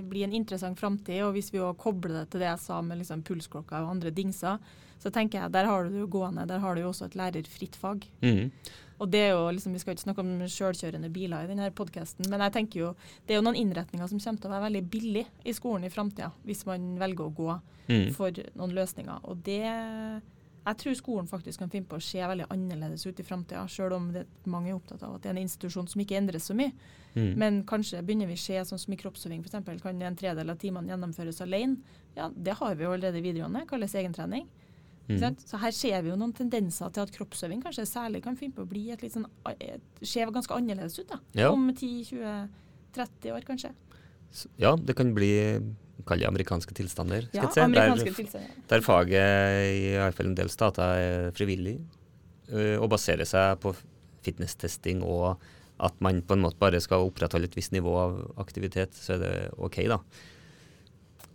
blir 0.08 0.26
en 0.26 0.38
interessant 0.38 0.80
framtid. 0.80 1.22
Og 1.26 1.34
hvis 1.36 1.52
vi 1.54 1.62
òg 1.64 1.76
kobler 1.80 2.20
det 2.20 2.30
til 2.32 2.44
det 2.44 2.50
jeg 2.52 2.64
sa 2.66 2.80
med 2.84 3.00
liksom 3.02 3.24
pulsklokka 3.26 3.82
og 3.84 3.94
andre 3.96 4.14
dingser, 4.14 4.62
så 5.02 5.12
tenker 5.12 5.42
jeg 5.42 5.52
der 5.52 5.68
har 5.68 5.84
du 5.84 5.98
jo 5.98 6.08
gående, 6.08 6.46
der 6.48 6.62
har 6.62 6.74
du 6.74 6.84
jo 6.84 6.90
også 6.92 7.10
et 7.10 7.18
lærerfritt 7.18 7.76
fag. 7.76 8.06
Mm. 8.24 8.50
Og 9.02 9.10
det 9.10 9.20
er 9.26 9.32
jo 9.34 9.48
liksom, 9.50 9.72
Vi 9.74 9.80
skal 9.82 9.94
ikke 9.94 10.04
snakke 10.04 10.22
om 10.22 10.34
selvkjørende 10.48 11.10
biler 11.12 11.44
i 11.44 11.50
denne 11.50 11.70
podkasten, 11.74 12.28
men 12.30 12.44
jeg 12.46 12.54
tenker 12.54 12.80
jo, 12.80 12.92
det 13.26 13.34
er 13.34 13.40
jo 13.40 13.46
noen 13.46 13.58
innretninger 13.58 14.08
som 14.10 14.20
kommer 14.22 14.40
til 14.40 14.50
å 14.50 14.54
være 14.54 14.66
veldig 14.68 14.84
billig 14.92 15.24
i 15.44 15.56
skolen 15.56 15.88
i 15.88 15.92
framtida, 15.92 16.30
hvis 16.46 16.62
man 16.68 16.94
velger 17.00 17.26
å 17.26 17.34
gå 17.34 17.50
mm. 17.90 18.06
for 18.16 18.44
noen 18.54 18.76
løsninger. 18.78 19.26
Og 19.28 19.42
det 19.46 19.64
jeg 20.64 20.78
tror 20.80 20.94
skolen 20.96 21.26
faktisk 21.28 21.60
kan 21.60 21.70
finne 21.72 21.88
på 21.88 21.98
å 21.98 22.02
se 22.02 22.22
veldig 22.24 22.46
annerledes 22.52 23.04
ut 23.04 23.18
i 23.20 23.26
framtida, 23.26 23.66
selv 23.68 23.98
om 23.98 24.06
det, 24.14 24.24
mange 24.48 24.70
er 24.70 24.78
opptatt 24.78 25.02
av 25.04 25.16
at 25.16 25.24
det 25.24 25.28
er 25.28 25.36
en 25.36 25.42
institusjon 25.42 25.88
som 25.90 26.00
ikke 26.00 26.16
endres 26.16 26.48
så 26.48 26.56
mye. 26.56 26.72
Mm. 27.12 27.32
Men 27.40 27.58
kanskje 27.68 28.00
begynner 28.02 28.30
vi 28.30 28.38
å 28.38 28.44
se 28.44 28.62
sånn 28.70 28.80
som 28.80 28.94
i 28.96 28.98
kroppsøving 29.00 29.44
f.eks. 29.44 29.82
Kan 29.82 30.00
en 30.00 30.16
tredel 30.16 30.52
av 30.54 30.60
timene 30.62 30.94
gjennomføres 30.94 31.42
alene? 31.44 32.00
Ja, 32.16 32.30
det 32.32 32.56
har 32.60 32.78
vi 32.78 32.86
jo 32.86 32.94
allerede 32.94 33.20
i 33.20 33.26
videregående, 33.26 33.66
kalles 33.68 33.96
egentrening. 33.98 34.48
Mm. 35.04 35.36
Så 35.36 35.60
her 35.60 35.76
ser 35.76 36.00
vi 36.00 36.14
jo 36.14 36.16
noen 36.16 36.32
tendenser 36.32 36.92
til 36.94 37.04
at 37.04 37.12
kroppsøving 37.12 37.60
kanskje 37.60 37.84
særlig 37.88 38.22
kan 38.24 38.38
finne 38.40 38.56
på 38.56 38.64
å 38.64 38.70
bli 38.70 38.86
et 38.94 39.04
litt 39.04 39.12
sånn, 39.12 39.28
se 40.00 40.24
ganske 40.24 40.56
annerledes 40.56 40.96
ut 41.02 41.10
da, 41.12 41.20
ja. 41.36 41.50
om 41.52 41.68
10-20-30 41.68 43.34
år, 43.36 43.44
kanskje. 43.44 43.74
Ja, 44.58 44.72
det 44.80 44.96
kan 44.96 45.12
bli 45.14 45.34
kall 46.08 46.22
det 46.22 46.28
amerikanske 46.28 46.74
tilstander. 46.76 47.28
Ja, 47.32 47.46
amerikanske 47.46 48.10
der, 48.10 48.16
tilstander. 48.18 48.62
der 48.70 48.84
faget 48.84 49.14
i 49.74 49.92
hvert 49.96 50.16
fall 50.18 50.30
en 50.30 50.38
del 50.38 50.50
stater 50.52 51.02
er 51.04 51.34
frivillig 51.36 51.78
uh, 52.52 52.76
og 52.80 52.90
baserer 52.92 53.28
seg 53.28 53.60
på 53.62 53.74
fitness-testing 54.24 55.04
og 55.04 55.38
at 55.84 55.96
man 56.04 56.22
på 56.22 56.36
en 56.36 56.44
måte 56.44 56.60
bare 56.60 56.80
skal 56.82 57.06
opprettholde 57.06 57.50
et 57.50 57.56
visst 57.58 57.72
nivå 57.74 57.92
av 57.98 58.20
aktivitet, 58.40 58.94
så 58.94 59.16
er 59.16 59.22
det 59.24 59.32
OK, 59.58 59.80
da. 59.90 59.98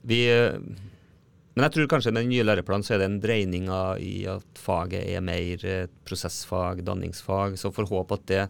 Vi, 0.08 0.22
øh, 0.32 0.56
men 1.60 1.66
jeg 1.66 1.74
tror 1.76 1.90
kanskje 1.92 2.14
med 2.16 2.24
den 2.24 2.32
nye 2.32 2.46
læreplanen 2.46 2.86
så 2.88 2.96
er 2.96 3.02
det 3.02 3.10
en 3.10 3.20
dreining 3.20 3.66
i 4.00 4.24
at 4.32 4.62
faget 4.64 5.02
er 5.12 5.20
mer 5.20 5.66
prosessfag, 6.08 6.86
danningsfag. 6.88 7.58
Så 7.60 7.74
får 7.76 7.90
håpe 7.90 8.16
at 8.16 8.28
det 8.32 8.46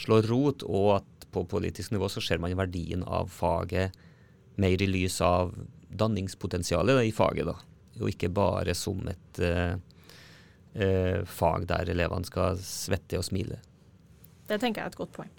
slår 0.00 0.30
rot, 0.30 0.64
og 0.64 1.02
at 1.02 1.26
på 1.32 1.44
politisk 1.48 1.92
nivå 1.92 2.08
så 2.08 2.22
ser 2.24 2.40
man 2.40 2.56
verdien 2.56 3.04
av 3.04 3.28
faget 3.32 3.92
mer 4.60 4.82
i 4.82 4.88
lys 4.88 5.20
av 5.24 5.54
danningspotensialet 5.92 7.04
i 7.06 7.12
faget, 7.14 7.48
da. 7.48 7.56
Og 8.00 8.08
ikke 8.12 8.32
bare 8.32 8.74
som 8.76 9.00
et 9.10 9.42
uh, 9.44 9.76
uh, 10.76 11.20
fag 11.28 11.68
der 11.70 11.92
elevene 11.92 12.28
skal 12.28 12.58
svette 12.64 13.20
og 13.20 13.26
smile. 13.28 13.60
Det 14.48 14.58
tenker 14.60 14.82
jeg 14.82 14.90
er 14.90 14.94
et 14.94 15.00
godt 15.00 15.14
poeng. 15.16 15.32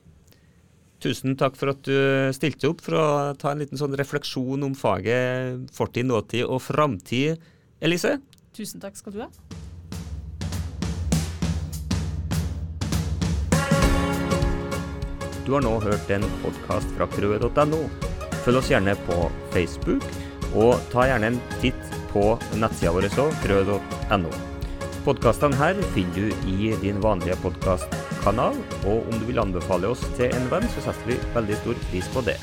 Tusen 1.03 1.35
takk 1.35 1.57
for 1.59 1.73
at 1.73 1.81
du 1.83 1.95
stilte 2.35 2.69
opp 2.71 2.79
for 2.85 2.95
å 2.95 3.07
ta 3.35 3.51
en 3.51 3.59
liten 3.59 3.79
sånn 3.79 3.97
refleksjon 3.99 4.63
om 4.63 4.77
faget 4.77 5.67
fortid, 5.75 6.07
nåtid 6.07 6.47
og 6.47 6.63
framtid, 6.63 7.41
Elise. 7.83 8.15
Tusen 8.55 8.79
takk 8.79 8.95
skal 8.95 9.17
du 9.17 9.19
ha. 9.25 9.29
Du 15.43 15.51
har 15.51 15.65
nå 15.65 15.75
hørt 15.83 16.15
en 16.15 16.23
podkast 16.39 16.95
fra 16.95 17.09
krøe.no. 17.11 17.83
Følg 18.43 18.59
oss 18.59 18.71
gjerne 18.71 18.95
på 19.07 19.17
Facebook, 19.53 20.07
og 20.53 20.81
ta 20.91 21.07
gjerne 21.09 21.31
en 21.31 21.43
titt 21.61 21.99
på 22.11 22.33
nettsida 22.59 22.91
vår 22.93 23.07
òg, 23.09 23.37
frø.no. 23.43 24.33
Podkastene 25.03 25.57
her 25.59 25.79
finner 25.95 26.15
du 26.31 26.49
i 26.51 26.71
din 26.79 27.01
vanlige 27.03 27.39
podkastkanal, 27.43 28.59
og 28.85 29.07
om 29.07 29.19
du 29.19 29.27
vil 29.27 29.41
anbefale 29.43 29.91
oss 29.91 30.03
til 30.19 30.31
en 30.31 30.51
venn, 30.51 30.67
så 30.75 30.89
setter 30.89 31.13
vi 31.15 31.23
veldig 31.35 31.63
stor 31.63 31.87
pris 31.89 32.11
på 32.15 32.27
det. 32.29 32.37